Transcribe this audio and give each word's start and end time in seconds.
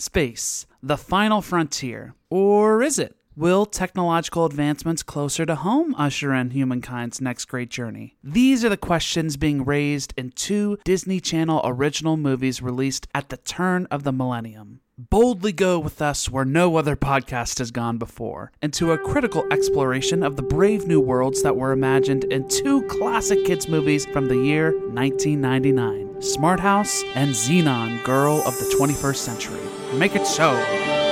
Space, 0.00 0.64
the 0.80 0.96
final 0.96 1.42
frontier. 1.42 2.14
Or 2.30 2.84
is 2.84 3.00
it? 3.00 3.16
Will 3.38 3.66
technological 3.66 4.46
advancements 4.46 5.04
closer 5.04 5.46
to 5.46 5.54
home 5.54 5.94
usher 5.94 6.34
in 6.34 6.50
humankind's 6.50 7.20
next 7.20 7.44
great 7.44 7.70
journey? 7.70 8.16
These 8.20 8.64
are 8.64 8.68
the 8.68 8.76
questions 8.76 9.36
being 9.36 9.64
raised 9.64 10.12
in 10.16 10.32
two 10.32 10.76
Disney 10.82 11.20
Channel 11.20 11.60
original 11.62 12.16
movies 12.16 12.60
released 12.60 13.06
at 13.14 13.28
the 13.28 13.36
turn 13.36 13.86
of 13.92 14.02
the 14.02 14.10
millennium. 14.10 14.80
Boldly 14.98 15.52
go 15.52 15.78
with 15.78 16.02
us 16.02 16.28
where 16.28 16.44
no 16.44 16.74
other 16.74 16.96
podcast 16.96 17.58
has 17.58 17.70
gone 17.70 17.96
before, 17.96 18.50
into 18.60 18.90
a 18.90 18.98
critical 18.98 19.46
exploration 19.52 20.24
of 20.24 20.34
the 20.34 20.42
brave 20.42 20.88
new 20.88 21.00
worlds 21.00 21.44
that 21.44 21.54
were 21.54 21.70
imagined 21.70 22.24
in 22.24 22.48
two 22.48 22.82
classic 22.88 23.44
kids' 23.44 23.68
movies 23.68 24.04
from 24.06 24.26
the 24.26 24.38
year 24.38 24.72
1999 24.72 26.20
Smart 26.20 26.58
House 26.58 27.04
and 27.14 27.30
Xenon, 27.30 28.02
Girl 28.02 28.42
of 28.44 28.58
the 28.58 28.74
21st 28.76 29.14
Century. 29.14 29.60
Make 29.94 30.16
it 30.16 30.26
so! 30.26 31.07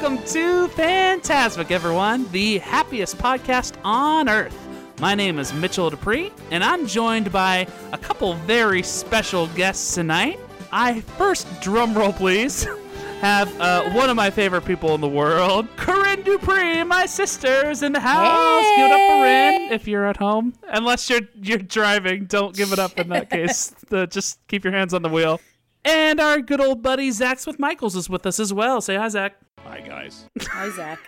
Welcome 0.00 0.24
to 0.28 0.66
Fantasmic, 0.68 1.70
everyone, 1.70 2.26
the 2.32 2.56
happiest 2.56 3.18
podcast 3.18 3.74
on 3.84 4.30
earth. 4.30 4.56
My 4.98 5.14
name 5.14 5.38
is 5.38 5.52
Mitchell 5.52 5.90
Dupree, 5.90 6.32
and 6.50 6.64
I'm 6.64 6.86
joined 6.86 7.30
by 7.30 7.66
a 7.92 7.98
couple 7.98 8.32
very 8.32 8.82
special 8.82 9.46
guests 9.48 9.94
tonight. 9.94 10.40
I 10.72 11.02
first, 11.02 11.46
drum 11.60 11.92
roll 11.92 12.14
please, 12.14 12.66
have 13.20 13.60
uh, 13.60 13.90
one 13.90 14.08
of 14.08 14.16
my 14.16 14.30
favorite 14.30 14.64
people 14.64 14.94
in 14.94 15.02
the 15.02 15.08
world, 15.08 15.68
Corinne 15.76 16.22
Dupree, 16.22 16.82
my 16.82 17.04
sister's 17.04 17.82
in 17.82 17.92
the 17.92 18.00
house. 18.00 18.64
Give 18.76 18.86
it 18.86 18.92
up, 18.92 19.20
Corinne, 19.20 19.70
if 19.70 19.86
you're 19.86 20.06
at 20.06 20.16
home. 20.16 20.54
Unless 20.70 21.10
you're 21.10 21.28
you're 21.34 21.58
driving, 21.58 22.24
don't 22.24 22.56
give 22.56 22.72
it 22.72 22.78
up 22.78 22.98
in 22.98 23.10
that 23.10 23.28
case. 23.28 23.74
Uh, 23.92 24.06
just 24.06 24.38
keep 24.46 24.62
your 24.62 24.72
hands 24.72 24.94
on 24.94 25.02
the 25.02 25.08
wheel. 25.08 25.40
And 25.84 26.20
our 26.20 26.40
good 26.40 26.60
old 26.60 26.82
buddy 26.82 27.10
Zach 27.10 27.38
Smith 27.38 27.58
Michaels 27.58 27.96
is 27.96 28.10
with 28.10 28.26
us 28.26 28.38
as 28.38 28.52
well. 28.52 28.80
Say 28.80 28.96
hi, 28.96 29.08
Zach. 29.08 29.36
Hi, 29.60 29.80
guys. 29.80 30.26
Hi, 30.40 30.70
Zach. 30.70 30.98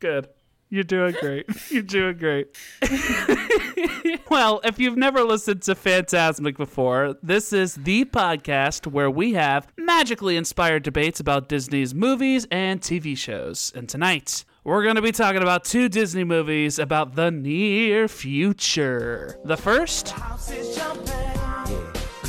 Good. 0.00 0.28
You're 0.68 0.84
doing 0.84 1.14
great. 1.20 1.46
You're 1.70 1.82
doing 1.82 2.18
great. 2.18 2.56
well, 4.30 4.60
if 4.64 4.80
you've 4.80 4.96
never 4.96 5.22
listened 5.22 5.62
to 5.62 5.74
Fantasmic 5.74 6.56
before, 6.56 7.16
this 7.22 7.52
is 7.52 7.76
the 7.76 8.04
podcast 8.04 8.86
where 8.86 9.10
we 9.10 9.34
have 9.34 9.68
magically 9.78 10.36
inspired 10.36 10.82
debates 10.82 11.20
about 11.20 11.48
Disney's 11.48 11.94
movies 11.94 12.46
and 12.50 12.80
TV 12.80 13.16
shows. 13.16 13.72
And 13.76 13.88
tonight, 13.88 14.44
we're 14.64 14.82
going 14.82 14.96
to 14.96 15.02
be 15.02 15.12
talking 15.12 15.42
about 15.42 15.64
two 15.64 15.88
Disney 15.88 16.24
movies 16.24 16.80
about 16.80 17.14
the 17.14 17.30
near 17.30 18.08
future. 18.08 19.38
The 19.44 19.56
first 19.56 20.12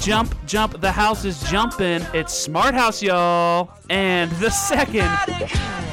Jump, 0.02 0.34
jump, 0.46 0.80
the 0.80 0.92
house 0.92 1.26
is 1.26 1.42
jumping. 1.50 2.02
It's 2.14 2.34
Smart 2.34 2.74
House, 2.74 3.04
y'all. 3.04 3.72
And 3.90 4.32
the 4.34 4.50
second, 4.50 5.04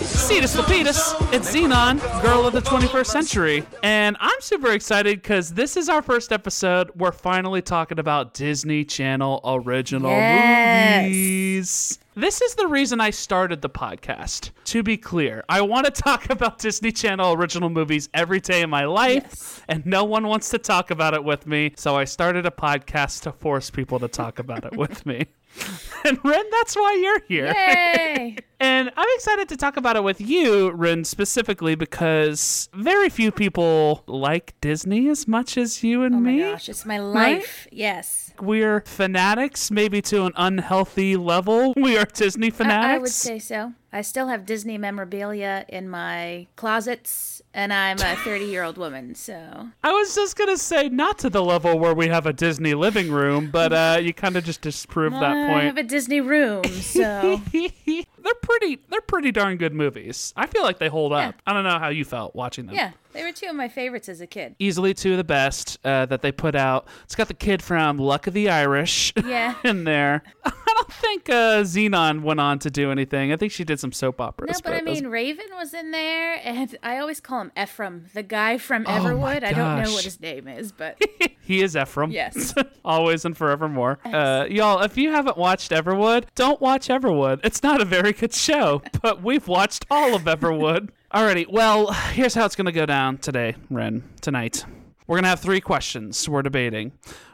Zetus 0.01 0.57
Lapetus, 0.57 1.33
it's 1.33 1.53
Xenon, 1.53 2.01
Girl 2.23 2.47
of 2.47 2.53
the 2.53 2.61
21st 2.61 3.07
Century. 3.07 3.65
And 3.83 4.17
I'm 4.21 4.41
super 4.41 4.71
excited 4.71 5.21
because 5.21 5.55
this 5.55 5.77
is 5.77 5.89
our 5.89 6.01
first 6.01 6.31
episode. 6.31 6.91
We're 6.95 7.11
finally 7.11 7.61
talking 7.61 7.99
about 7.99 8.35
Disney 8.35 8.85
Channel 8.85 9.41
original 9.45 10.11
Yes. 10.13 11.03
movies. 11.07 11.99
This 12.17 12.41
is 12.41 12.55
the 12.55 12.69
reason 12.69 13.01
I 13.01 13.11
started 13.11 13.61
the 13.61 13.69
podcast. 13.69 14.51
To 14.67 14.85
be 14.85 14.97
clear, 14.97 15.43
I 15.49 15.63
want 15.63 15.87
to 15.87 15.91
talk 15.91 16.31
about 16.31 16.59
Disney 16.61 16.93
Channel 16.93 17.33
original 17.33 17.71
movies 17.71 18.09
every 18.15 18.39
day 18.39 18.63
of 18.63 18.71
my 18.71 18.85
life, 18.85 19.25
Yes. 19.25 19.61
and 19.69 19.85
no 19.85 20.05
one 20.05 20.29
wants 20.29 20.49
to 20.51 20.59
talk 20.59 20.93
about 20.93 21.15
it 21.15 21.25
with 21.25 21.47
me. 21.49 21.73
So 21.77 21.97
I 21.97 22.05
started 22.05 22.47
a 22.47 22.53
podcast 22.53 23.23
to 23.23 23.33
force 23.33 23.69
people 23.69 23.99
to 23.99 24.07
talk 24.07 24.39
about 24.39 24.65
it 24.65 24.77
with 24.77 25.05
me. 25.07 25.27
And 26.07 26.19
Ren, 26.25 26.45
that's 26.51 26.75
why 26.77 26.99
you're 27.01 27.21
here. 27.29 27.47
Yay! 27.47 28.37
And 28.61 28.91
I'm 28.97 29.09
excited 29.15 29.49
to 29.51 29.57
talk 29.57 29.77
about 29.77 29.95
it 29.97 30.03
with 30.03 30.21
you, 30.21 30.71
Ren, 30.73 31.05
specifically 31.05 31.75
because 31.77 32.69
very 32.75 33.09
few 33.09 33.31
people 33.31 34.03
like 34.07 34.55
Disney 34.61 35.09
as 35.09 35.29
much 35.29 35.57
as 35.57 35.83
you 35.85 36.03
and 36.03 36.23
me. 36.23 36.41
Oh 36.43 36.43
my 36.43 36.47
me. 36.49 36.53
gosh, 36.53 36.69
it's 36.69 36.85
my 36.85 36.99
life. 36.99 37.69
Yes. 37.71 38.24
We're 38.41 38.81
fanatics, 38.83 39.71
maybe 39.71 40.03
to 40.03 40.25
an 40.25 40.33
unhealthy 40.37 41.17
level. 41.17 41.73
We 41.77 41.97
are 41.97 42.05
Disney 42.05 42.51
fanatics. 42.51 42.87
I, 42.87 42.95
I 42.95 42.99
would 42.99 43.11
say 43.11 43.39
so. 43.39 43.73
I 43.95 44.03
still 44.03 44.27
have 44.27 44.45
Disney 44.45 44.77
memorabilia 44.77 45.65
in 45.69 45.89
my 45.89 46.49
closets, 46.57 47.41
and 47.55 47.73
I'm 47.73 47.97
a 48.01 48.17
30 48.25 48.45
year 48.47 48.65
old 48.65 48.77
woman, 48.77 49.15
so. 49.15 49.69
I 49.85 49.93
was 49.93 50.17
just 50.17 50.37
gonna 50.37 50.57
say 50.57 50.89
not 50.89 51.17
to 51.21 51.31
the 51.31 51.41
level 51.45 51.79
where 51.79 51.95
we 51.95 52.09
have 52.09 52.27
a 52.27 52.33
Disney 52.33 52.75
living 52.75 53.09
room, 53.13 53.51
but 53.53 53.73
uh, 53.73 53.99
you 54.03 54.13
kind 54.13 54.35
of 54.37 54.43
just 54.43 54.63
disproved 54.63 55.15
that 55.15 55.47
point. 55.49 55.63
I 55.63 55.65
have 55.67 55.79
a 55.79 55.85
Disney 55.85 56.21
room, 56.21 56.65
so. 56.65 57.41
they're 57.53 58.35
pretty. 58.43 58.81
They're 58.91 59.01
pretty 59.03 59.31
darn 59.31 59.59
good 59.59 59.73
movies. 59.73 60.33
I 60.37 60.47
feel 60.47 60.65
like 60.65 60.79
they 60.81 60.89
hold 60.89 61.13
Yeah. 61.13 61.29
up. 61.29 61.37
I 61.47 61.53
don't 61.53 61.63
know 61.63 61.79
how 61.79 61.91
you 61.91 62.05
felt 62.05 62.35
watching 62.35 62.67
them. 62.67 62.75
Yeah, 62.75 62.91
they 63.13 63.23
were 63.23 63.31
two 63.31 63.47
of 63.47 63.55
my 63.55 63.69
favorites 63.69 64.09
as 64.09 64.21
a 64.21 64.27
kid. 64.27 64.57
Easily 64.59 64.93
two 64.93 65.13
of 65.13 65.19
the 65.19 65.25
best 65.25 65.79
uh, 65.85 66.07
that 66.07 66.21
they 66.21 66.33
put 66.33 66.57
out. 66.57 66.89
It's 67.05 67.15
got 67.15 67.29
the 67.29 67.35
kid 67.35 67.63
from 67.63 67.99
Luck 67.99 68.27
of 68.27 68.35
the 68.35 68.51
Irish 68.51 69.13
Yeah. 69.25 69.55
in 69.65 69.85
there. 69.85 70.25
I 70.75 70.77
don't 70.79 70.93
think 70.93 71.29
uh, 71.29 71.63
Xenon 71.63 72.23
went 72.23 72.41
on 72.41 72.59
to 72.61 72.71
do 72.71 72.91
anything. 72.91 73.33
I 73.33 73.37
think 73.37 73.53
she 73.53 73.63
did 73.65 73.79
some 73.79 73.93
soap 73.93 74.21
operas. 74.21 74.51
No, 74.55 74.61
but 74.65 74.73
I 74.75 74.81
those- 74.85 75.03
mean, 75.03 75.11
Raven 75.11 75.47
was 75.55 75.73
in 75.73 75.93
there, 75.93 76.41
and 76.43 76.77
I 76.83 76.99
always 76.99 77.21
call 77.21 77.43
him 77.43 77.53
Ephraim, 77.61 78.07
the 78.13 78.23
guy 78.25 78.59
from 78.59 78.85
Oh 78.87 78.91
Everwood. 78.91 79.45
I 79.45 79.53
don't 79.53 79.83
know 79.83 79.93
what 79.93 80.05
his 80.05 80.21
name 80.21 80.49
is, 80.49 80.73
but 80.73 81.01
He 81.43 81.63
is 81.63 81.77
Ephraim. 81.77 82.11
Yes. 82.11 82.55
Always 82.85 83.25
and 83.27 83.37
forevermore. 83.37 83.99
Uh, 84.05 84.47
y'all, 84.49 84.81
if 84.83 84.97
you 84.97 85.11
haven't 85.13 85.37
watched 85.37 85.71
Everwood, 85.73 86.25
don't 86.35 86.59
watch 86.61 86.89
Everwood. 86.89 87.41
It's 87.45 87.63
not 87.63 87.83
a 87.83 87.85
very 87.85 88.13
good 88.15 88.33
show, 88.33 88.83
but 89.03 89.23
we've 89.23 89.47
watched 89.47 89.85
all 89.91 90.15
of 90.15 90.23
Everwood. 90.23 90.89
Alrighty, 91.13 91.47
well, 91.51 91.93
here's 91.93 92.35
how 92.35 92.47
it's 92.47 92.57
going 92.57 92.65
to 92.65 92.73
go 92.73 92.87
down 92.87 93.19
today, 93.19 93.55
Ren, 93.71 94.03
tonight. 94.23 94.65
We're 95.07 95.17
going 95.17 95.25
to 95.25 95.29
have 95.29 95.41
three 95.41 95.61
questions 95.61 96.27
we're 96.29 96.43
debating. 96.43 96.93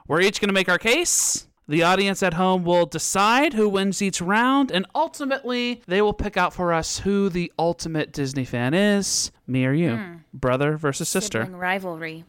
We're 0.09 0.21
each 0.21 0.41
going 0.41 0.49
to 0.49 0.53
make 0.55 0.69
our 0.69 0.79
case. 0.79 1.47
The 1.71 1.85
audience 1.85 2.21
at 2.25 2.35
home 2.35 2.65
will 2.65 2.85
decide 2.85 3.53
who 3.53 3.69
wins 3.69 4.03
each 4.03 4.21
round, 4.21 4.73
and 4.73 4.85
ultimately, 4.93 5.83
they 5.87 6.03
will 6.03 6.13
pick 6.13 6.37
out 6.37 6.53
for 6.53 6.73
us 6.73 6.99
who 6.99 7.29
the 7.29 7.53
ultimate 7.61 8.13
Disney 8.13 8.45
fan 8.45 8.75
is 8.75 9.31
me 9.47 9.65
or 9.65 9.73
you. 9.73 9.95
Hmm. 9.95 10.15
Brother 10.35 10.77
versus 10.77 11.09
sister. 11.09 11.43
sibling 11.45 11.61
rivalry. 11.61 12.25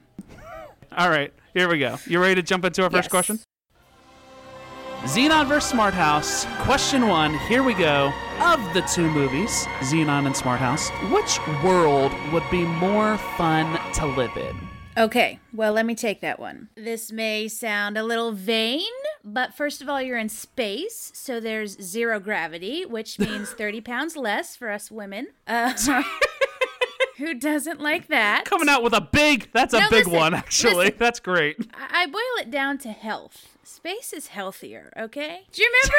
All 0.96 1.10
right, 1.10 1.34
here 1.56 1.68
we 1.68 1.80
go. 1.80 1.98
You 2.06 2.22
ready 2.22 2.36
to 2.36 2.44
jump 2.44 2.66
into 2.66 2.84
our 2.84 2.92
first 2.92 3.06
Yes. 3.06 3.10
question? 3.10 3.40
Xenon 5.06 5.48
vs. 5.48 5.68
Smart 5.72 5.96
House. 5.96 6.46
Question 6.60 7.08
one. 7.08 7.34
Here 7.50 7.64
we 7.64 7.74
go. 7.74 8.14
Of 8.42 8.60
the 8.76 8.82
two 8.82 9.10
movies, 9.10 9.66
Xenon 9.80 10.28
and 10.28 10.38
Smart 10.38 10.60
House, 10.60 10.92
which 11.12 11.40
world 11.64 12.12
would 12.32 12.48
be 12.52 12.64
more 12.64 13.18
fun 13.18 13.80
to 13.96 14.06
live 14.06 14.38
in? 14.38 14.71
Okay, 14.98 15.40
well, 15.54 15.72
let 15.74 15.86
me 15.86 15.96
take 15.96 16.20
that 16.22 16.38
one. 16.40 16.68
This 16.76 17.12
may 17.12 17.48
sound 17.48 17.98
a 17.98 18.04
little 18.04 18.34
vain, 18.34 18.82
but 19.24 19.54
first 19.54 19.82
of 19.82 19.88
all, 19.88 20.02
you're 20.02 20.18
in 20.18 20.28
space, 20.28 21.12
so 21.16 21.40
there's 21.40 21.82
zero 21.82 22.20
gravity, 22.20 22.86
which 22.86 23.18
means 23.18 23.50
30 23.58 23.82
pounds 23.82 24.18
less 24.18 24.56
for 24.56 24.70
us 24.70 24.92
women. 24.92 25.28
Uh, 25.48 25.74
who 27.18 27.34
doesn't 27.34 27.80
like 27.80 28.08
that? 28.08 28.44
Coming 28.46 28.68
out 28.68 28.84
with 28.84 28.94
a 28.94 29.02
big. 29.02 29.48
That's 29.54 29.74
a 29.74 29.80
No, 29.80 29.90
big 29.90 30.08
listen, 30.08 30.14
one, 30.20 30.34
actually. 30.34 30.74
listen. 30.76 30.96
That's 30.98 31.20
great. 31.22 31.58
I 31.74 32.06
boil 32.08 32.22
it 32.42 32.52
down 32.52 32.78
to 32.80 32.90
health. 32.92 33.58
Space 33.64 34.12
is 34.12 34.28
healthier, 34.28 34.92
okay? 34.98 35.46
Do 35.54 35.62
you 35.64 35.72
remember? 35.84 35.98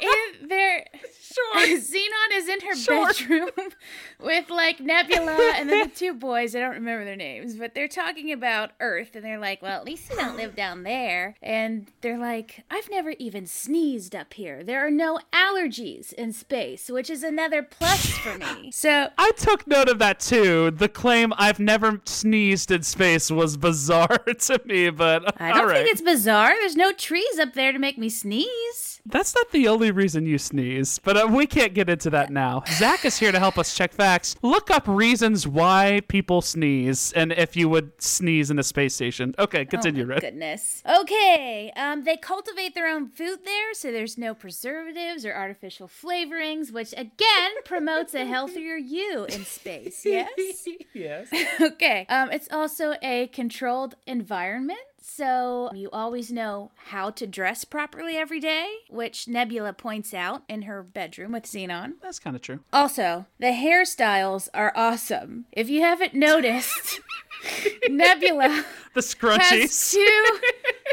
In 0.00 0.48
their 0.48 0.86
Sure. 1.34 1.66
Xenon 1.78 2.32
is 2.34 2.48
in 2.48 2.60
her 2.60 2.76
Sure. 2.76 3.06
bedroom 3.06 3.50
with 4.20 4.50
like 4.50 4.78
Nebula 4.80 5.52
and 5.56 5.68
then 5.68 5.88
the 5.88 5.94
two 5.94 6.14
boys. 6.14 6.54
I 6.54 6.60
don't 6.60 6.74
remember 6.74 7.04
their 7.04 7.16
names, 7.16 7.56
but 7.56 7.74
they're 7.74 7.88
talking 7.88 8.30
about 8.30 8.70
Earth 8.78 9.16
and 9.16 9.24
they're 9.24 9.38
like, 9.38 9.60
well, 9.60 9.76
at 9.78 9.84
least 9.84 10.10
you 10.10 10.16
don't 10.16 10.36
live 10.36 10.54
down 10.54 10.84
there. 10.84 11.34
And 11.42 11.88
they're 12.02 12.18
like, 12.18 12.62
I've 12.70 12.88
never 12.90 13.10
even 13.18 13.46
sneezed 13.46 14.14
up 14.14 14.34
here. 14.34 14.62
There 14.62 14.86
are 14.86 14.90
no 14.90 15.18
allergies 15.32 16.12
in 16.12 16.32
space, 16.32 16.88
which 16.88 17.10
is 17.10 17.22
another 17.24 17.62
plus 17.62 18.06
for 18.06 18.38
me. 18.38 18.70
So 18.84 19.08
I 19.16 19.30
took 19.36 19.66
note 19.66 19.88
of 19.88 19.98
that 20.00 20.20
too. 20.20 20.70
The 20.70 20.88
claim 20.88 21.32
I've 21.36 21.58
never 21.58 22.00
sneezed 22.04 22.70
in 22.70 22.82
space 22.82 23.30
was 23.30 23.56
bizarre 23.56 24.18
to 24.40 24.60
me, 24.66 24.90
but 24.90 25.40
I 25.40 25.48
don't 25.50 25.58
all 25.58 25.66
right. 25.66 25.76
think 25.78 25.90
it's 25.90 26.02
bizarre. 26.02 26.50
There's 26.60 26.76
no 26.76 26.92
trees 26.92 27.38
up 27.38 27.54
there 27.54 27.72
to 27.72 27.78
make 27.78 27.96
me 27.98 28.08
sneeze. 28.08 29.00
That's 29.06 29.34
not 29.34 29.50
the 29.52 29.68
only 29.68 29.83
reason 29.90 30.26
you 30.26 30.38
sneeze, 30.38 30.98
but 30.98 31.16
uh, 31.16 31.26
we 31.30 31.46
can't 31.46 31.74
get 31.74 31.88
into 31.88 32.10
that 32.10 32.30
now. 32.30 32.62
Zach 32.68 33.04
is 33.04 33.18
here 33.18 33.32
to 33.32 33.38
help 33.38 33.58
us 33.58 33.74
check 33.74 33.92
facts. 33.92 34.36
Look 34.42 34.70
up 34.70 34.86
reasons 34.86 35.46
why 35.46 36.02
people 36.08 36.42
sneeze 36.42 37.12
and 37.12 37.32
if 37.32 37.56
you 37.56 37.68
would 37.68 38.00
sneeze 38.02 38.50
in 38.50 38.58
a 38.58 38.62
space 38.62 38.94
station. 38.94 39.34
Okay, 39.38 39.64
continue, 39.64 40.02
oh 40.02 40.06
my 40.06 40.14
Red. 40.14 40.20
Goodness. 40.22 40.82
Okay. 41.00 41.72
Um, 41.76 42.04
they 42.04 42.16
cultivate 42.16 42.74
their 42.74 42.88
own 42.88 43.08
food 43.08 43.40
there, 43.44 43.74
so 43.74 43.90
there's 43.92 44.18
no 44.18 44.34
preservatives 44.34 45.24
or 45.24 45.34
artificial 45.34 45.88
flavorings, 45.88 46.72
which 46.72 46.92
again 46.92 47.52
promotes 47.64 48.14
a 48.14 48.24
healthier 48.24 48.76
you 48.76 49.24
in 49.28 49.44
space. 49.44 50.04
Yes. 50.14 50.68
yes. 50.92 51.28
okay. 51.60 52.06
Um, 52.08 52.30
it's 52.30 52.48
also 52.50 52.94
a 53.02 53.26
controlled 53.28 53.96
environment. 54.06 54.78
So 55.06 55.70
you 55.74 55.90
always 55.92 56.32
know 56.32 56.70
how 56.86 57.10
to 57.10 57.26
dress 57.26 57.64
properly 57.64 58.16
every 58.16 58.40
day, 58.40 58.66
which 58.88 59.28
Nebula 59.28 59.74
points 59.74 60.14
out 60.14 60.42
in 60.48 60.62
her 60.62 60.82
bedroom 60.82 61.32
with 61.32 61.44
Xenon. 61.44 61.92
That's 62.02 62.18
kind 62.18 62.34
of 62.34 62.40
true. 62.40 62.60
Also, 62.72 63.26
the 63.38 63.48
hairstyles 63.48 64.48
are 64.54 64.72
awesome. 64.74 65.44
If 65.52 65.68
you 65.68 65.82
haven't 65.82 66.14
noticed, 66.14 67.00
Nebula 67.88 68.64
The 68.94 69.02
scrunchies. 69.02 69.60
has 69.60 69.90
two 69.92 70.38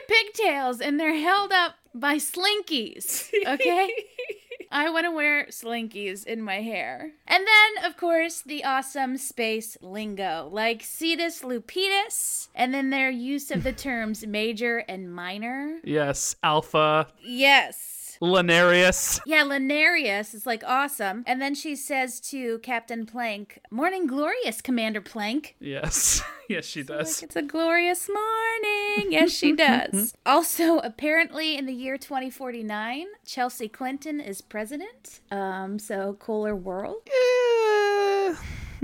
pigtails 0.09 0.81
and 0.81 0.99
they're 0.99 1.15
held 1.15 1.53
up 1.53 1.75
by 1.95 2.17
slinkies. 2.17 3.29
Okay? 3.47 3.89
I 4.71 4.89
want 4.89 5.05
to 5.05 5.11
wear 5.11 5.45
slinkies 5.47 6.25
in 6.25 6.41
my 6.41 6.61
hair. 6.61 7.11
And 7.27 7.45
then, 7.45 7.85
of 7.85 7.97
course, 7.97 8.41
the 8.41 8.63
awesome 8.63 9.17
space 9.17 9.77
lingo, 9.81 10.49
like 10.51 10.81
zetus 10.81 11.43
lapetus, 11.43 12.47
and 12.55 12.73
then 12.73 12.89
their 12.89 13.09
use 13.09 13.51
of 13.51 13.63
the 13.63 13.73
terms 13.87 14.25
major 14.25 14.79
and 14.87 15.13
minor. 15.13 15.79
yes, 15.83 16.35
Alpha, 16.43 17.07
Yes. 17.21 18.10
Lanarius. 18.21 19.19
Yeah, 19.25 19.43
Linarius 19.43 20.33
is 20.33 20.45
like 20.45 20.63
awesome. 20.65 21.23
And 21.25 21.41
then 21.41 21.55
she 21.55 21.75
says 21.75 22.19
to 22.31 22.59
Captain 22.59 23.05
Plank, 23.05 23.59
Morning 23.71 24.07
glorious, 24.07 24.61
Commander 24.61 25.01
Plank. 25.01 25.55
Yes. 25.59 26.21
yes, 26.49 26.65
she 26.65 26.83
does. 26.83 27.21
Like 27.21 27.23
it's 27.23 27.35
a 27.35 27.41
glorious 27.41 28.07
morning. 28.09 29.11
Yes, 29.11 29.31
she 29.31 29.53
does. 29.53 30.13
also, 30.25 30.77
apparently, 30.79 31.57
in 31.57 31.65
the 31.65 31.73
year 31.73 31.97
2049, 31.97 33.07
Chelsea 33.25 33.67
Clinton 33.67 34.19
is 34.19 34.41
president. 34.41 35.21
Um, 35.31 35.79
so 35.79 36.13
cooler 36.19 36.55
world. 36.55 37.07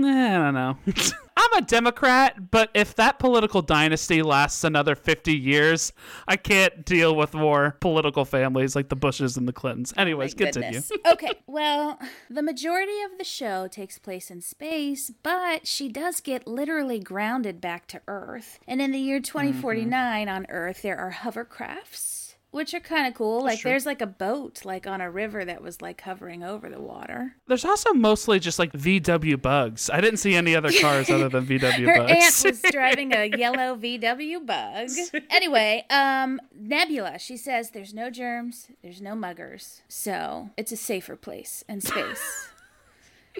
Eh, 0.00 0.04
I 0.04 0.38
don't 0.38 0.54
know. 0.54 0.76
I'm 1.36 1.62
a 1.62 1.66
Democrat, 1.66 2.50
but 2.50 2.70
if 2.74 2.96
that 2.96 3.18
political 3.18 3.62
dynasty 3.62 4.22
lasts 4.22 4.64
another 4.64 4.94
50 4.94 5.36
years, 5.36 5.92
I 6.26 6.36
can't 6.36 6.84
deal 6.84 7.14
with 7.14 7.32
more 7.32 7.76
political 7.80 8.24
families 8.24 8.74
like 8.74 8.88
the 8.88 8.96
Bushes 8.96 9.36
and 9.36 9.46
the 9.46 9.52
Clintons. 9.52 9.94
Anyways, 9.96 10.36
My 10.36 10.46
continue. 10.46 10.80
okay, 11.12 11.32
well, 11.46 11.98
the 12.28 12.42
majority 12.42 13.00
of 13.02 13.18
the 13.18 13.24
show 13.24 13.68
takes 13.68 13.98
place 13.98 14.30
in 14.30 14.40
space, 14.40 15.12
but 15.22 15.66
she 15.66 15.88
does 15.88 16.20
get 16.20 16.46
literally 16.46 16.98
grounded 16.98 17.60
back 17.60 17.86
to 17.88 18.00
Earth. 18.08 18.58
And 18.66 18.82
in 18.82 18.90
the 18.90 18.98
year 18.98 19.20
2049 19.20 20.28
on 20.28 20.46
Earth, 20.48 20.82
there 20.82 20.98
are 20.98 21.12
hovercrafts. 21.12 22.17
Which 22.50 22.72
are 22.72 22.80
kind 22.80 23.06
of 23.06 23.12
cool. 23.12 23.44
Like, 23.44 23.60
there's 23.62 23.84
like 23.84 24.00
a 24.00 24.06
boat, 24.06 24.64
like 24.64 24.86
on 24.86 25.02
a 25.02 25.10
river 25.10 25.44
that 25.44 25.60
was 25.62 25.82
like 25.82 26.00
hovering 26.00 26.42
over 26.42 26.70
the 26.70 26.80
water. 26.80 27.34
There's 27.46 27.64
also 27.64 27.92
mostly 27.92 28.38
just 28.38 28.58
like 28.58 28.72
VW 28.72 29.40
bugs. 29.40 29.90
I 29.90 30.00
didn't 30.00 30.16
see 30.18 30.34
any 30.34 30.56
other 30.56 30.70
cars 30.80 31.10
other 31.10 31.28
than 31.28 31.46
VW 31.48 31.86
Her 31.86 31.98
bugs. 32.06 32.44
aunt 32.44 32.50
was 32.62 32.72
driving 32.72 33.12
a 33.14 33.26
yellow 33.36 33.76
VW 33.76 34.46
bug. 34.46 34.88
Anyway, 35.30 35.84
um, 35.90 36.40
Nebula, 36.58 37.18
she 37.18 37.36
says 37.36 37.70
there's 37.70 37.92
no 37.92 38.08
germs, 38.10 38.68
there's 38.82 39.00
no 39.02 39.14
muggers, 39.14 39.82
so 39.88 40.50
it's 40.56 40.72
a 40.72 40.76
safer 40.76 41.16
place 41.16 41.64
in 41.68 41.80
space. 41.80 42.48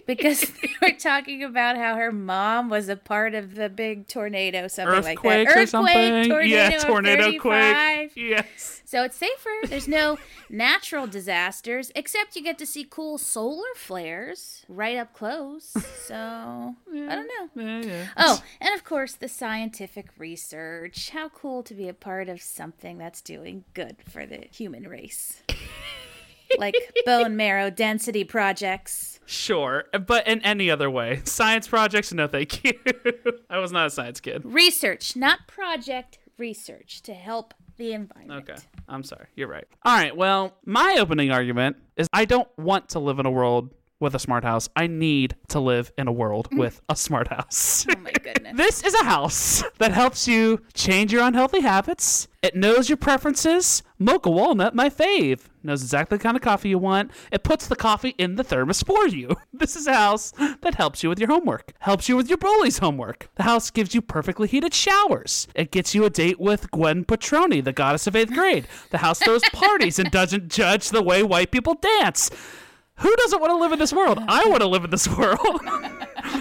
Because 0.07 0.41
they 0.63 0.71
were 0.81 0.93
talking 0.93 1.43
about 1.43 1.77
how 1.77 1.97
her 1.97 2.13
mom 2.13 2.69
was 2.69 2.89
a 2.89 2.97
part 2.97 3.35
of 3.35 3.55
the 3.55 3.69
big 3.69 4.09
tornado, 4.09 4.69
something 4.69 5.03
like 5.03 5.23
that. 5.23 5.47
Earthquake 5.47 5.57
or 5.57 5.67
something. 5.67 6.29
tornado, 6.29 6.39
yeah, 6.41 6.79
tornado 6.79 7.39
quake. 7.39 8.13
Yes. 8.15 8.83
So 8.85 9.03
it's 9.05 9.17
safer. 9.17 9.51
There's 9.65 9.89
no 9.89 10.19
natural 10.49 11.07
disasters, 11.07 11.93
except 11.95 12.37
you 12.37 12.43
get 12.43 12.59
to 12.59 12.67
see 12.67 12.87
cool 12.89 13.19
solar 13.19 13.75
flares 13.77 14.65
right 14.69 14.97
up 14.97 15.13
close. 15.13 15.75
So 16.07 16.15
I 16.15 17.15
don't 17.15 17.29
know. 17.29 17.63
Yeah, 17.63 17.83
yeah. 17.83 18.07
Oh, 18.17 18.43
and 18.61 18.75
of 18.75 18.85
course, 18.85 19.15
the 19.15 19.29
scientific 19.29 20.09
research. 20.17 21.11
How 21.11 21.29
cool 21.29 21.63
to 21.65 21.75
be 21.75 21.89
a 21.89 21.95
part 21.95 22.29
of 22.29 22.41
something 22.41 22.99
that's 22.99 23.21
doing 23.21 23.65
good 23.75 23.97
for 24.09 24.27
the 24.27 24.47
human 24.51 24.89
race. 24.89 25.43
Like 26.57 26.75
bone 27.07 27.37
marrow 27.37 27.71
density 27.71 28.25
projects. 28.25 29.21
Sure, 29.27 29.85
but 30.07 30.27
in 30.27 30.41
any 30.43 30.71
other 30.71 30.91
way. 30.91 31.21
Science 31.25 31.69
projects, 31.69 32.13
no 32.13 32.27
thank 32.27 32.65
you. 32.65 32.73
I 33.51 33.59
was 33.59 33.73
not 33.73 33.87
a 33.87 33.91
science 33.91 34.21
kid. 34.21 34.43
Research, 34.45 35.17
not 35.17 35.47
project, 35.47 36.19
research 36.39 37.03
to 37.03 37.13
help 37.13 37.53
the 37.77 37.93
environment. 37.93 38.49
Okay. 38.49 38.61
I'm 38.89 39.03
sorry. 39.03 39.27
You're 39.37 39.49
right. 39.49 39.67
All 39.85 39.97
right. 39.97 40.17
Well, 40.17 40.57
my 40.65 40.97
opening 40.99 41.31
argument 41.31 41.77
is 41.97 42.09
I 42.13 42.25
don't 42.25 42.49
want 42.59 42.91
to 42.91 42.99
live 42.99 43.19
in 43.19 43.27
a 43.27 43.31
world 43.31 43.75
with 44.01 44.15
a 44.15 44.19
smart 44.19 44.45
house. 44.45 44.69
I 44.77 44.87
need 44.87 45.37
to 45.49 45.61
live 45.61 45.93
in 45.99 46.09
a 46.09 46.13
world 46.13 46.47
mm-hmm. 46.47 46.59
with 46.59 46.81
a 46.89 46.97
smart 46.97 47.29
house. 47.29 47.87
Oh 47.99 48.01
my 48.01 48.13
goodness. 48.13 48.55
This 48.57 48.83
is 48.83 48.95
a 48.95 49.05
house 49.05 49.63
that 49.79 49.93
helps 49.93 50.27
you 50.27 50.63
change 50.73 51.13
your 51.13 51.23
unhealthy 51.23 51.61
habits. 51.61 52.29
It 52.43 52.55
knows 52.55 52.89
your 52.89 52.97
preferences. 52.97 53.83
Mocha 53.99 54.31
walnut, 54.31 54.75
my 54.75 54.89
fave. 54.89 55.41
Knows 55.63 55.83
exactly 55.83 56.17
the 56.17 56.23
kind 56.23 56.37
of 56.37 56.43
coffee 56.43 56.69
you 56.69 56.79
want. 56.79 57.11
It 57.33 57.43
puts 57.43 57.67
the 57.67 57.77
coffee 57.77 58.15
in 58.19 58.37
the 58.37 58.45
thermos 58.45 58.83
for 58.83 59.07
you. 59.07 59.37
This 59.53 59.75
is 59.75 59.89
a 59.89 59.95
house 59.95 60.33
that 60.61 60.77
helps 60.77 61.03
you 61.03 61.09
with 61.09 61.19
your 61.19 61.29
homework, 61.29 61.73
helps 61.81 62.09
you 62.09 62.17
with 62.17 62.29
your 62.29 62.39
bully's 62.39 62.79
homework. 62.79 63.29
The 63.35 63.43
house 63.43 63.71
gives 63.71 63.93
you 63.93 64.01
perfectly 64.01 64.47
heated 64.47 64.73
showers. 64.73 65.49
It 65.55 65.73
gets 65.73 65.97
you 65.97 66.05
a 66.05 66.11
date 66.11 66.39
with 66.39 66.71
Gwen 66.71 67.05
Petroni, 67.05 67.63
the 67.63 67.73
goddess 67.73 68.07
of 68.07 68.15
eighth 68.15 68.33
grade. 68.33 68.69
The 68.91 68.99
house 68.99 69.19
throws 69.19 69.43
parties 69.53 69.99
and 69.99 70.11
doesn't 70.13 70.49
judge 70.49 70.91
the 70.91 71.03
way 71.03 71.25
white 71.25 71.51
people 71.51 71.75
dance. 71.75 72.31
Who 72.99 73.15
doesn't 73.17 73.41
want 73.41 73.51
to 73.51 73.57
live 73.57 73.73
in 73.73 73.79
this 73.79 73.93
world? 73.93 74.19
I 74.29 74.47
want 74.49 74.61
to 74.61 74.67
live 74.69 74.85
in 74.85 74.91
this 74.91 75.07
world. 75.17 75.39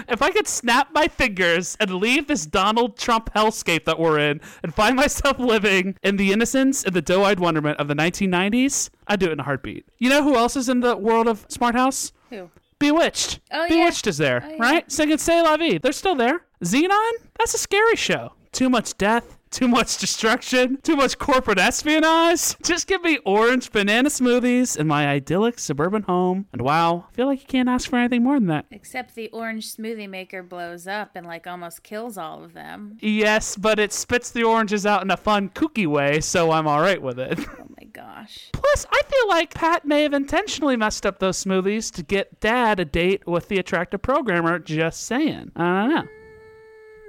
if 0.08 0.22
I 0.22 0.30
could 0.30 0.48
snap 0.48 0.88
my 0.92 1.08
fingers 1.08 1.76
and 1.80 1.92
leave 1.94 2.26
this 2.26 2.46
Donald 2.46 2.96
Trump 2.96 3.30
hellscape 3.34 3.84
that 3.84 3.98
we're 3.98 4.18
in 4.18 4.40
and 4.62 4.74
find 4.74 4.96
myself 4.96 5.38
living 5.40 5.96
in 6.02 6.16
the 6.16 6.32
innocence 6.32 6.84
and 6.84 6.94
the 6.94 7.02
doe 7.02 7.24
eyed 7.24 7.38
wonderment 7.40 7.78
of 7.78 7.88
the 7.88 7.94
1990s, 7.94 8.90
I'd 9.06 9.20
do 9.20 9.26
it 9.26 9.32
in 9.32 9.40
a 9.40 9.44
heartbeat. 9.44 9.86
You 9.98 10.10
know 10.10 10.22
who 10.22 10.36
else 10.36 10.56
is 10.56 10.68
in 10.68 10.80
the 10.80 10.96
world 10.96 11.28
of 11.28 11.46
Smart 11.48 11.74
House? 11.74 12.12
Who? 12.30 12.50
Bewitched. 12.78 13.40
Oh, 13.52 13.62
yeah. 13.64 13.68
Bewitched 13.68 14.06
is 14.06 14.18
there, 14.18 14.42
Oh, 14.44 14.48
yeah. 14.50 14.56
right? 14.58 14.90
Singing 14.92 15.18
C'est 15.18 15.42
La 15.42 15.56
Vie. 15.56 15.78
They're 15.78 15.92
still 15.92 16.14
there. 16.14 16.42
Xenon? 16.64 17.10
That's 17.38 17.54
a 17.54 17.58
scary 17.58 17.96
show. 17.96 18.32
Too 18.52 18.68
much 18.68 18.96
death, 18.98 19.37
too 19.50 19.68
much 19.68 19.98
destruction, 19.98 20.78
too 20.82 20.96
much 20.96 21.18
corporate 21.18 21.58
espionage. 21.58 22.56
Just 22.62 22.86
give 22.86 23.02
me 23.02 23.18
orange 23.24 23.70
banana 23.72 24.08
smoothies 24.08 24.76
in 24.76 24.86
my 24.86 25.06
idyllic 25.08 25.58
suburban 25.58 26.02
home. 26.02 26.46
And 26.52 26.62
wow, 26.62 27.06
I 27.10 27.14
feel 27.14 27.26
like 27.26 27.40
you 27.40 27.46
can't 27.46 27.68
ask 27.68 27.88
for 27.88 27.96
anything 27.96 28.22
more 28.22 28.38
than 28.38 28.48
that. 28.48 28.66
Except 28.70 29.14
the 29.14 29.28
orange 29.28 29.74
smoothie 29.74 30.08
maker 30.08 30.42
blows 30.42 30.86
up 30.86 31.12
and 31.14 31.26
like 31.26 31.46
almost 31.46 31.82
kills 31.82 32.18
all 32.18 32.44
of 32.44 32.54
them. 32.54 32.96
Yes, 33.00 33.56
but 33.56 33.78
it 33.78 33.92
spits 33.92 34.30
the 34.30 34.42
oranges 34.44 34.86
out 34.86 35.02
in 35.02 35.10
a 35.10 35.16
fun, 35.16 35.48
kooky 35.50 35.86
way, 35.86 36.20
so 36.20 36.50
I'm 36.50 36.66
alright 36.66 37.02
with 37.02 37.18
it. 37.18 37.38
Oh 37.40 37.66
my 37.80 37.84
gosh. 37.92 38.50
Plus, 38.52 38.86
I 38.92 39.02
feel 39.02 39.28
like 39.28 39.54
Pat 39.54 39.84
may 39.84 40.02
have 40.02 40.14
intentionally 40.14 40.76
messed 40.76 41.06
up 41.06 41.18
those 41.18 41.42
smoothies 41.42 41.92
to 41.94 42.02
get 42.02 42.40
Dad 42.40 42.80
a 42.80 42.84
date 42.84 43.26
with 43.26 43.48
the 43.48 43.58
attractive 43.58 44.02
programmer. 44.02 44.58
Just 44.58 45.04
saying. 45.04 45.52
I 45.56 45.80
don't 45.80 45.94
know. 45.94 46.08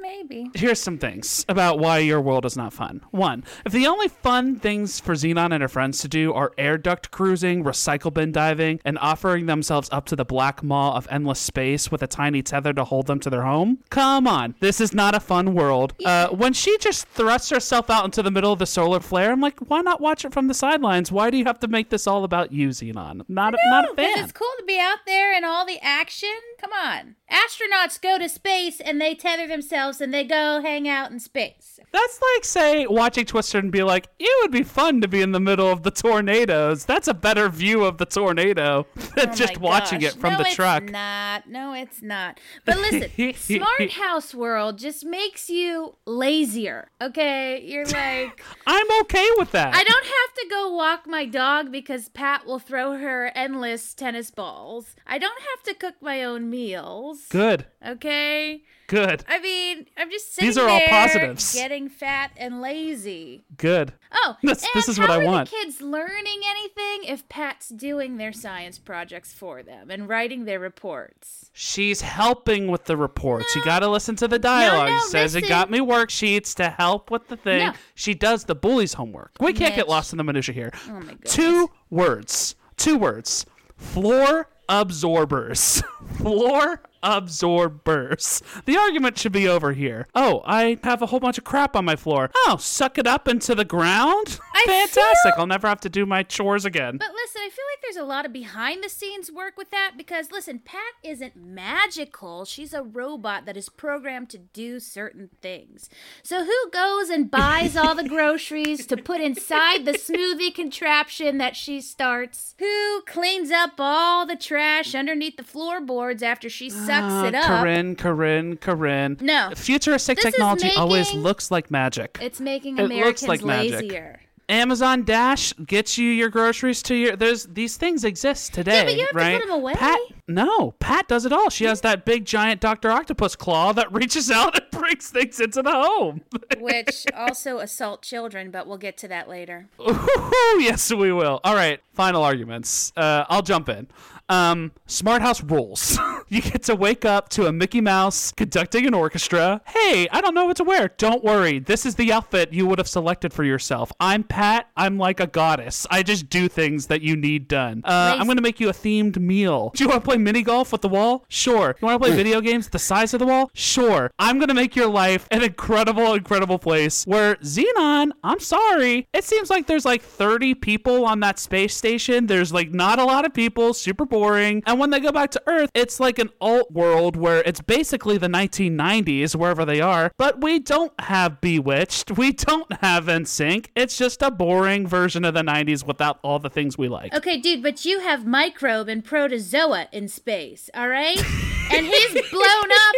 Maybe. 0.10 0.50
Here's 0.56 0.80
some 0.80 0.98
things 0.98 1.46
about 1.48 1.78
why 1.78 2.00
your 2.00 2.20
world 2.20 2.44
is 2.44 2.58
not 2.58 2.74
fun. 2.74 3.02
One, 3.12 3.44
if 3.64 3.72
the 3.72 3.86
only 3.86 4.08
fun 4.08 4.56
things 4.56 5.00
for 5.00 5.14
Xenon 5.14 5.54
and 5.54 5.62
her 5.62 5.68
friends 5.68 6.00
to 6.00 6.08
do 6.08 6.34
are 6.34 6.52
air 6.58 6.80
duct 6.80 7.12
cruising, 7.12 7.64
recycle 7.64 8.12
bin 8.12 8.32
diving, 8.32 8.80
and 8.84 8.98
offering 8.98 9.46
themselves 9.46 9.88
up 9.92 10.08
to 10.08 10.16
the 10.16 10.26
black 10.26 10.64
maw 10.64 10.96
of 10.96 11.08
endless 11.12 11.40
space 11.40 11.92
with 11.92 12.02
a 12.02 12.08
tiny 12.08 12.42
tether 12.42 12.74
to 12.74 12.86
hold 12.86 13.06
them 13.06 13.20
to 13.20 13.30
their 13.30 13.44
home, 13.44 13.84
come 13.92 14.26
on, 14.28 14.56
this 14.62 14.82
is 14.82 14.96
not 14.96 15.14
a 15.14 15.20
fun 15.20 15.54
world. 15.54 15.94
Uh, 16.04 16.30
when 16.30 16.54
she 16.54 16.76
just 16.80 17.08
thrusts 17.10 17.52
herself 17.52 17.92
out 17.92 18.06
into 18.06 18.24
the 18.24 18.32
middle 18.32 18.52
of 18.52 18.58
the 18.58 18.66
solar 18.66 19.00
flare, 19.00 19.32
I'm 19.32 19.42
like, 19.42 19.60
why 19.60 19.82
not 19.82 20.02
watch 20.02 20.26
it 20.26 20.34
from 20.34 20.48
the 20.48 20.56
sidelines? 20.56 21.12
Why 21.12 21.30
do 21.30 21.38
you 21.38 21.46
have 21.46 21.60
to 21.60 21.68
make 21.68 21.92
this 21.92 22.08
all 22.08 22.24
about 22.24 22.52
you, 22.52 22.70
Xenon? 22.70 23.22
Not, 23.28 23.54
a 23.54 23.58
not 23.70 23.92
a 23.92 23.94
fan. 23.94 24.24
it's 24.24 24.32
cool 24.32 24.48
to 24.58 24.66
be 24.66 24.80
out 24.80 25.06
there 25.06 25.34
and 25.34 25.46
all 25.46 25.68
the 25.68 25.78
action. 25.84 26.30
Come 26.60 26.72
on. 26.74 27.16
Astronauts 27.32 28.02
go 28.02 28.18
to 28.18 28.28
space 28.28 28.80
and 28.82 29.00
they 29.00 29.16
tether 29.16 29.48
themselves 29.48 30.02
and 30.02 30.14
they 30.14 30.24
go 30.24 30.62
hang 30.62 30.90
out 30.90 31.12
in 31.12 31.20
space. 31.20 31.80
That's 31.92 32.20
like, 32.36 32.44
say, 32.44 32.86
watching 32.88 33.26
Twister 33.26 33.60
and 33.60 33.72
be 33.72 33.82
like, 33.84 34.08
it 34.20 34.30
would 34.42 34.52
be 34.52 34.64
fun 34.64 35.00
to 35.02 35.08
be 35.08 35.22
in 35.22 35.32
the 35.32 35.40
middle 35.40 35.72
of 35.72 35.84
the 35.84 35.92
tornadoes. 35.92 36.86
That's 36.86 37.08
a 37.08 37.14
better 37.14 37.48
view 37.50 37.84
of 37.86 37.98
the 37.98 38.06
tornado 38.06 38.86
than 39.16 39.30
Oh 39.30 39.34
just 39.34 39.58
watching 39.60 40.00
gosh. 40.02 40.14
it 40.14 40.20
from 40.20 40.34
no, 40.34 40.38
the 40.40 40.46
it's 40.48 40.56
truck. 40.56 40.84
not. 40.92 41.48
No, 41.50 41.74
it's 41.74 42.02
not. 42.02 42.40
But 42.66 42.78
listen, 42.78 43.34
Smart 43.36 43.92
House 43.94 44.36
World 44.36 44.78
just 44.78 45.06
makes 45.06 45.50
you 45.50 45.96
lazier. 46.06 46.90
Okay, 47.02 47.64
you're 47.66 47.86
like, 47.86 48.44
I'm 48.68 49.02
okay 49.02 49.28
with 49.38 49.52
that. 49.52 49.74
I 49.74 49.84
don't 49.84 50.06
have 50.06 50.34
to 50.36 50.48
go 50.50 50.74
walk 50.74 51.08
my 51.08 51.26
dog 51.26 51.72
because 51.72 52.10
Pat 52.10 52.46
will 52.46 52.60
throw 52.60 52.98
her 52.98 53.32
endless 53.36 53.94
tennis 53.94 54.30
balls. 54.32 54.96
I 55.08 55.18
don't 55.18 55.40
have 55.56 55.64
to 55.64 55.74
cook 55.80 55.96
my 56.02 56.24
own 56.24 56.49
meals. 56.50 57.26
Good. 57.30 57.66
Okay? 57.86 58.62
Good. 58.88 59.24
I 59.28 59.40
mean, 59.40 59.86
I'm 59.98 60.10
just 60.10 60.34
sitting 60.34 60.50
These 60.50 60.58
are 60.58 60.68
all 60.68 60.80
positives. 60.88 61.54
getting 61.54 61.90
fat 61.90 62.32
and 62.36 62.60
lazy. 62.60 63.44
Good. 63.56 63.94
Oh, 64.12 64.36
This- 64.44 64.64
and 64.64 64.72
this 64.74 64.90
is 64.90 64.98
how 64.98 65.04
what 65.04 65.12
I 65.12 65.22
are 65.22 65.26
want. 65.26 65.50
the 65.50 65.56
kids 65.56 65.80
learning 65.80 66.42
anything 66.50 67.04
if 67.14 67.30
Pat's 67.30 67.70
doing 67.70 68.18
their 68.18 68.34
science 68.34 68.80
projects 68.80 69.32
for 69.32 69.62
them 69.62 69.92
and 69.92 70.10
writing 70.10 70.46
their 70.46 70.60
reports? 70.60 71.52
She's 71.54 72.02
helping 72.02 72.68
with 72.70 72.86
the 72.86 72.98
reports. 72.98 73.56
You 73.56 73.64
got 73.64 73.80
to 73.80 73.88
listen 73.88 74.16
to 74.18 74.28
the 74.28 74.40
dialogue. 74.40 74.90
no, 74.90 75.00
She 75.02 75.10
says 75.10 75.36
it 75.36 75.48
got 75.48 75.70
me 75.70 75.80
worksheets 75.80 76.56
to 76.56 76.70
help 76.70 77.12
with 77.12 77.28
the 77.28 77.38
thing. 77.38 77.68
No. 77.68 77.74
She 77.94 78.16
does 78.16 78.46
the 78.46 78.56
bully's 78.56 78.94
homework. 78.94 79.34
We 79.40 79.54
can't 79.54 79.76
get 79.76 79.88
lost 79.88 80.14
in 80.14 80.18
the 80.18 80.24
minutia 80.24 80.56
here. 80.56 80.72
Oh. 80.90 81.02
Two 81.26 81.70
words. 81.92 82.56
Two 82.78 82.98
words. 82.98 83.46
Floor 83.78 84.50
absorbers. 84.70 85.84
Floor 86.18 86.82
absorbers. 87.04 88.42
The 88.66 88.78
argument 88.78 89.18
should 89.18 89.32
be 89.32 89.48
over 89.48 89.74
here. 89.74 90.08
Oh, 90.16 90.42
I 90.46 90.78
have 90.84 91.02
a 91.02 91.08
whole 91.08 91.20
bunch 91.20 91.38
of 91.38 91.44
crap 91.44 91.76
on 91.76 91.86
my 91.86 91.96
floor. 91.96 92.30
Oh, 92.48 92.58
suck 92.60 92.98
it 92.98 93.08
up 93.08 93.28
into 93.28 93.56
the 93.56 93.66
ground? 93.66 94.40
I 94.54 94.64
Fantastic. 94.66 94.96
feel- 95.24 95.34
I'll 95.38 95.48
never 95.48 95.68
have 95.68 95.80
to 95.82 95.90
do 95.90 96.06
my 96.06 96.24
chores 96.24 96.66
again. 96.66 96.98
But 96.98 97.12
listen, 97.14 97.42
I 97.44 97.50
feel 97.50 97.66
like 97.72 97.82
there's 97.82 97.96
a 97.98 98.04
lot 98.08 98.26
of 98.26 98.34
behind 98.34 98.84
the 98.84 98.90
scenes 98.90 99.32
work 99.32 99.58
with 99.58 99.72
that 99.72 99.94
because 99.98 100.32
listen, 100.32 100.60
Pat 100.60 100.82
isn't 101.04 101.36
magical. 101.36 102.46
She's 102.46 102.74
a 102.74 102.84
robot 102.84 103.46
that 103.46 103.56
is 103.58 103.70
programmed 103.70 104.30
to 104.32 104.38
do 104.38 104.80
certain 104.80 105.30
things. 105.42 105.90
So 106.24 106.44
who 106.44 106.70
goes 106.72 107.10
and 107.10 107.32
buys 107.32 107.78
all 107.78 107.96
the 107.96 108.04
groceries 108.10 108.86
to 108.88 108.98
put 108.98 109.22
inside 109.22 109.86
the 109.86 109.94
smoothie 109.94 110.54
contraption 110.54 111.38
that 111.38 111.56
she 111.56 111.80
starts? 111.82 112.56
Who 112.60 113.02
cleans 113.08 113.52
up 113.52 113.74
all 113.80 114.26
the 114.26 114.36
trash 114.36 114.94
underneath 114.94 115.38
the 115.38 115.44
floorboards 115.44 116.22
after 116.24 116.50
she 116.50 116.70
sucks 116.90 117.14
Ah, 117.14 117.26
it 117.28 117.36
up? 117.36 117.46
Corinne, 117.46 117.96
Corinne, 117.96 118.58
Corinne. 118.58 119.18
No. 119.22 119.52
Futuristic 119.56 120.18
This 120.18 120.26
is 120.26 120.32
technology 120.34 120.72
always 120.76 121.14
looks 121.14 121.52
like 121.52 121.72
magic. 121.72 122.18
It's 122.22 122.40
making 122.42 122.78
It 122.78 122.84
looks 122.84 122.92
Americans 122.94 123.28
like 123.28 123.44
magic. 123.44 123.72
lazier. 123.82 124.20
Amazon 124.50 125.04
Dash 125.04 125.54
gets 125.66 125.98
you 126.00 126.10
your 126.10 126.30
groceries 126.30 126.82
to 126.84 126.96
your. 126.96 127.16
There's 127.16 127.46
these 127.46 127.78
things 127.78 128.04
exist 128.04 128.52
today, 128.54 128.78
Yeah, 128.80 128.84
but 128.86 128.94
you 128.96 129.00
have 129.02 129.10
to 129.10 129.14
put 129.14 129.22
right? 129.22 129.42
'em 129.44 129.50
away. 129.52 129.74
Pat, 129.76 130.00
no, 130.30 130.76
Pat 130.80 131.08
does 131.08 131.26
it 131.26 131.34
all. 131.34 131.50
She 131.50 131.66
has 131.66 131.82
that 131.82 132.06
big 132.06 132.24
giant 132.24 132.62
Doctor 132.62 132.92
Octopus 132.92 133.36
claw 133.36 133.74
that 133.74 133.92
reaches 133.94 134.30
out 134.30 134.56
and 134.56 134.70
brings 134.72 135.10
things 135.10 135.40
into 135.40 135.64
the 135.64 135.72
home. 135.72 136.22
Which 136.60 137.06
also 137.16 137.58
assault 137.58 138.04
children, 138.04 138.52
but 138.52 138.68
we'll 138.68 138.78
get 138.78 138.96
to 138.98 139.08
that 139.08 139.28
later. 139.28 139.68
Ooh, 139.82 140.60
yes, 140.60 140.94
we 140.94 141.12
will. 141.12 141.42
All 141.44 141.56
right, 141.56 141.80
final 141.94 142.24
arguments. 142.24 142.94
Uh, 142.96 143.26
I'll 143.28 143.42
jump 143.42 143.70
in. 143.70 143.88
Um, 144.30 144.72
Smart 144.86 145.24
House 145.24 145.44
rules. 145.44 145.98
you 146.30 146.42
get 146.42 146.62
to 146.64 146.76
wake 146.76 147.04
up 147.04 147.30
to 147.30 147.48
a 147.48 147.52
Mickey 147.52 147.82
Mouse 147.82 148.32
conducting 148.32 148.86
an 148.86 148.94
orchestra. 148.94 149.62
Hey, 149.66 150.08
I 150.12 150.22
don't 150.22 150.36
know 150.36 150.46
what 150.46 150.58
to 150.58 150.64
wear. 150.64 150.90
Don't 150.98 151.24
worry. 151.24 151.58
This 151.58 151.86
is 151.86 151.96
the 151.96 152.14
outfit 152.14 152.54
you 152.54 152.68
would 152.68 152.78
have 152.78 152.88
selected 152.88 153.34
for 153.34 153.44
yourself. 153.44 153.92
I'm 154.00 154.24
Pat. 154.24 154.70
I'm 154.78 155.00
like 155.00 155.20
a 155.20 155.26
goddess. 155.26 155.88
I 155.90 156.04
just 156.04 156.30
do 156.30 156.48
things 156.48 156.88
that 156.88 157.02
you 157.02 157.16
need 157.16 157.48
done. 157.48 157.82
Uh, 157.84 158.18
I'm 158.20 158.26
going 158.26 158.38
to 158.38 158.44
make 158.44 158.60
you 158.60 158.70
a 158.70 158.74
themed 158.74 159.18
meal. 159.18 159.72
Do 159.76 159.84
you 159.84 159.90
want 159.90 160.04
to 160.04 160.08
play 160.08 160.19
mini 160.20 160.44
golf 160.44 160.72
with 160.72 160.82
the 160.82 160.90
wall? 160.90 161.26
Sure. 161.30 161.76
You 161.82 161.86
want 161.86 162.02
to 162.02 162.08
play 162.08 162.14
mm. 162.14 162.18
video 162.18 162.42
games 162.42 162.70
the 162.70 162.80
size 162.80 163.14
of 163.14 163.20
the 163.20 163.26
wall? 163.26 163.50
Sure. 163.54 164.12
I'm 164.20 164.38
going 164.38 164.50
to 164.50 164.54
make 164.54 164.76
your 164.76 164.88
life 164.88 165.28
an 165.32 165.44
incredible, 165.44 166.14
incredible 166.14 166.60
place 166.60 167.06
where 167.06 167.36
Xenon, 167.38 168.12
I'm 168.24 168.40
sorry, 168.40 169.08
it 169.14 169.24
seems 169.24 169.50
like 169.50 169.68
there's 169.68 169.86
like 169.86 170.02
30 170.02 170.56
people 170.56 171.06
on 171.06 171.20
that 171.22 171.40
space 171.40 171.76
station. 171.76 172.28
There's 172.28 172.54
like 172.54 172.72
not 172.72 173.00
a 173.00 173.04
lot 173.04 173.26
of 173.26 173.34
people, 173.34 173.74
super 173.74 174.06
boring. 174.06 174.62
And 174.66 174.80
when 174.80 174.90
they 174.90 175.00
go 175.00 175.12
back 175.12 175.32
to 175.32 175.42
Earth, 175.48 175.70
it's 175.74 176.00
like 176.00 176.20
an 176.20 176.30
alt 176.42 176.72
world 176.72 177.16
where 177.16 177.42
it's 177.46 177.62
basically 177.62 178.18
the 178.18 178.28
1990s, 178.28 179.36
wherever 179.36 179.66
they 179.66 179.82
are, 179.82 180.12
but 180.18 180.42
we 180.42 180.60
don't 180.60 180.94
have 181.00 181.40
Bewitched. 181.42 182.12
We 182.18 182.34
don't 182.34 182.72
have 182.82 183.06
NSYNC. 183.06 183.68
It's 183.76 183.98
just 183.98 184.22
a 184.22 184.30
boring 184.30 184.86
version 184.86 185.24
of 185.24 185.34
the 185.34 185.42
90s 185.42 185.86
without 185.86 186.20
all 186.22 186.40
the 186.40 186.50
things 186.50 186.78
we 186.78 186.90
like. 186.90 187.14
Okay, 187.14 187.38
dude, 187.38 187.64
but 187.64 187.86
you 187.86 188.02
have 188.02 188.26
microbe 188.26 188.90
and 188.90 189.04
protozoa 189.04 189.88
in 189.92 190.09
space, 190.10 190.70
all 190.74 190.90
right? 190.90 191.20
And 191.72 191.86
he's 191.86 192.30
blown 192.32 192.44
up 192.44 192.96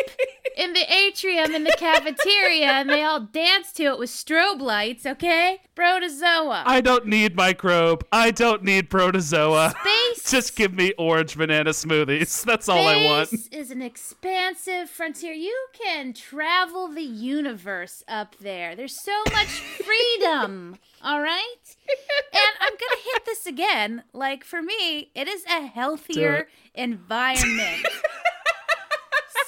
in 0.55 0.71
the 0.71 0.93
atrium 0.93 1.53
in 1.53 1.65
the 1.65 1.75
cafeteria, 1.77 2.67
and 2.67 2.89
they 2.89 3.03
all 3.03 3.19
dance 3.19 3.73
to 3.73 3.83
it 3.83 3.99
with 3.99 4.09
strobe 4.09 4.61
lights, 4.61 5.05
okay? 5.05 5.59
Protozoa. 5.75 6.63
I 6.65 6.79
don't 6.79 7.05
need 7.05 7.35
microbe. 7.35 8.05
I 8.13 8.31
don't 8.31 8.63
need 8.63 8.89
protozoa. 8.89 9.73
Space. 9.77 10.31
Just 10.31 10.55
give 10.55 10.73
me 10.73 10.93
orange 10.97 11.35
banana 11.35 11.71
smoothies. 11.71 12.45
That's 12.45 12.69
all 12.69 12.87
I 12.87 13.03
want. 13.05 13.27
Space 13.27 13.49
is 13.49 13.71
an 13.71 13.81
expansive 13.81 14.89
frontier. 14.89 15.33
You 15.33 15.67
can 15.73 16.13
travel 16.13 16.87
the 16.87 17.01
universe 17.01 18.03
up 18.07 18.37
there. 18.39 18.75
There's 18.75 19.03
so 19.03 19.23
much 19.33 19.47
freedom. 19.85 20.77
All 21.03 21.21
right? 21.21 21.55
And 22.33 22.55
I'm 22.61 22.69
going 22.71 22.97
to 22.97 23.03
hit 23.03 23.25
this 23.25 23.45
again. 23.45 24.03
Like, 24.13 24.45
for 24.45 24.61
me, 24.61 25.11
it 25.13 25.27
is 25.27 25.43
a 25.45 25.65
healthier 25.67 26.47
environment. 26.73 27.85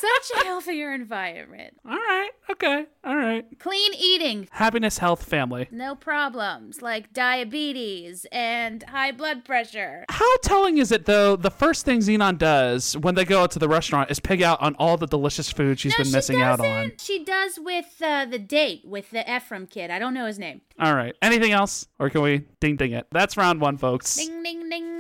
Such 0.03 0.41
a 0.41 0.45
healthier 0.45 0.91
environment. 0.93 1.75
All 1.85 1.95
right. 1.95 2.29
Okay. 2.51 2.85
All 3.03 3.15
right. 3.15 3.45
Clean 3.59 3.93
eating, 3.97 4.47
Happiness, 4.51 4.97
health, 4.97 5.23
family. 5.23 5.67
no 5.71 5.95
problems 5.95 6.81
like 6.81 7.13
diabetes 7.13 8.25
and 8.31 8.83
high 8.83 9.11
blood 9.11 9.45
pressure. 9.45 10.05
How 10.09 10.37
telling 10.43 10.77
is 10.77 10.91
it 10.91 11.05
though? 11.05 11.35
The 11.35 11.51
first 11.51 11.85
thing 11.85 11.99
Xenon 11.99 12.37
does 12.37 12.97
when 12.97 13.15
they 13.15 13.25
go 13.25 13.43
out 13.43 13.51
to 13.51 13.59
the 13.59 13.69
restaurant 13.69 14.11
is 14.11 14.19
pig 14.19 14.41
out 14.41 14.61
on 14.61 14.75
all 14.75 14.97
the 14.97 15.07
delicious 15.07 15.51
food 15.51 15.79
she's 15.79 15.93
No, 15.93 15.97
been 15.99 16.07
she 16.07 16.11
missing 16.13 16.41
out 16.41 16.59
on. 16.59 16.65
doesn't. 16.65 17.01
She 17.01 17.23
does 17.23 17.59
with 17.59 18.01
uh, 18.01 18.25
the 18.25 18.39
date 18.39 18.81
with 18.85 19.11
the 19.11 19.23
Ephraim 19.35 19.67
kid. 19.67 19.91
I 19.91 19.99
don't 19.99 20.13
know 20.13 20.25
his 20.25 20.39
name. 20.39 20.61
All 20.79 20.95
right. 20.95 21.15
Anything 21.21 21.51
else, 21.51 21.87
or 21.99 22.09
can 22.09 22.21
we 22.21 22.45
ding 22.59 22.75
ding 22.75 22.91
it? 22.93 23.07
That's 23.11 23.37
round 23.37 23.61
one, 23.61 23.77
folks. 23.77 24.15
Ding, 24.15 24.41
ding, 24.43 24.69
ding. 24.69 24.92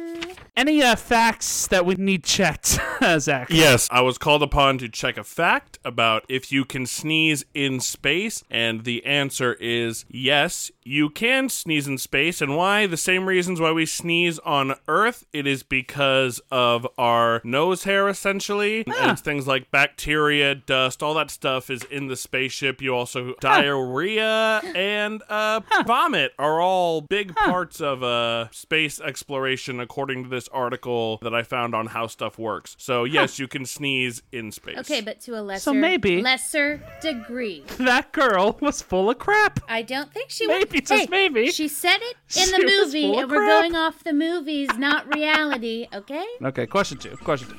Any 0.55 0.83
uh, 0.83 0.95
facts 0.95 1.65
that 1.67 1.83
we 1.83 1.95
need 1.95 2.23
checked, 2.23 2.77
Zach? 3.17 3.47
Yes, 3.49 3.87
I 3.89 4.01
was 4.01 4.19
called 4.19 4.43
upon 4.43 4.77
to 4.77 4.87
check 4.87 5.17
a 5.17 5.23
fact 5.23 5.79
about 5.83 6.25
if 6.29 6.51
you 6.51 6.63
can 6.63 6.85
sneeze 6.85 7.43
in 7.55 7.79
space, 7.79 8.43
and 8.51 8.83
the 8.83 9.03
answer 9.03 9.53
is 9.53 10.05
yes, 10.09 10.69
you 10.83 11.09
can 11.09 11.49
sneeze 11.49 11.87
in 11.87 11.97
space. 11.97 12.39
And 12.39 12.55
why? 12.55 12.85
The 12.85 12.97
same 12.97 13.25
reasons 13.25 13.59
why 13.59 13.71
we 13.71 13.87
sneeze 13.87 14.37
on 14.39 14.75
Earth. 14.87 15.25
It 15.33 15.47
is 15.47 15.63
because 15.63 16.39
of 16.51 16.87
our 16.99 17.41
nose 17.43 17.85
hair, 17.85 18.07
essentially. 18.07 18.85
And 18.99 19.19
things 19.19 19.47
like 19.47 19.71
bacteria, 19.71 20.53
dust, 20.53 21.01
all 21.01 21.15
that 21.15 21.31
stuff 21.31 21.71
is 21.71 21.83
in 21.85 22.09
the 22.09 22.15
spaceship. 22.15 22.79
You 22.79 22.93
also 22.95 23.33
diarrhea 23.39 24.61
and 24.75 25.23
uh, 25.29 25.61
vomit 25.85 26.33
are 26.37 26.61
all 26.61 27.01
big 27.01 27.35
parts 27.35 27.81
of 27.81 28.03
uh, 28.03 28.51
space 28.51 29.01
exploration, 29.01 29.79
according 29.79 30.23
to 30.23 30.29
this 30.29 30.42
article 30.49 31.17
that 31.21 31.33
I 31.33 31.43
found 31.43 31.73
on 31.75 31.87
how 31.87 32.07
stuff 32.07 32.37
works. 32.39 32.75
So 32.79 33.03
yes, 33.03 33.39
you 33.39 33.47
can 33.47 33.65
sneeze 33.65 34.21
in 34.31 34.51
space. 34.51 34.77
Okay, 34.79 35.01
but 35.01 35.19
to 35.21 35.39
a 35.39 35.41
lesser, 35.41 35.61
so 35.61 35.73
maybe- 35.73 36.21
lesser 36.21 36.81
degree. 37.01 37.63
That 37.77 38.11
girl 38.11 38.57
was 38.61 38.81
full 38.81 39.09
of 39.09 39.19
crap. 39.19 39.59
I 39.67 39.81
don't 39.81 40.11
think 40.13 40.29
she 40.29 40.47
Maybe, 40.47 40.79
was. 40.79 40.89
just 40.89 41.03
hey, 41.03 41.07
maybe. 41.09 41.51
She 41.51 41.67
said 41.67 41.97
it 42.01 42.15
in 42.37 42.45
She 42.45 42.51
the 42.51 42.65
movie, 42.65 43.05
and 43.17 43.29
we're 43.29 43.45
going 43.45 43.75
off 43.75 44.03
the 44.03 44.13
movies, 44.13 44.69
not 44.77 45.13
reality. 45.13 45.87
Okay. 45.93 46.25
Okay, 46.41 46.65
question 46.65 46.97
two. 46.97 47.15
Question 47.17 47.49
two. 47.49 47.55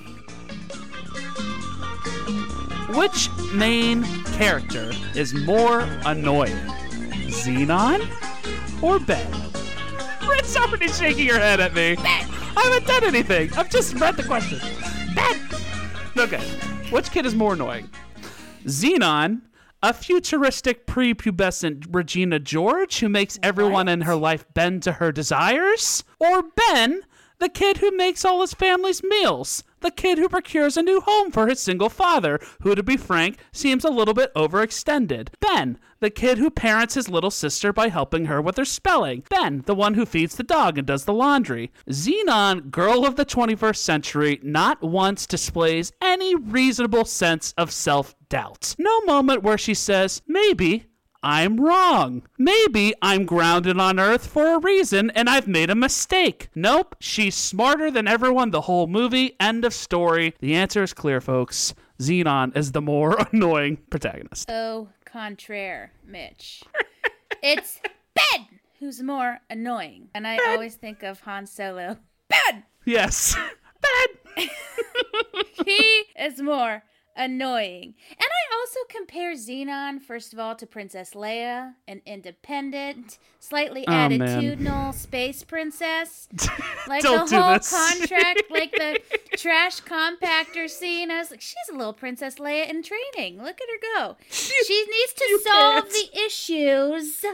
Which 2.98 3.28
main 3.52 4.04
character 4.38 4.92
is 5.14 5.34
more 5.34 5.80
annoying? 6.06 6.54
Xenon 7.28 8.06
or 8.82 8.98
Ben? 9.00 9.30
Red's 10.28 10.56
already 10.56 10.88
shaking 10.88 11.28
her 11.28 11.38
head 11.38 11.60
at 11.60 11.74
me. 11.74 11.96
I 11.98 12.62
haven't 12.62 12.86
done 12.86 13.04
anything. 13.04 13.52
I've 13.54 13.70
just 13.70 13.94
read 13.94 14.16
the 14.16 14.22
question. 14.24 14.58
Ben! 15.14 15.40
Okay. 16.16 16.42
Which 16.90 17.10
kid 17.10 17.26
is 17.26 17.34
more 17.34 17.54
annoying? 17.54 17.90
Xenon, 18.64 19.42
a 19.82 19.92
futuristic 19.92 20.86
prepubescent 20.86 21.86
Regina 21.90 22.38
George 22.38 23.00
who 23.00 23.08
makes 23.08 23.38
everyone 23.42 23.88
in 23.88 24.02
her 24.02 24.16
life 24.16 24.46
bend 24.54 24.82
to 24.84 24.92
her 24.92 25.12
desires? 25.12 26.04
Or 26.18 26.42
Ben, 26.42 27.02
the 27.38 27.48
kid 27.48 27.78
who 27.78 27.96
makes 27.96 28.24
all 28.24 28.40
his 28.40 28.54
family's 28.54 29.02
meals? 29.02 29.64
The 29.80 29.90
kid 29.90 30.16
who 30.18 30.30
procures 30.30 30.76
a 30.76 30.82
new 30.82 31.00
home 31.00 31.30
for 31.30 31.46
his 31.46 31.60
single 31.60 31.90
father, 31.90 32.40
who, 32.62 32.74
to 32.74 32.82
be 32.82 32.96
frank, 32.96 33.36
seems 33.52 33.84
a 33.84 33.90
little 33.90 34.14
bit 34.14 34.32
overextended. 34.34 35.28
Ben, 35.40 35.78
the 36.00 36.08
kid 36.08 36.38
who 36.38 36.50
parents 36.50 36.94
his 36.94 37.10
little 37.10 37.30
sister 37.30 37.72
by 37.72 37.88
helping 37.88 38.24
her 38.26 38.40
with 38.40 38.56
her 38.56 38.64
spelling. 38.64 39.24
Ben, 39.28 39.62
the 39.66 39.74
one 39.74 39.94
who 39.94 40.06
feeds 40.06 40.36
the 40.36 40.42
dog 40.42 40.78
and 40.78 40.86
does 40.86 41.04
the 41.04 41.12
laundry. 41.12 41.70
Xenon, 41.90 42.70
girl 42.70 43.04
of 43.04 43.16
the 43.16 43.26
21st 43.26 43.76
century, 43.76 44.40
not 44.42 44.82
once 44.82 45.26
displays 45.26 45.92
any 46.00 46.34
reasonable 46.34 47.04
sense 47.04 47.52
of 47.58 47.70
self 47.70 48.14
doubt. 48.28 48.74
No 48.78 49.00
moment 49.02 49.42
where 49.42 49.58
she 49.58 49.74
says, 49.74 50.22
maybe. 50.26 50.86
I'm 51.24 51.58
wrong. 51.58 52.22
Maybe 52.36 52.92
I'm 53.00 53.24
grounded 53.24 53.80
on 53.80 53.98
Earth 53.98 54.26
for 54.26 54.56
a 54.56 54.58
reason 54.58 55.10
and 55.12 55.30
I've 55.30 55.48
made 55.48 55.70
a 55.70 55.74
mistake. 55.74 56.50
Nope, 56.54 56.96
she's 57.00 57.34
smarter 57.34 57.90
than 57.90 58.06
everyone 58.06 58.50
the 58.50 58.60
whole 58.60 58.86
movie. 58.86 59.34
End 59.40 59.64
of 59.64 59.72
story. 59.72 60.34
The 60.40 60.54
answer 60.54 60.82
is 60.82 60.92
clear, 60.92 61.22
folks. 61.22 61.72
Xenon 61.98 62.54
is 62.54 62.72
the 62.72 62.82
more 62.82 63.16
annoying 63.32 63.78
protagonist. 63.88 64.50
Au 64.50 64.88
contraire, 65.06 65.92
Mitch. 66.06 66.62
it's 67.42 67.80
Ben 68.14 68.46
who's 68.78 69.02
more 69.02 69.38
annoying. 69.48 70.08
And 70.14 70.26
I 70.26 70.36
always 70.52 70.74
think 70.74 71.02
of 71.02 71.20
Han 71.20 71.46
Solo. 71.46 71.96
Ben! 72.28 72.64
Yes. 72.84 73.34
Ben! 74.36 74.48
He 75.64 76.04
is 76.18 76.42
more 76.42 76.82
annoying. 77.16 77.94
And 78.10 78.20
I 78.20 78.54
also 78.58 78.80
compare 78.88 79.34
Xenon, 79.34 80.00
first 80.02 80.32
of 80.32 80.38
all, 80.38 80.54
to 80.56 80.66
Princess 80.66 81.10
Leia, 81.14 81.74
an 81.86 82.00
independent, 82.06 83.18
slightly 83.40 83.84
Oh, 83.86 83.90
man. 83.90 84.10
attitudinal 84.12 84.94
space 84.94 85.42
princess. 85.44 86.28
Like 86.86 87.02
the 87.02 87.08
whole 87.08 87.26
contract, 87.26 88.42
like 88.50 88.72
the 88.72 89.00
trash 89.38 89.80
compactor 89.80 90.68
scene. 90.68 91.10
I 91.10 91.18
was 91.20 91.30
like, 91.30 91.40
she's 91.40 91.54
a 91.72 91.76
little 91.76 91.94
Princess 91.94 92.34
Leia 92.34 92.68
in 92.68 92.82
training. 92.82 93.38
Look 93.42 93.58
at 93.58 93.68
her 93.68 93.80
go. 93.96 94.16
She 94.30 94.84
needs 94.90 95.12
to 95.14 95.24
You 95.30 95.40
solve 95.40 95.84
can't. 95.84 95.90
the 95.90 96.20
issues 96.26 97.24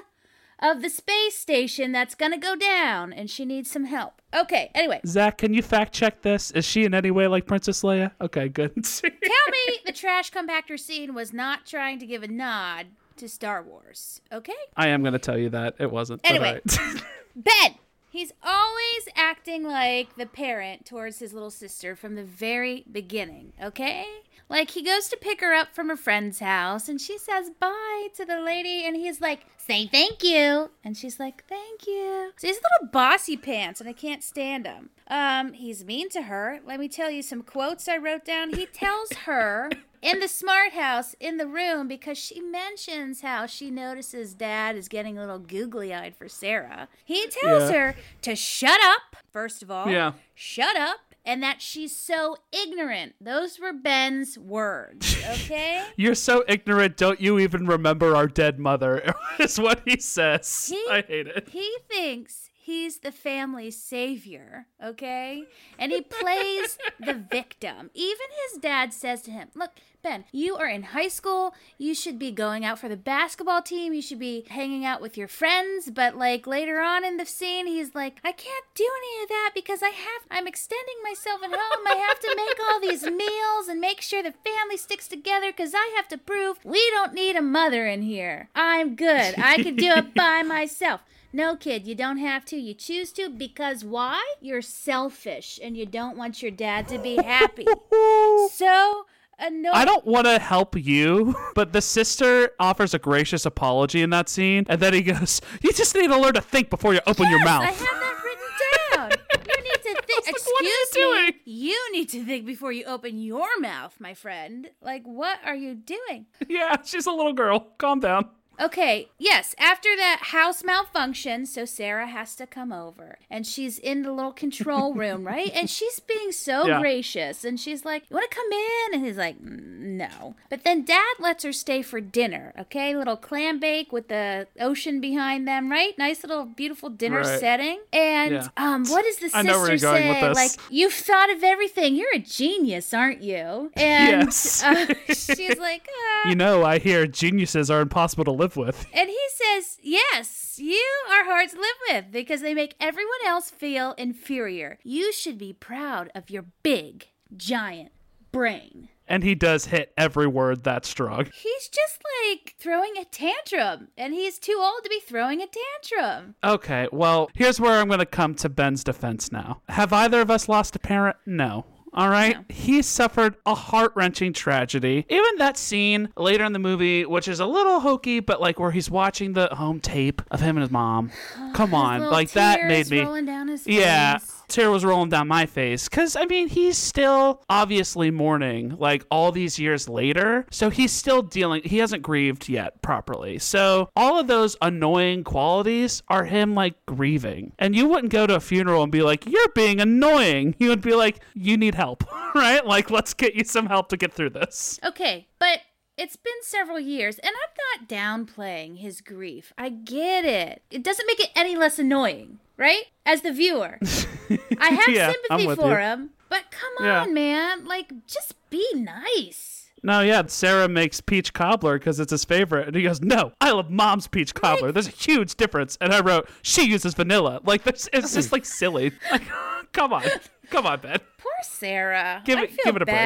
of 0.60 0.82
the 0.82 0.90
space 0.90 1.36
station 1.36 1.92
that's 1.92 2.14
gonna 2.14 2.38
go 2.38 2.54
down, 2.54 3.12
and 3.12 3.30
she 3.30 3.44
needs 3.44 3.70
some 3.70 3.84
help. 3.84 4.20
Okay, 4.32 4.70
anyway. 4.74 5.00
Zach, 5.06 5.38
can 5.38 5.54
you 5.54 5.62
fact 5.62 5.92
check 5.92 6.22
this? 6.22 6.50
Is 6.52 6.64
she 6.64 6.84
in 6.84 6.94
any 6.94 7.10
way 7.10 7.26
like 7.26 7.46
Princess 7.46 7.82
Leia? 7.82 8.12
Okay, 8.20 8.48
good. 8.48 8.72
Tell 8.84 9.10
me 9.10 9.78
the 9.84 9.92
trash 9.92 10.30
compactor 10.30 10.78
scene 10.78 11.14
was 11.14 11.32
not 11.32 11.66
trying 11.66 11.98
to 11.98 12.06
give 12.06 12.22
a 12.22 12.28
nod 12.28 12.86
to 13.16 13.28
Star 13.28 13.62
Wars, 13.62 14.20
okay? 14.32 14.52
I 14.76 14.88
am 14.88 15.02
going 15.02 15.12
to 15.12 15.18
tell 15.18 15.36
you 15.36 15.50
that. 15.50 15.74
It 15.78 15.90
wasn't. 15.90 16.20
Anyway. 16.24 16.60
Ben! 17.36 17.74
He's 18.10 18.32
always 18.42 19.08
acting 19.14 19.62
like 19.62 20.16
the 20.16 20.26
parent 20.26 20.84
towards 20.84 21.20
his 21.20 21.32
little 21.32 21.50
sister 21.50 21.94
from 21.94 22.16
the 22.16 22.24
very 22.24 22.84
beginning, 22.90 23.52
okay? 23.62 24.04
Like 24.50 24.72
he 24.72 24.82
goes 24.82 25.08
to 25.08 25.16
pick 25.16 25.40
her 25.40 25.54
up 25.54 25.74
from 25.74 25.88
her 25.88 25.96
friend's 25.96 26.40
house 26.40 26.88
and 26.88 27.00
she 27.00 27.16
says 27.16 27.50
bye 27.60 28.08
to 28.16 28.24
the 28.26 28.40
lady 28.40 28.84
and 28.84 28.96
he's 28.96 29.20
like, 29.20 29.46
say 29.56 29.86
thank 29.86 30.22
you. 30.24 30.70
And 30.84 30.96
she's 30.96 31.20
like, 31.20 31.44
thank 31.48 31.86
you. 31.86 32.32
So 32.36 32.48
he's 32.48 32.56
a 32.56 32.60
little 32.82 32.90
bossy 32.92 33.36
pants 33.36 33.80
and 33.80 33.88
I 33.88 33.92
can't 33.92 34.24
stand 34.24 34.66
him. 34.66 34.90
Um, 35.06 35.52
he's 35.52 35.84
mean 35.84 36.08
to 36.10 36.22
her. 36.22 36.58
Let 36.66 36.80
me 36.80 36.88
tell 36.88 37.10
you 37.10 37.22
some 37.22 37.42
quotes 37.42 37.86
I 37.88 37.96
wrote 37.96 38.24
down. 38.24 38.50
He 38.52 38.66
tells 38.66 39.12
her 39.26 39.70
in 40.02 40.18
the 40.18 40.28
smart 40.28 40.72
house 40.72 41.14
in 41.20 41.36
the 41.36 41.46
room 41.46 41.86
because 41.86 42.18
she 42.18 42.40
mentions 42.40 43.20
how 43.20 43.46
she 43.46 43.70
notices 43.70 44.34
dad 44.34 44.74
is 44.76 44.88
getting 44.88 45.16
a 45.16 45.20
little 45.20 45.38
googly 45.38 45.94
eyed 45.94 46.16
for 46.16 46.28
Sarah. 46.28 46.88
He 47.04 47.28
tells 47.28 47.70
Yeah. 47.70 47.76
her 47.76 47.94
to 48.22 48.34
shut 48.34 48.80
up, 48.82 49.16
first 49.32 49.62
of 49.62 49.70
all. 49.70 49.88
Yeah. 49.88 50.12
Shut 50.34 50.76
up. 50.76 51.09
And 51.24 51.42
that 51.42 51.60
she's 51.62 51.94
so 51.96 52.36
ignorant. 52.52 53.14
Those 53.20 53.58
were 53.60 53.72
Ben's 53.72 54.38
words, 54.38 55.16
okay? 55.30 55.84
You're 55.96 56.14
so 56.14 56.44
ignorant, 56.48 56.96
don't 56.96 57.20
you 57.20 57.38
even 57.38 57.66
remember 57.66 58.16
our 58.16 58.26
dead 58.26 58.58
mother? 58.58 59.14
is 59.38 59.58
what 59.60 59.82
he 59.84 59.98
says. 60.00 60.68
He- 60.68 60.86
I 60.90 61.02
hate 61.02 61.26
it. 61.26 61.48
He 61.50 61.70
thinks 61.88 62.49
he's 62.70 62.98
the 62.98 63.10
family's 63.10 63.76
savior, 63.76 64.66
okay? 64.82 65.44
And 65.76 65.90
he 65.90 66.02
plays 66.02 66.78
the 67.00 67.14
victim. 67.30 67.90
Even 67.94 68.26
his 68.44 68.60
dad 68.60 68.92
says 68.92 69.22
to 69.22 69.32
him, 69.32 69.48
Look, 69.56 69.72
Ben, 70.02 70.24
you 70.32 70.54
are 70.56 70.68
in 70.68 70.84
high 70.84 71.08
school. 71.08 71.52
You 71.76 71.94
should 71.94 72.18
be 72.18 72.30
going 72.30 72.64
out 72.64 72.78
for 72.78 72.88
the 72.88 72.96
basketball 72.96 73.60
team. 73.60 73.92
You 73.92 74.00
should 74.00 74.20
be 74.20 74.46
hanging 74.48 74.84
out 74.84 75.00
with 75.00 75.18
your 75.18 75.26
friends. 75.26 75.90
But, 75.90 76.16
like, 76.16 76.46
later 76.46 76.80
on 76.80 77.04
in 77.04 77.16
the 77.16 77.26
scene, 77.26 77.66
he's 77.66 77.94
like, 77.94 78.18
I 78.24 78.32
can't 78.32 78.64
do 78.74 78.88
any 78.98 79.24
of 79.24 79.28
that 79.28 79.50
because 79.52 79.82
I 79.82 79.88
have, 79.88 80.22
I'm 80.30 80.46
extending 80.46 80.96
myself 81.02 81.42
at 81.42 81.50
home. 81.50 81.86
I 81.86 81.96
have 81.96 82.20
to 82.20 82.34
make 82.36 82.58
all 82.70 82.80
these 82.80 83.02
meals 83.02 83.68
and 83.68 83.80
make 83.80 84.00
sure 84.00 84.22
the 84.22 84.32
family 84.32 84.76
sticks 84.76 85.08
together 85.08 85.48
because 85.50 85.72
I 85.74 85.92
have 85.96 86.08
to 86.08 86.18
prove 86.18 86.64
we 86.64 86.88
don't 86.92 87.14
need 87.14 87.34
a 87.34 87.42
mother 87.42 87.86
in 87.86 88.02
here. 88.02 88.48
I'm 88.54 88.94
good. 88.94 89.34
I 89.38 89.62
can 89.62 89.74
do 89.74 89.88
it 89.88 90.14
by 90.14 90.42
myself. 90.46 91.00
No, 91.32 91.54
kid, 91.56 91.86
you 91.86 91.94
don't 91.94 92.18
have 92.18 92.44
to. 92.46 92.56
You 92.56 92.74
choose 92.74 93.12
to 93.12 93.28
because 93.28 93.84
why? 93.84 94.20
You're 94.40 94.62
selfish 94.62 95.60
and 95.62 95.76
you 95.76 95.86
don't 95.86 96.16
want 96.16 96.42
your 96.42 96.50
dad 96.50 96.88
to 96.88 96.98
be 96.98 97.16
happy. 97.16 97.66
so 98.52 99.06
annoying. 99.38 99.74
I 99.74 99.84
don't 99.84 100.04
want 100.04 100.26
to 100.26 100.38
help 100.40 100.76
you, 100.76 101.36
but 101.54 101.72
the 101.72 101.80
sister 101.82 102.50
offers 102.58 102.94
a 102.94 102.98
gracious 102.98 103.46
apology 103.46 104.02
in 104.02 104.10
that 104.10 104.28
scene, 104.28 104.66
and 104.68 104.80
then 104.80 104.92
he 104.92 105.02
goes, 105.02 105.40
"You 105.62 105.72
just 105.72 105.94
need 105.94 106.08
to 106.08 106.18
learn 106.18 106.34
to 106.34 106.40
think 106.40 106.68
before 106.68 106.94
you 106.94 107.00
open 107.06 107.30
your 107.30 107.44
mouth." 107.44 107.62
I 107.62 107.70
have 107.70 107.78
that 107.78 108.22
written 108.24 109.10
down. 109.10 109.10
You 109.46 109.62
need 109.62 109.72
to 109.74 110.02
think. 110.02 110.26
like, 110.26 110.46
what 110.46 110.62
are 110.62 110.64
you 110.64 110.84
Excuse 110.88 110.94
me. 111.14 111.20
doing? 111.22 111.32
You 111.44 111.92
need 111.92 112.08
to 112.10 112.24
think 112.24 112.44
before 112.44 112.72
you 112.72 112.84
open 112.86 113.18
your 113.20 113.60
mouth, 113.60 113.94
my 114.00 114.14
friend. 114.14 114.68
Like, 114.80 115.04
what 115.04 115.38
are 115.46 115.54
you 115.54 115.74
doing? 115.76 116.26
yeah, 116.48 116.76
she's 116.84 117.06
a 117.06 117.12
little 117.12 117.32
girl. 117.32 117.68
Calm 117.78 118.00
down. 118.00 118.28
Okay, 118.60 119.08
yes, 119.18 119.54
after 119.58 119.88
that 119.96 120.18
house 120.32 120.62
malfunction, 120.62 121.46
so 121.46 121.64
Sarah 121.64 122.06
has 122.06 122.34
to 122.36 122.46
come 122.46 122.72
over. 122.72 123.18
And 123.30 123.46
she's 123.46 123.78
in 123.78 124.02
the 124.02 124.12
little 124.12 124.32
control 124.32 124.92
room, 125.02 125.26
right? 125.26 125.50
And 125.54 125.70
she's 125.70 125.98
being 126.00 126.30
so 126.32 126.66
Yeah. 126.66 126.80
gracious. 126.80 127.44
And 127.44 127.58
she's 127.58 127.84
like, 127.84 128.04
You 128.10 128.16
want 128.16 128.30
to 128.30 128.36
come 128.36 128.52
in? 128.52 128.94
And 128.94 129.06
he's 129.06 129.16
like, 129.16 129.38
"Mm, 129.42 129.80
No. 129.96 130.34
But 130.50 130.64
then 130.64 130.84
dad 130.84 131.14
lets 131.18 131.42
her 131.44 131.52
stay 131.52 131.80
for 131.82 132.00
dinner, 132.00 132.52
okay? 132.58 132.94
Little 132.94 133.16
clam 133.16 133.58
bake 133.58 133.92
with 133.92 134.08
the 134.08 134.46
ocean 134.60 135.00
behind 135.00 135.48
them, 135.48 135.70
right? 135.70 135.96
Nice 135.98 136.22
little 136.22 136.44
beautiful 136.44 136.90
dinner 136.90 137.20
Right. 137.20 137.40
setting. 137.40 137.80
And 137.92 138.32
Yeah. 138.32 138.48
um, 138.56 138.84
what 138.86 139.04
does 139.04 139.16
the 139.16 139.28
sister 139.30 139.38
I 139.38 139.42
know 139.42 139.58
where 139.58 139.68
you're 139.70 139.78
going 139.78 140.02
say? 140.02 140.08
with 140.08 140.20
this. 140.20 140.36
Like, 140.36 140.52
You've 140.70 140.92
thought 140.92 141.30
of 141.30 141.42
everything. 141.42 141.94
You're 141.96 142.14
a 142.14 142.18
genius, 142.18 142.92
aren't 142.92 143.22
you? 143.22 143.70
And 143.74 144.26
Yes. 144.26 144.62
uh, 144.62 144.86
she's 145.08 145.58
like, 145.58 145.86
ah. 145.90 146.20
You 146.28 146.34
know, 146.36 146.64
I 146.64 146.78
hear 146.78 147.06
geniuses 147.06 147.70
are 147.70 147.80
impossible 147.80 148.24
to 148.26 148.30
live 148.30 148.49
with. 148.56 148.86
And 148.94 149.08
he 149.08 149.18
says, 149.34 149.78
Yes, 149.82 150.58
you 150.58 150.84
are 151.10 151.24
hard 151.24 151.48
to 151.50 151.56
live 151.56 151.76
with 151.88 152.12
because 152.12 152.42
they 152.42 152.54
make 152.54 152.74
everyone 152.80 153.10
else 153.26 153.50
feel 153.50 153.92
inferior. 153.92 154.78
You 154.82 155.12
should 155.12 155.38
be 155.38 155.52
proud 155.52 156.10
of 156.14 156.28
your 156.28 156.44
big, 156.62 157.08
giant 157.36 157.92
brain. 158.32 158.88
And 159.08 159.24
he 159.24 159.34
does 159.34 159.66
hit 159.66 159.92
every 159.96 160.28
word 160.28 160.62
that 160.64 160.86
strong. 160.86 161.24
He's 161.34 161.68
just 161.68 162.00
like 162.28 162.54
throwing 162.58 162.92
a 162.96 163.04
tantrum, 163.04 163.88
and 163.96 164.14
he's 164.14 164.38
too 164.38 164.56
old 164.60 164.84
to 164.84 164.88
be 164.88 165.00
throwing 165.00 165.42
a 165.42 165.46
tantrum. 165.48 166.36
Okay, 166.44 166.86
well, 166.92 167.28
here's 167.34 167.58
where 167.58 167.80
I'm 167.80 167.88
going 167.88 167.98
to 167.98 168.06
come 168.06 168.36
to 168.36 168.48
Ben's 168.48 168.84
defense 168.84 169.32
now. 169.32 169.62
Have 169.68 169.92
either 169.92 170.20
of 170.20 170.30
us 170.30 170.48
lost 170.48 170.76
a 170.76 170.78
parent? 170.78 171.16
No. 171.26 171.66
All 171.92 172.08
right. 172.08 172.36
No. 172.36 172.44
He 172.48 172.82
suffered 172.82 173.34
a 173.44 173.54
heart 173.54 173.92
wrenching 173.94 174.32
tragedy. 174.32 175.06
Even 175.08 175.36
that 175.38 175.56
scene 175.56 176.08
later 176.16 176.44
in 176.44 176.52
the 176.52 176.58
movie, 176.58 177.04
which 177.04 177.26
is 177.28 177.40
a 177.40 177.46
little 177.46 177.80
hokey, 177.80 178.20
but 178.20 178.40
like 178.40 178.58
where 178.60 178.70
he's 178.70 178.90
watching 178.90 179.32
the 179.32 179.48
home 179.48 179.80
tape 179.80 180.22
of 180.30 180.40
him 180.40 180.56
and 180.56 180.62
his 180.62 180.70
mom. 180.70 181.10
Come 181.54 181.74
on. 181.74 182.00
Like 182.02 182.30
that 182.32 182.64
made 182.66 182.88
me. 182.90 183.00
rolling 183.00 183.26
down 183.26 183.48
his 183.48 183.66
Yeah. 183.66 184.18
Tear 184.50 184.70
was 184.70 184.84
rolling 184.84 185.08
down 185.08 185.28
my 185.28 185.46
face 185.46 185.88
because 185.88 186.16
I 186.16 186.26
mean 186.26 186.48
he's 186.48 186.76
still 186.76 187.42
obviously 187.48 188.10
mourning 188.10 188.76
like 188.76 189.04
all 189.10 189.32
these 189.32 189.58
years 189.58 189.88
later, 189.88 190.46
so 190.50 190.70
he's 190.70 190.92
still 190.92 191.22
dealing. 191.22 191.62
He 191.64 191.78
hasn't 191.78 192.02
grieved 192.02 192.48
yet 192.48 192.82
properly, 192.82 193.38
so 193.38 193.88
all 193.96 194.18
of 194.18 194.26
those 194.26 194.56
annoying 194.60 195.24
qualities 195.24 196.02
are 196.08 196.24
him 196.24 196.54
like 196.54 196.74
grieving. 196.86 197.52
And 197.58 197.74
you 197.74 197.88
wouldn't 197.88 198.12
go 198.12 198.26
to 198.26 198.34
a 198.34 198.40
funeral 198.40 198.82
and 198.82 198.92
be 198.92 199.02
like, 199.02 199.26
"You're 199.26 199.48
being 199.54 199.80
annoying." 199.80 200.54
You 200.58 200.68
would 200.68 200.82
be 200.82 200.94
like, 200.94 201.20
"You 201.34 201.56
need 201.56 201.74
help, 201.74 202.04
right? 202.34 202.64
Like 202.66 202.90
let's 202.90 203.14
get 203.14 203.34
you 203.34 203.44
some 203.44 203.66
help 203.66 203.88
to 203.90 203.96
get 203.96 204.12
through 204.12 204.30
this." 204.30 204.78
Okay, 204.84 205.28
but 205.38 205.60
it's 206.00 206.16
been 206.16 206.32
several 206.42 206.80
years, 206.80 207.18
and 207.18 207.30
I'm 207.30 207.80
not 207.80 207.88
downplaying 207.88 208.78
his 208.78 209.02
grief. 209.02 209.52
I 209.58 209.68
get 209.68 210.24
it. 210.24 210.62
It 210.70 210.82
doesn't 210.82 211.06
make 211.06 211.20
it 211.20 211.28
any 211.36 211.56
less 211.56 211.78
annoying, 211.78 212.38
right? 212.60 212.84
As 213.04 213.22
the 213.22 213.32
viewer, 213.32 213.78
I 214.58 214.66
have 214.68 214.88
Yeah, 214.88 215.12
sympathy 215.12 215.54
for 215.56 215.70
you. 215.70 215.76
him, 215.78 216.10
but 216.28 216.44
come 216.52 216.86
Yeah. 216.86 217.02
on, 217.02 217.14
man. 217.14 217.64
Like, 217.66 217.90
just 218.06 218.34
be 218.50 218.64
nice. 218.74 219.56
No, 219.82 220.02
yeah, 220.02 220.22
Sarah 220.26 220.68
makes 220.68 221.00
peach 221.00 221.32
cobbler 221.32 221.78
because 221.78 221.98
it's 221.98 222.10
his 222.10 222.24
favorite. 222.26 222.66
And 222.68 222.76
he 222.76 222.82
goes, 222.82 223.00
No, 223.00 223.32
I 223.40 223.50
love 223.52 223.70
mom's 223.70 224.06
peach 224.06 224.34
cobbler. 224.34 224.72
There's 224.72 224.86
a 224.88 224.90
huge 224.90 225.36
difference. 225.36 225.78
And 225.80 225.94
I 225.94 226.00
wrote, 226.00 226.28
She 226.42 226.66
uses 226.68 226.92
vanilla. 226.92 227.40
Like, 227.44 227.64
this, 227.64 227.88
it's 227.92 228.12
just 228.12 228.30
like 228.30 228.44
silly. 228.44 228.92
Like, 229.10 229.22
come 229.72 229.94
on. 229.94 230.02
Come 230.50 230.66
on, 230.66 230.80
Ben. 230.80 230.98
Poor 231.16 231.32
Sarah. 231.44 232.20
Give 232.26 232.38
I 232.38 232.42
it- 232.42 232.50
feel 232.52 232.64
give 232.66 232.76
it 232.76 232.82
a 232.82 232.84
break. 232.84 232.96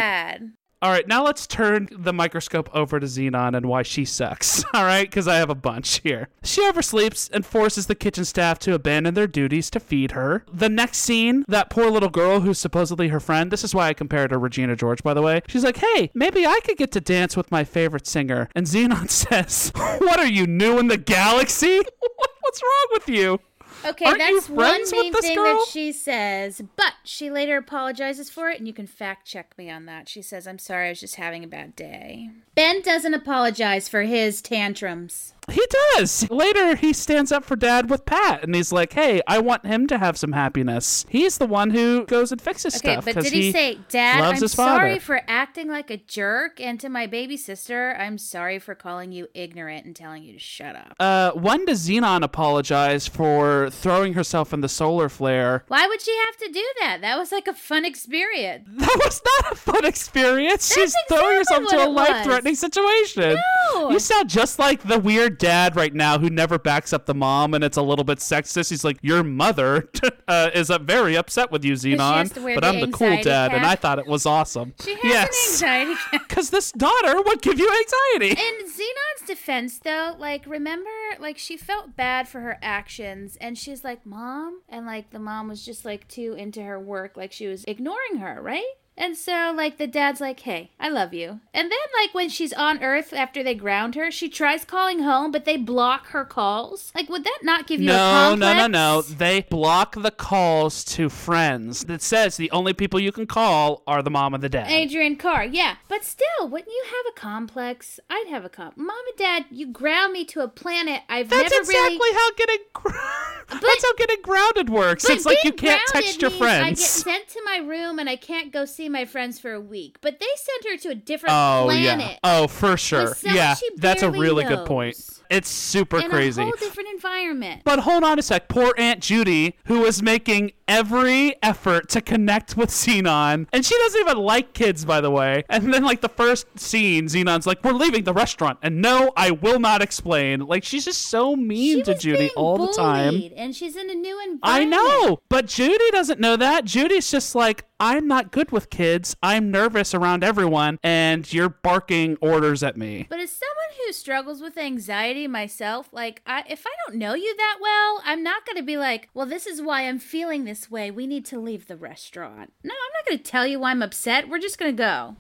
All 0.83 0.91
right, 0.91 1.09
now 1.09 1.25
let's 1.25 1.47
turn 1.47 1.89
the 1.91 2.13
microscope 2.13 2.69
over 2.75 3.01
to 3.01 3.07
Xenon 3.07 3.57
and 3.57 3.67
why 3.67 3.83
she 3.83 4.05
sucks. 4.05 4.65
All 4.75 4.85
right, 4.85 5.09
because 5.09 5.27
I 5.27 5.37
have 5.37 5.49
a 5.49 5.55
bunch 5.55 6.01
here. 6.01 6.29
She 6.43 6.61
oversleeps 6.61 7.31
and 7.33 7.47
forces 7.47 7.87
the 7.87 7.95
kitchen 7.95 8.27
staff 8.27 8.59
to 8.61 8.75
abandon 8.75 9.15
their 9.15 9.27
duties 9.27 9.71
to 9.71 9.81
feed 9.81 10.11
her. 10.11 10.45
The 10.53 10.69
next 10.69 10.99
scene, 10.99 11.45
that 11.49 11.71
poor 11.71 11.91
little 11.91 12.11
girl 12.11 12.41
who's 12.41 12.59
supposedly 12.59 13.09
her 13.09 13.21
friend, 13.21 13.51
this 13.51 13.65
is 13.65 13.75
why 13.75 13.89
I 13.89 13.95
compared 13.95 14.31
her 14.31 14.37
to 14.37 14.39
Regina 14.39 14.77
George, 14.77 15.03
by 15.03 15.15
the 15.15 15.23
way. 15.23 15.41
She's 15.49 15.65
like, 15.65 15.79
hey, 15.79 16.11
maybe 16.13 16.47
I 16.47 16.61
could 16.65 16.77
get 16.77 16.93
to 16.93 17.01
dance 17.01 17.35
with 17.35 17.51
my 17.51 17.65
favorite 17.65 18.07
singer. 18.07 18.51
And 18.55 18.67
Xenon 18.67 19.09
says, 19.11 19.73
What 19.75 20.19
are 20.19 20.27
you, 20.27 20.47
new 20.47 20.79
in 20.79 20.89
the 20.89 20.99
galaxy? 20.99 21.79
What's 22.41 22.63
wrong 22.63 22.89
with 22.93 23.09
you? 23.09 23.41
Okay, 23.85 24.07
Aren't 24.07 24.19
that's 24.19 24.49
one 24.49 24.81
main 24.91 25.13
thing 25.13 25.37
girl? 25.37 25.45
that 25.45 25.67
she 25.71 25.93
says, 25.93 26.63
but 26.77 26.95
she 27.05 27.31
later 27.31 27.57
apologizes 27.59 28.31
for 28.31 28.49
it, 28.49 28.59
and 28.59 28.67
you 28.67 28.73
can 28.73 28.87
fact 28.87 29.27
check 29.27 29.55
me 29.59 29.71
on 29.71 29.85
that. 29.87 30.09
She 30.09 30.23
says, 30.23 30.47
I'm 30.47 30.59
sorry, 30.59 30.87
I 30.87 30.91
was 30.91 31.01
just 31.01 31.17
having 31.17 31.45
a 31.45 31.49
bad 31.49 31.77
day. 31.77 32.31
Ben 32.55 32.81
doesn't 32.83 33.13
apologize 33.15 33.89
for 33.89 34.03
his 34.03 34.41
tantrums. 34.41 35.34
He 35.51 35.63
does. 35.97 36.29
Later, 36.31 36.75
he 36.77 36.93
stands 36.93 37.31
up 37.31 37.45
for 37.45 37.57
dad 37.57 37.91
with 37.91 38.05
Pat, 38.07 38.43
and 38.43 38.55
he's 38.55 38.73
like, 38.73 38.93
"Hey, 38.95 39.21
I 39.27 39.39
want 39.39 39.67
him 39.67 39.87
to 39.89 39.99
have 39.99 40.17
some 40.17 40.33
happiness." 40.33 41.05
He's 41.09 41.39
the 41.39 41.47
one 41.47 41.71
who 41.71 42.05
goes 42.07 42.33
and 42.33 42.41
fixes 42.41 42.77
Okay, 42.77 42.95
stuff 42.95 43.05
but 43.05 43.23
did 43.23 43.33
he, 43.33 43.53
say, 43.53 43.79
Dad, 43.89 44.21
I'm 44.23 44.49
sorry 44.49 44.99
for 44.99 45.21
acting 45.29 45.69
like 45.69 45.91
a 45.91 45.97
jerk, 45.97 46.61
and 46.61 46.81
to 46.81 46.89
my 46.89 47.07
baby 47.07 47.37
sister, 47.37 47.97
I'm 47.99 48.19
sorry 48.19 48.59
for 48.59 48.75
calling 48.75 49.13
you 49.13 49.29
ignorant 49.35 49.85
and 49.87 49.95
telling 49.95 50.23
you 50.23 50.33
to 50.33 50.39
shut 50.39 50.77
up? 50.77 50.95
Uh, 50.99 51.33
when 51.33 51.65
does 51.65 51.89
Xenon 51.89 52.23
apologize 52.23 53.07
for 53.07 53.69
throwing 53.71 54.15
herself 54.15 54.53
in 54.53 54.61
the 54.61 54.69
solar 54.69 55.09
flare? 55.09 55.65
Why 55.69 55.87
would 55.87 56.01
she 56.01 56.17
have 56.27 56.37
to 56.39 56.53
do 56.53 56.65
that? 56.81 56.99
That 57.03 57.19
was 57.19 57.33
like 57.33 57.47
a 57.47 57.55
fun 57.55 57.85
experience. 57.85 58.69
That 58.85 59.01
was 59.03 59.23
not 59.25 59.53
a 59.53 59.55
fun 59.57 59.85
experience. 59.85 60.73
She's 60.73 60.93
That's 60.93 61.21
throwing 61.21 61.39
herself 61.39 61.63
into 61.63 61.85
a 61.85 61.89
life-threatening 61.89 62.55
situation. 62.55 63.39
No. 63.75 63.91
You 63.91 63.99
sound 63.99 64.29
just 64.29 64.59
like 64.59 64.83
the 64.83 64.99
weird 64.99 65.34
dad 65.39 65.77
right 65.77 65.93
now 65.93 66.19
who 66.19 66.31
never 66.31 66.59
backs 66.59 66.93
up 66.93 67.07
the 67.07 67.15
mom, 67.15 67.55
and 67.55 67.65
it's 67.65 67.77
a 67.77 67.83
little 67.83 68.05
bit 68.05 68.19
sexist. 68.19 68.71
He's 68.71 68.85
like, 68.85 68.99
"Your 69.03 69.23
mother 69.23 69.89
uh, 70.29 70.51
is 70.55 70.71
uh, 70.71 70.79
very 70.79 71.17
upset 71.17 71.51
with 71.51 71.65
you, 71.65 71.75
Xenon, 71.75 72.33
but 72.55 72.65
I'm 72.65 72.81
the 72.81 72.89
cool 72.89 73.21
dad, 73.23 73.53
and. 73.53 73.65
I 73.65 73.77
thought 73.77 73.99
it 73.99 74.07
was 74.07 74.27
awesome." 74.27 74.75
She 74.83 74.95
has 74.95 75.05
yes. 75.05 75.63
an 75.63 75.69
anxiety. 75.69 76.01
Because 76.13 76.51
this 76.55 76.71
daughter 76.73 77.21
would 77.23 77.43
give 77.43 77.59
you 77.59 77.69
anxiety. 77.69 78.41
In 78.41 78.67
Xenon's 78.67 79.27
defense, 79.27 79.79
though, 79.79 80.15
like, 80.19 80.47
remember, 80.47 80.91
like, 81.19 81.39
she 81.39 81.57
felt 81.57 81.97
bad 81.97 82.29
for 82.29 82.41
her 82.41 82.59
actions, 82.63 83.37
and 83.41 83.57
she's 83.57 83.85
like, 83.85 84.05
Mom? 84.05 84.61
And, 84.69 84.87
like, 84.87 85.11
the 85.11 85.19
mom 85.19 85.49
was 85.49 85.65
just, 85.65 85.85
like, 85.85 86.07
too 86.09 86.35
into 86.35 86.63
her 86.63 86.79
work, 86.79 87.17
like, 87.17 87.33
she 87.33 87.47
was 87.47 87.65
ignoring 87.65 88.19
her, 88.19 88.41
right? 88.41 88.65
And 88.97 89.17
so, 89.17 89.53
like, 89.57 89.77
the 89.79 89.89
dad's 89.89 90.21
like, 90.21 90.39
hey, 90.41 90.71
I 90.79 90.89
love 90.89 91.13
you. 91.13 91.41
And 91.53 91.71
then, 91.71 91.79
like, 92.01 92.15
when 92.15 92.29
she's 92.29 92.53
on 92.53 92.81
Earth 92.81 93.13
after 93.13 93.43
they 93.43 93.55
ground 93.57 93.97
her, 93.97 94.11
she 94.13 94.29
tries 94.29 94.65
calling 94.65 95.01
home, 95.01 95.33
but 95.33 95.45
they 95.45 95.57
block 95.57 96.07
her 96.09 96.25
calls. 96.25 96.93
Like, 96.95 97.09
would 97.09 97.25
that 97.25 97.41
not 97.43 97.67
give 97.67 97.81
you 97.81 97.91
a 97.91 97.93
No, 97.93 98.29
complex? 98.31 98.41
no, 98.57 98.67
no, 98.67 98.67
no. 98.69 99.03
They 99.03 99.41
block 99.43 99.97
the 100.01 100.13
calls 100.13 100.85
to 100.85 101.09
friends. 101.09 101.85
That 101.87 102.03
says 102.03 102.37
the 102.37 102.51
only 102.53 102.73
people 102.73 103.01
you 103.01 103.11
can 103.11 103.27
call 103.27 103.83
are 103.89 104.01
the 104.01 104.11
mom 104.11 104.33
and 104.33 104.43
the 104.43 104.49
dad. 104.49 104.71
Adrian 104.71 105.17
Carr, 105.17 105.45
yeah. 105.45 105.77
But 105.89 106.05
still, 106.05 106.49
wouldn't 106.49 106.71
you 106.71 106.85
have 106.87 107.13
a 107.17 107.19
complex? 107.21 107.99
I'd 108.09 108.27
have 108.29 108.45
a 108.45 108.49
comp. 108.49 108.77
Mom 108.77 108.91
and 109.09 109.19
Dad, 109.19 109.47
you 109.51 109.67
ground 109.67 110.13
me 110.13 110.25
to 110.27 110.41
a 110.41 110.49
planet 110.49 111.03
I've 111.09 111.29
That's 111.31 111.51
never 111.51 111.63
exactly 111.63 111.97
really. 111.99 112.15
how 112.15 112.31
getting. 112.37 112.59
Gr- 112.73 112.91
That's 113.61 113.85
how 113.85 113.93
getting 113.95 114.23
grounded 114.23 114.71
works. 114.71 115.05
It's 115.09 115.27
like 115.27 115.39
you 115.43 115.53
can't 115.53 115.83
text 115.89 116.23
your 116.23 116.31
friends. 116.31 116.65
I 116.65 116.71
get 116.71 116.79
sent 116.79 117.29
to 117.31 117.43
my 117.45 117.57
room 117.59 117.99
and 117.99 118.09
I 118.09 118.15
can't 118.17 118.53
go 118.53 118.65
see 118.65 118.84
my 118.89 119.05
friends 119.05 119.39
for 119.39 119.53
a 119.53 119.61
week. 119.61 119.99
But 120.01 120.21
they 120.21 120.27
sent 120.37 120.73
her 120.73 120.79
to 120.83 120.89
a 120.91 120.95
different 120.95 121.33
Oh 121.35 121.65
planet. 121.67 122.11
yeah. 122.13 122.19
Oh, 122.25 122.47
for 122.47 122.77
sure. 122.77 123.17
Yeah, 123.23 123.55
that's 123.77 124.03
a 124.03 124.11
really 124.11 124.45
good 124.45 124.67
point. 124.67 124.97
It's 125.31 125.49
super 125.49 125.99
in 126.01 126.11
crazy. 126.11 126.41
a 126.43 126.45
whole 126.45 126.55
different 126.59 126.91
environment. 126.93 127.63
But 127.65 127.81
hold 127.81 128.05
on 128.05 128.19
a 128.19 128.23
sec. 128.23 128.49
Poor 128.49 128.75
Aunt 128.77 129.01
Judy, 129.01 129.57
who 129.67 129.85
is 129.85 130.03
making 130.03 130.53
every 130.69 131.37
effort 131.43 131.89
to 131.91 132.01
connect 132.01 132.57
with 132.57 132.71
Xenon. 132.71 133.47
And 133.53 133.65
she 133.65 133.77
doesn't 133.79 134.01
even 134.01 134.19
like 134.19 134.53
kids, 134.53 134.85
by 134.85 135.01
the 135.01 135.11
way. 135.11 135.45
And 135.49 135.73
then, 135.73 135.85
like, 135.85 136.01
the 136.01 136.09
first 136.09 136.59
scene, 136.59 137.07
Xenon's 137.07 137.47
like, 137.47 137.63
We're 137.63 137.73
leaving 137.73 138.05
the 138.05 138.13
restaurant. 138.13 138.59
And 138.63 138.81
no, 138.81 139.13
I 139.17 139.31
will 139.31 139.61
not 139.61 139.83
explain. 139.83 140.41
Like, 140.41 140.65
she's 140.65 140.85
just 140.85 141.03
so 141.03 141.37
mean 141.37 141.79
she 141.79 141.83
to 141.85 141.95
Judy 141.99 142.31
all 142.37 142.59
the 142.59 142.73
time. 142.73 143.15
bullied, 143.15 143.33
and 143.33 143.55
she's 143.55 143.77
in 143.77 143.91
a 143.91 143.95
new 143.95 144.21
environment. 144.21 144.41
I 144.43 144.65
know, 144.65 145.21
but 145.29 145.47
Judy 145.47 145.91
doesn't 145.91 146.21
know 146.21 146.37
that. 146.37 146.65
Judy's 146.65 147.11
just 147.11 147.35
like, 147.35 147.65
I'm 147.81 148.07
not 148.07 148.31
good 148.31 148.51
with 148.53 148.71
kids. 148.71 149.17
I'm 149.23 149.51
nervous 149.51 149.95
around 149.95 150.23
everyone, 150.23 150.79
and 150.83 151.31
you're 151.33 151.49
barking 151.49 152.17
orders 152.21 152.63
at 152.63 152.77
me. 152.77 153.07
But 153.11 153.19
as 153.21 153.31
someone 153.31 153.55
who 153.85 153.93
struggles 153.93 154.41
with 154.41 154.57
anxiety 154.57 155.27
myself, 155.27 155.89
like 155.93 156.23
I, 156.25 156.45
if 156.49 156.65
I 156.67 156.71
don't 156.87 156.99
know 156.99 157.15
you 157.15 157.37
that 157.37 157.59
well, 157.61 158.03
I'm 158.05 158.23
not 158.23 158.47
going 158.47 158.57
to 158.57 158.63
be 158.63 158.77
like, 158.77 159.09
"Well, 159.13 159.27
this 159.27 159.47
is 159.47 159.61
why 159.61 159.83
I'm 159.83 159.99
feeling 159.99 160.45
this 160.45 160.54
way. 160.71 160.91
We 160.91 161.07
need 161.07 161.25
to 161.27 161.39
leave 161.39 161.67
the 161.67 161.77
restaurant." 161.77 162.53
No, 162.63 162.73
I'm 162.75 162.93
not 162.95 163.09
going 163.09 163.19
to 163.19 163.31
tell 163.31 163.47
you 163.47 163.61
why 163.61 163.71
I'm 163.71 163.83
upset. 163.83 164.29
We're 164.29 164.39
just 164.39 164.59
going 164.59 164.75
to 164.75 164.77
go. 164.77 165.17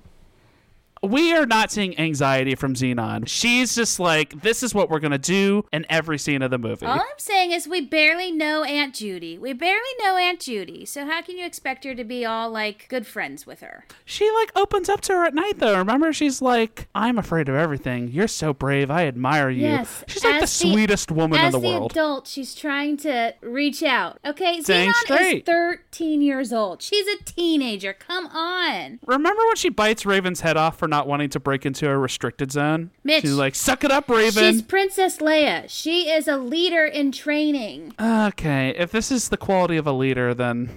We 1.09 1.35
are 1.35 1.47
not 1.47 1.71
seeing 1.71 1.99
anxiety 1.99 2.55
from 2.55 2.75
Xenon. 2.75 3.29
She's 3.29 3.75
just 3.75 4.01
like, 4.01 4.43
this 4.43 4.63
is 4.63 4.75
what 4.75 4.91
we're 4.91 5.01
going 5.01 5.13
to 5.13 5.19
do 5.19 5.65
in 5.73 5.85
every 5.89 6.19
scene 6.19 6.43
of 6.43 6.51
the 6.51 6.59
movie. 6.59 6.87
All 6.87 6.95
I'm 7.01 7.19
saying 7.19 7.53
is 7.53 7.69
we 7.69 7.81
barely 7.81 8.31
know 8.33 8.65
Aunt 8.65 8.95
Judy. 8.95 9.39
We 9.39 9.53
barely 9.53 9.81
know 10.01 10.17
Aunt 10.17 10.41
Judy. 10.41 10.85
So 10.85 11.05
how 11.07 11.23
can 11.23 11.37
you 11.39 11.45
expect 11.47 11.85
her 11.85 11.95
to 11.95 12.05
be 12.05 12.25
all 12.25 12.51
like 12.51 12.87
good 12.89 13.07
friends 13.07 13.47
with 13.47 13.61
her? 13.61 13.85
She 14.05 14.31
like 14.31 14.51
opens 14.57 14.89
up 14.89 15.01
to 15.03 15.13
her 15.13 15.25
at 15.25 15.35
night 15.35 15.59
though. 15.59 15.77
Remember, 15.79 16.13
she's 16.13 16.41
like, 16.43 16.89
"I'm 16.95 17.19
afraid 17.19 17.49
of 17.49 17.55
everything. 17.55 18.09
You're 18.09 18.29
so 18.29 18.53
brave. 18.55 18.91
I 18.91 19.07
admire 19.07 19.51
you." 19.51 19.63
Yes, 19.63 20.05
she's 20.07 20.25
like 20.25 20.35
the 20.35 20.41
the- 20.41 20.47
sweetest 20.47 21.11
woman 21.11 21.39
As 21.39 21.55
in 21.55 21.61
the 21.61 21.69
the 21.69 21.75
world. 21.79 21.91
adult, 21.93 22.27
she's 22.29 22.55
trying 22.55 22.97
to 22.99 23.35
reach 23.43 23.83
out. 23.83 24.19
Okay, 24.25 24.61
Dang 24.61 24.89
Xenon 24.91 24.95
straight. 24.95 25.37
is 25.39 25.43
13 25.45 26.23
years 26.23 26.53
old. 26.53 26.83
She's 26.83 27.07
a 27.09 27.23
teenager. 27.25 27.93
Come 27.93 28.27
on. 28.29 29.01
Remember 29.07 29.43
when 29.47 29.57
she 29.57 29.69
bites 29.69 30.05
Raven's 30.07 30.41
head 30.41 30.57
off 30.57 30.79
for 30.79 30.89
not 30.95 31.07
wanting 31.09 31.29
to 31.31 31.41
break 31.41 31.67
into 31.67 31.89
a 31.89 31.99
restricted 31.99 32.53
zone? 32.53 32.91
Mitch, 33.03 33.23
she's 33.23 33.35
like, 33.35 33.55
"Suck 33.55 33.83
it 33.85 33.91
up, 33.91 34.09
Raven." 34.09 34.53
She's 34.53 34.63
Princess 34.63 35.19
Leia. 35.19 35.65
She 35.69 36.09
is 36.09 36.29
a 36.29 36.37
leader 36.37 36.85
in 36.85 37.11
training. 37.11 37.95
Okay, 38.01 38.75
if 38.79 38.93
this 38.93 39.11
is 39.11 39.29
the 39.29 39.37
quality 39.37 39.77
of 39.77 39.87
a 39.87 39.93
leader, 39.93 40.35
then 40.35 40.71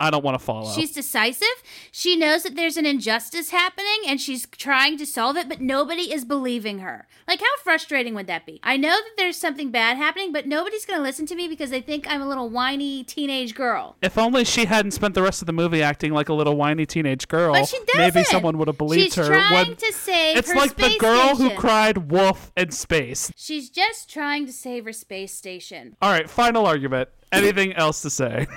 I 0.00 0.10
don't 0.10 0.24
want 0.24 0.38
to 0.38 0.44
follow. 0.44 0.72
She's 0.72 0.92
decisive. 0.92 1.46
She 1.92 2.16
knows 2.16 2.42
that 2.42 2.56
there's 2.56 2.76
an 2.78 2.86
injustice 2.86 3.50
happening 3.50 4.02
and 4.08 4.20
she's 4.20 4.46
trying 4.46 4.96
to 4.98 5.06
solve 5.06 5.36
it, 5.36 5.48
but 5.48 5.60
nobody 5.60 6.12
is 6.12 6.24
believing 6.24 6.78
her. 6.78 7.06
Like, 7.28 7.40
how 7.40 7.46
frustrating 7.62 8.14
would 8.14 8.26
that 8.26 8.46
be? 8.46 8.60
I 8.62 8.76
know 8.76 8.88
that 8.90 9.10
there's 9.18 9.36
something 9.36 9.70
bad 9.70 9.96
happening, 9.98 10.32
but 10.32 10.46
nobody's 10.46 10.84
going 10.86 10.98
to 10.98 11.02
listen 11.02 11.26
to 11.26 11.34
me 11.36 11.46
because 11.48 11.70
they 11.70 11.80
think 11.82 12.06
I'm 12.10 12.22
a 12.22 12.26
little 12.28 12.48
whiny 12.48 13.04
teenage 13.04 13.54
girl. 13.54 13.96
if 14.02 14.16
only 14.18 14.44
she 14.44 14.64
hadn't 14.64 14.92
spent 14.92 15.14
the 15.14 15.22
rest 15.22 15.42
of 15.42 15.46
the 15.46 15.52
movie 15.52 15.82
acting 15.82 16.12
like 16.12 16.28
a 16.30 16.34
little 16.34 16.56
whiny 16.56 16.86
teenage 16.86 17.28
girl, 17.28 17.52
But 17.52 17.68
she 17.68 17.78
doesn't. 17.86 17.98
maybe 18.14 18.24
someone 18.24 18.56
would 18.58 18.68
have 18.68 18.78
believed 18.78 19.12
She's 19.12 19.16
her. 19.16 19.26
trying 19.26 19.68
when 19.68 19.76
to 19.76 19.92
save 19.92 20.36
it's 20.38 20.54
like 20.54 20.76
the 20.76 20.96
girl 20.98 21.36
who 21.36 21.50
cried 21.56 22.10
wolf 22.10 22.50
in 22.56 22.70
space. 22.70 23.30
She's 23.36 23.68
just 23.68 24.10
trying 24.10 24.46
to 24.46 24.52
save 24.52 24.84
her 24.86 24.92
space 24.92 25.32
station. 25.34 25.96
All 26.00 26.10
right, 26.10 26.28
final 26.28 26.64
argument. 26.66 27.10
Anything 27.32 27.74
else 27.74 28.02
to 28.02 28.10
say? 28.10 28.46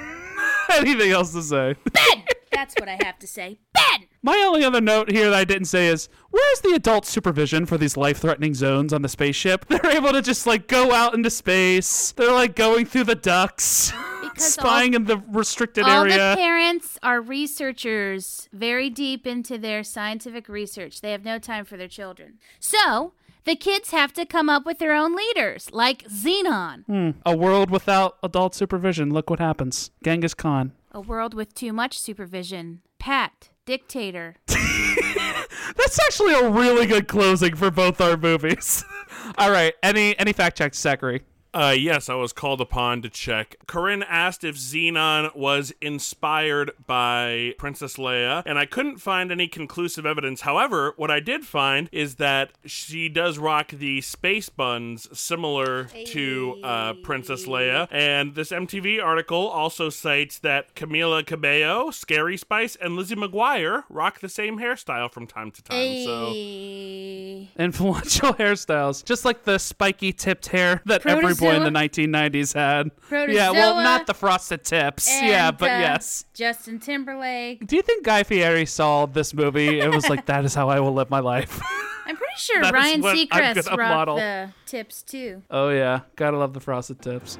Anything 0.77 1.11
else 1.11 1.33
to 1.33 1.41
say? 1.41 1.75
Ben! 1.91 2.23
That's 2.51 2.75
what 2.79 2.87
I 2.87 2.97
have 3.03 3.17
to 3.19 3.27
say. 3.27 3.59
Ben! 3.73 4.07
My 4.21 4.35
only 4.47 4.63
other 4.63 4.79
note 4.79 5.11
here 5.11 5.29
that 5.31 5.37
I 5.37 5.43
didn't 5.43 5.65
say 5.65 5.87
is 5.87 6.07
where's 6.29 6.61
the 6.61 6.73
adult 6.75 7.05
supervision 7.05 7.65
for 7.65 7.77
these 7.77 7.97
life 7.97 8.19
threatening 8.19 8.53
zones 8.53 8.93
on 8.93 9.01
the 9.01 9.09
spaceship? 9.09 9.65
They're 9.69 9.91
able 9.91 10.11
to 10.11 10.21
just 10.21 10.45
like 10.47 10.67
go 10.67 10.93
out 10.93 11.13
into 11.13 11.29
space. 11.29 12.11
They're 12.11 12.31
like 12.31 12.55
going 12.55 12.85
through 12.85 13.05
the 13.05 13.15
ducts, 13.15 13.91
Because 14.21 14.53
spying 14.53 14.93
in 14.93 15.05
the 15.05 15.17
restricted 15.29 15.85
All 15.85 16.03
area. 16.03 16.17
the 16.31 16.35
parents 16.37 16.97
are 17.03 17.21
researchers, 17.21 18.47
very 18.53 18.89
deep 18.89 19.27
into 19.27 19.57
their 19.57 19.83
scientific 19.83 20.47
research. 20.47 21.01
They 21.01 21.11
have 21.11 21.25
no 21.25 21.39
time 21.39 21.65
for 21.65 21.75
their 21.77 21.87
children. 21.87 22.39
So, 22.59 23.13
the 23.45 23.55
kids 23.55 23.91
have 23.91 24.13
to 24.13 24.25
come 24.25 24.49
up 24.49 24.65
with 24.65 24.79
their 24.79 24.93
own 24.93 25.15
leaders, 25.15 25.69
like 25.71 26.03
Xenon. 26.07 26.85
Hmm. 26.85 27.11
A 27.25 27.35
world 27.35 27.69
without 27.69 28.17
adult 28.23 28.55
supervision. 28.55 29.11
Look 29.11 29.29
what 29.29 29.39
happens. 29.39 29.91
Genghis 30.03 30.33
Khan. 30.33 30.73
A 30.91 31.01
world 31.01 31.33
with 31.33 31.53
too 31.53 31.73
much 31.73 31.99
supervision. 31.99 32.81
Pat, 32.99 33.49
dictator. 33.65 34.35
That's 34.47 35.99
actually 36.05 36.33
a 36.33 36.49
really 36.49 36.85
good 36.85 37.07
closing 37.07 37.55
for 37.55 37.71
both 37.71 37.99
our 37.99 38.15
movies. 38.15 38.83
All 39.37 39.51
right, 39.51 39.73
any 39.81 40.17
any 40.19 40.33
fact 40.33 40.57
checks, 40.57 40.79
Zachary? 40.79 41.23
Uh, 41.53 41.75
yes, 41.77 42.09
I 42.09 42.15
was 42.15 42.33
called 42.33 42.61
upon 42.61 43.03
to 43.03 43.09
check. 43.09 43.55
Corinne 43.67 44.03
asked 44.03 44.43
if 44.43 44.55
Xenon 44.55 45.35
was 45.35 45.71
inspired 45.81 46.71
by 46.87 47.53
Princess 47.59 47.97
Leia, 47.97 48.41
and 48.45 48.57
I 48.57 48.65
couldn't 48.65 48.97
find 48.97 49.31
any 49.31 49.47
conclusive 49.47 50.03
evidence. 50.05 50.41
However, 50.41 50.93
what 50.97 51.11
I 51.11 51.19
did 51.19 51.45
find 51.45 51.89
is 51.91 52.15
that 52.15 52.51
she 52.65 53.07
does 53.07 53.37
rock 53.37 53.69
the 53.69 54.01
space 54.01 54.49
buns 54.49 55.07
similar 55.17 55.85
to 56.07 56.59
uh, 56.63 56.93
Princess 57.03 57.45
Leia, 57.45 57.87
and 57.91 58.33
this 58.33 58.49
MTV 58.49 59.03
article 59.03 59.47
also 59.47 59.89
cites 59.89 60.39
that 60.39 60.73
Camila 60.75 61.23
Cabello, 61.23 61.91
Scary 61.91 62.37
Spice, 62.37 62.75
and 62.75 62.95
Lizzie 62.95 63.15
McGuire 63.15 63.83
rock 63.89 64.21
the 64.21 64.29
same 64.29 64.57
hairstyle 64.57 65.11
from 65.11 65.27
time 65.27 65.51
to 65.51 65.61
time. 65.61 66.03
So. 66.03 66.33
Influential 67.61 68.33
hairstyles, 68.33 69.03
just 69.05 69.23
like 69.23 69.43
the 69.43 69.59
spiky 69.59 70.11
tipped 70.11 70.47
hair 70.47 70.81
that 70.85 71.05
every 71.05 71.35
in 71.51 71.63
the 71.63 71.69
1990s 71.79 72.53
had. 72.53 72.91
Yeah, 73.31 73.51
well, 73.51 73.75
not 73.83 74.07
the 74.07 74.13
frosted 74.13 74.63
tips. 74.63 75.09
yeah, 75.09 75.51
but 75.51 75.69
uh, 75.69 75.73
yes. 75.79 76.25
Justin 76.33 76.79
Timberlake. 76.79 77.65
Do 77.65 77.75
you 77.75 77.81
think 77.81 78.05
Guy 78.05 78.23
Fieri 78.23 78.65
saw 78.65 79.05
this 79.05 79.33
movie 79.33 79.79
and 79.79 79.93
was 79.93 80.09
like, 80.09 80.25
"That 80.25 80.45
is 80.45 80.53
how 80.55 80.69
I 80.69 80.79
will 80.79 80.93
live 80.93 81.09
my 81.09 81.19
life"? 81.19 81.61
I'm 82.05 82.17
pretty 82.17 82.33
sure 82.37 82.61
Ryan 82.71 83.01
Seacrest 83.01 83.67
rocked 83.67 83.77
model. 83.79 84.15
the 84.17 84.51
tips 84.65 85.01
too. 85.03 85.41
oh 85.49 85.69
yeah, 85.69 86.01
gotta 86.15 86.37
love 86.37 86.53
the 86.53 86.59
frosted 86.59 87.01
tips. 87.01 87.37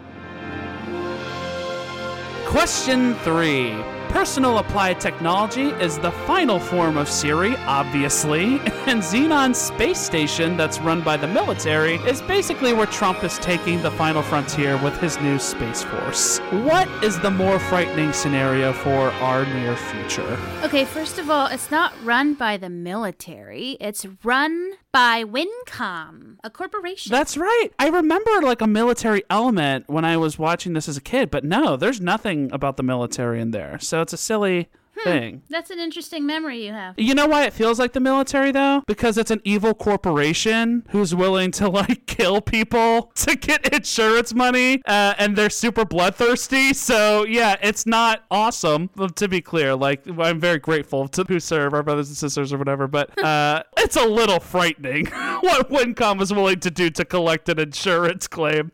Question 2.46 3.16
three. 3.16 3.72
Personal 4.14 4.60
applied 4.60 5.02
technology 5.02 5.70
is 5.82 5.98
the 5.98 6.12
final 6.12 6.60
form 6.60 6.98
of 6.98 7.10
Siri, 7.10 7.56
obviously, 7.66 8.44
and 8.86 9.02
Xenon 9.02 9.56
space 9.56 10.00
station 10.00 10.56
that's 10.56 10.80
run 10.80 11.02
by 11.02 11.18
the 11.18 11.28
military 11.28 11.96
is 12.08 12.22
basically 12.22 12.74
where 12.74 12.86
Trump 12.86 13.24
is 13.24 13.40
taking 13.40 13.82
the 13.82 13.90
final 13.90 14.22
frontier 14.22 14.78
with 14.84 14.96
his 15.00 15.20
new 15.20 15.40
space 15.40 15.82
force. 15.82 16.38
What 16.52 16.88
is 17.04 17.20
the 17.22 17.32
more 17.32 17.58
frightening 17.58 18.14
scenario 18.14 18.72
for 18.72 19.10
our 19.14 19.48
near 19.48 19.76
future? 19.76 20.38
Okay, 20.62 20.86
first 20.86 21.18
of 21.18 21.32
all, 21.32 21.48
it's 21.48 21.72
not 21.72 21.92
run 22.04 22.36
by 22.36 22.58
the 22.58 22.70
military. 22.70 23.78
It's 23.82 24.06
run 24.24 24.74
by 24.92 25.24
Wincom, 25.24 26.38
a 26.44 26.52
corporation. 26.52 27.12
That's 27.12 27.36
right. 27.36 27.70
I 27.80 27.88
remember 27.88 28.30
like 28.44 28.62
a 28.62 28.68
military 28.68 29.24
element 29.28 29.90
when 29.90 30.06
I 30.06 30.18
was 30.18 30.38
watching 30.38 30.74
this 30.74 30.88
as 30.88 30.98
a 30.98 31.02
kid, 31.02 31.32
but 31.32 31.44
no, 31.44 31.76
there's 31.76 32.00
nothing 32.00 32.52
about 32.52 32.78
the 32.78 32.84
military 32.84 33.42
in 33.42 33.50
there. 33.50 33.80
So 33.80 34.03
it's 34.04 34.14
a 34.14 34.18
silly 34.18 34.70
thing. 35.04 35.42
That's 35.50 35.70
an 35.70 35.80
interesting 35.80 36.26
memory 36.26 36.66
you 36.66 36.72
have. 36.72 36.96
You 36.98 37.16
know 37.16 37.28
why 37.28 37.46
it 37.46 37.54
feels 37.54 37.80
like 37.80 37.94
the 37.94 38.00
military 38.00 38.52
though? 38.52 38.84
Because 38.88 39.18
it's 39.18 39.32
an 39.32 39.42
evil 39.44 39.74
corporation 39.74 40.86
who's 40.90 41.14
willing 41.14 41.52
to 41.52 41.70
like 41.70 42.06
kill 42.08 42.42
people 42.42 43.12
to 43.16 43.36
get 43.36 43.74
insurance 43.74 44.34
money, 44.34 44.82
uh, 44.86 45.14
and 45.18 45.36
they're 45.36 45.50
super 45.50 45.86
bloodthirsty. 45.86 46.74
So 46.74 47.26
yeah, 47.26 47.58
it's 47.62 47.86
not 47.86 48.24
awesome. 48.32 48.90
To 49.16 49.28
be 49.28 49.42
clear, 49.42 49.76
like 49.76 50.08
I'm 50.20 50.40
very 50.40 50.60
grateful 50.60 51.08
to 51.10 51.24
who 51.24 51.40
serve 51.40 51.74
our 51.74 51.84
brothers 51.84 52.10
and 52.10 52.18
sisters 52.18 52.54
or 52.54 52.58
whatever, 52.58 52.88
but 52.88 53.18
uh, 53.24 53.64
it's 53.78 53.96
a 53.96 54.06
little 54.06 54.40
frightening 54.40 55.06
what 55.42 55.70
Wincom 55.70 56.22
is 56.22 56.34
willing 56.34 56.60
to 56.62 56.72
do 56.72 56.90
to 56.92 57.06
collect 57.06 57.50
an 57.50 57.60
insurance 57.60 58.28
claim. 58.28 58.72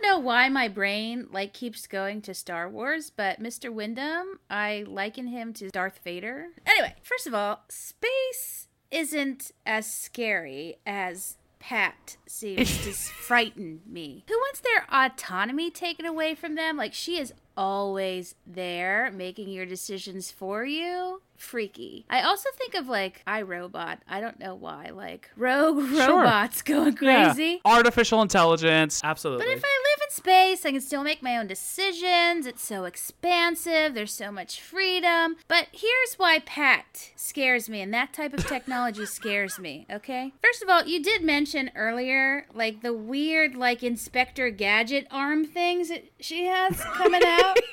Don't 0.00 0.12
know 0.12 0.18
why 0.18 0.48
my 0.48 0.68
brain 0.68 1.26
like 1.32 1.52
keeps 1.52 1.86
going 1.86 2.22
to 2.22 2.34
Star 2.34 2.68
Wars, 2.68 3.10
but 3.10 3.42
Mr. 3.42 3.72
Wyndham, 3.72 4.38
I 4.48 4.84
liken 4.86 5.26
him 5.26 5.52
to 5.54 5.70
Darth 5.70 6.00
Vader. 6.04 6.48
Anyway, 6.66 6.94
first 7.02 7.26
of 7.26 7.34
all, 7.34 7.64
space 7.68 8.68
isn't 8.90 9.52
as 9.66 9.92
scary 9.92 10.76
as 10.86 11.36
Pat 11.58 12.16
seems 12.26 12.84
to 12.84 12.92
frighten 13.22 13.80
me. 13.86 14.24
Who 14.28 14.36
wants 14.36 14.60
their 14.60 14.86
autonomy 14.92 15.70
taken 15.70 16.06
away 16.06 16.34
from 16.34 16.54
them? 16.54 16.76
Like 16.76 16.94
she 16.94 17.18
is 17.18 17.32
always 17.58 18.36
there 18.46 19.10
making 19.12 19.50
your 19.50 19.66
decisions 19.66 20.30
for 20.30 20.64
you. 20.64 21.20
Freaky. 21.36 22.04
I 22.08 22.22
also 22.22 22.48
think 22.56 22.74
of 22.74 22.88
like 22.88 23.22
iRobot. 23.26 23.98
I 24.08 24.20
don't 24.20 24.38
know 24.40 24.54
why. 24.54 24.90
Like 24.90 25.30
rogue 25.36 25.88
Sure. 25.90 26.20
robots 26.20 26.62
going 26.72 26.96
Yeah. 27.00 27.26
crazy. 27.34 27.60
Artificial 27.64 28.22
intelligence, 28.22 29.00
absolutely. 29.04 29.44
But 29.46 29.52
if 29.52 29.62
I 29.64 29.82
live 29.84 29.97
in 30.08 30.14
space, 30.14 30.64
I 30.64 30.72
can 30.72 30.80
still 30.80 31.02
make 31.02 31.22
my 31.22 31.36
own 31.36 31.46
decisions. 31.46 32.46
It's 32.46 32.62
so 32.62 32.84
expansive. 32.84 33.94
There's 33.94 34.12
so 34.12 34.30
much 34.30 34.60
freedom. 34.60 35.36
But 35.46 35.68
here's 35.72 36.14
why 36.16 36.40
Pat 36.40 37.10
scares 37.16 37.68
me, 37.68 37.80
and 37.80 37.92
that 37.94 38.12
type 38.12 38.32
of 38.32 38.46
technology 38.46 39.06
scares 39.06 39.58
me, 39.58 39.86
okay? 39.90 40.32
First 40.42 40.62
of 40.62 40.68
all, 40.68 40.84
you 40.84 41.02
did 41.02 41.22
mention 41.22 41.70
earlier, 41.74 42.46
like, 42.54 42.82
the 42.82 42.94
weird, 42.94 43.54
like, 43.54 43.82
Inspector 43.82 44.50
Gadget 44.50 45.06
arm 45.10 45.44
things 45.44 45.88
that 45.88 46.04
she 46.20 46.44
has 46.46 46.80
coming 46.94 47.22
out. 47.24 47.58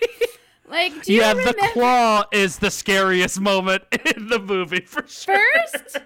Like, 0.67 1.03
do 1.03 1.13
you 1.13 1.21
yeah, 1.21 1.29
remember? 1.33 1.51
the 1.51 1.69
claw 1.73 2.23
is 2.31 2.57
the 2.57 2.71
scariest 2.71 3.39
moment 3.39 3.83
in 4.15 4.29
the 4.29 4.39
movie 4.39 4.81
for 4.81 5.05
sure. 5.07 5.39
First, 5.53 5.99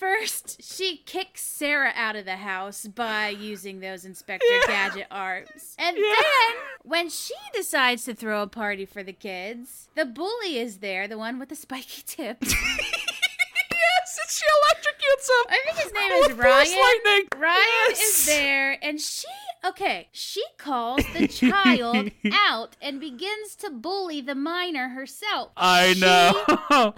first, 0.00 0.62
she 0.62 0.96
kicks 0.96 1.42
Sarah 1.42 1.92
out 1.94 2.16
of 2.16 2.24
the 2.24 2.36
house 2.36 2.86
by 2.86 3.28
using 3.28 3.80
those 3.80 4.06
Inspector 4.06 4.46
Gadget 4.66 5.06
arms. 5.10 5.76
And 5.78 5.96
then, 5.96 6.56
when 6.82 7.10
she 7.10 7.34
decides 7.54 8.04
to 8.06 8.14
throw 8.14 8.42
a 8.42 8.46
party 8.46 8.86
for 8.86 9.02
the 9.02 9.12
kids, 9.12 9.88
the 9.94 10.06
bully 10.06 10.58
is 10.58 10.78
there, 10.78 11.06
the 11.06 11.18
one 11.18 11.38
with 11.38 11.50
the 11.50 11.56
spiky 11.56 12.02
tips. 12.06 12.54
yes, 13.70 14.18
and 14.18 14.30
she 14.30 14.46
I 15.48 15.58
think 15.66 15.76
his 15.78 15.92
name 15.92 16.12
is 16.12 16.32
Ryan. 16.36 17.26
Ryan 17.36 17.56
Yes. 17.88 18.00
is 18.20 18.26
there, 18.26 18.78
and 18.82 19.00
she. 19.00 19.26
Okay, 19.62 20.08
she 20.10 20.42
calls 20.56 21.04
the 21.12 21.28
child 21.28 22.10
out 22.32 22.76
and 22.80 22.98
begins 22.98 23.54
to 23.56 23.68
bully 23.68 24.22
the 24.22 24.34
minor 24.34 24.88
herself. 24.88 25.50
I 25.54 25.92
She 25.92 26.00
know. 26.00 26.94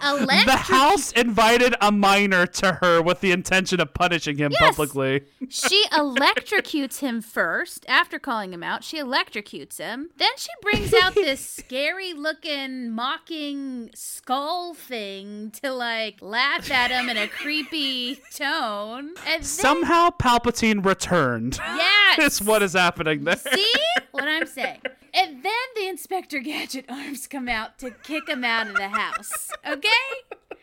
the 0.46 0.56
house 0.56 1.10
invited 1.10 1.74
a 1.80 1.90
minor 1.90 2.46
to 2.46 2.74
her 2.74 3.02
with 3.02 3.20
the 3.20 3.32
intention 3.32 3.80
of 3.80 3.92
punishing 3.94 4.36
him 4.38 4.52
Yes. 4.52 4.60
publicly. 4.76 5.22
She 5.48 5.84
electrocutes 5.90 7.00
him 7.00 7.20
first. 7.20 7.84
After 7.88 8.20
calling 8.20 8.52
him 8.52 8.62
out, 8.62 8.84
she 8.84 8.96
electrocutes 8.96 9.78
him. 9.78 10.10
Then 10.16 10.30
she 10.36 10.50
brings 10.60 10.94
out 10.94 11.14
this 11.14 11.40
scary 11.44 12.12
looking, 12.12 12.92
mocking 12.92 13.90
skull 13.92 14.74
thing 14.74 15.50
to 15.64 15.72
like 15.72 16.18
laugh 16.22 16.70
at 16.70 16.92
him 16.92 17.08
in 17.08 17.16
a 17.16 17.26
creepy 17.26 18.01
tone. 18.32 19.14
And 19.26 19.44
Somehow 19.44 20.10
Palpatine 20.10 20.84
returned. 20.84 21.58
yes, 21.76 22.18
Is 22.18 22.42
what 22.42 22.62
is 22.62 22.72
happening 22.74 23.24
there. 23.24 23.36
See 23.36 23.72
what 24.12 24.24
I'm 24.24 24.46
saying? 24.46 24.80
And 25.14 25.42
then 25.42 25.52
the 25.76 25.88
Inspector 25.88 26.38
Gadget 26.40 26.86
arms 26.88 27.26
come 27.26 27.48
out 27.48 27.78
to 27.80 27.90
kick 27.90 28.28
him 28.28 28.44
out 28.44 28.68
of 28.68 28.76
the 28.76 28.88
house. 28.88 29.50
Okay? 29.66 29.88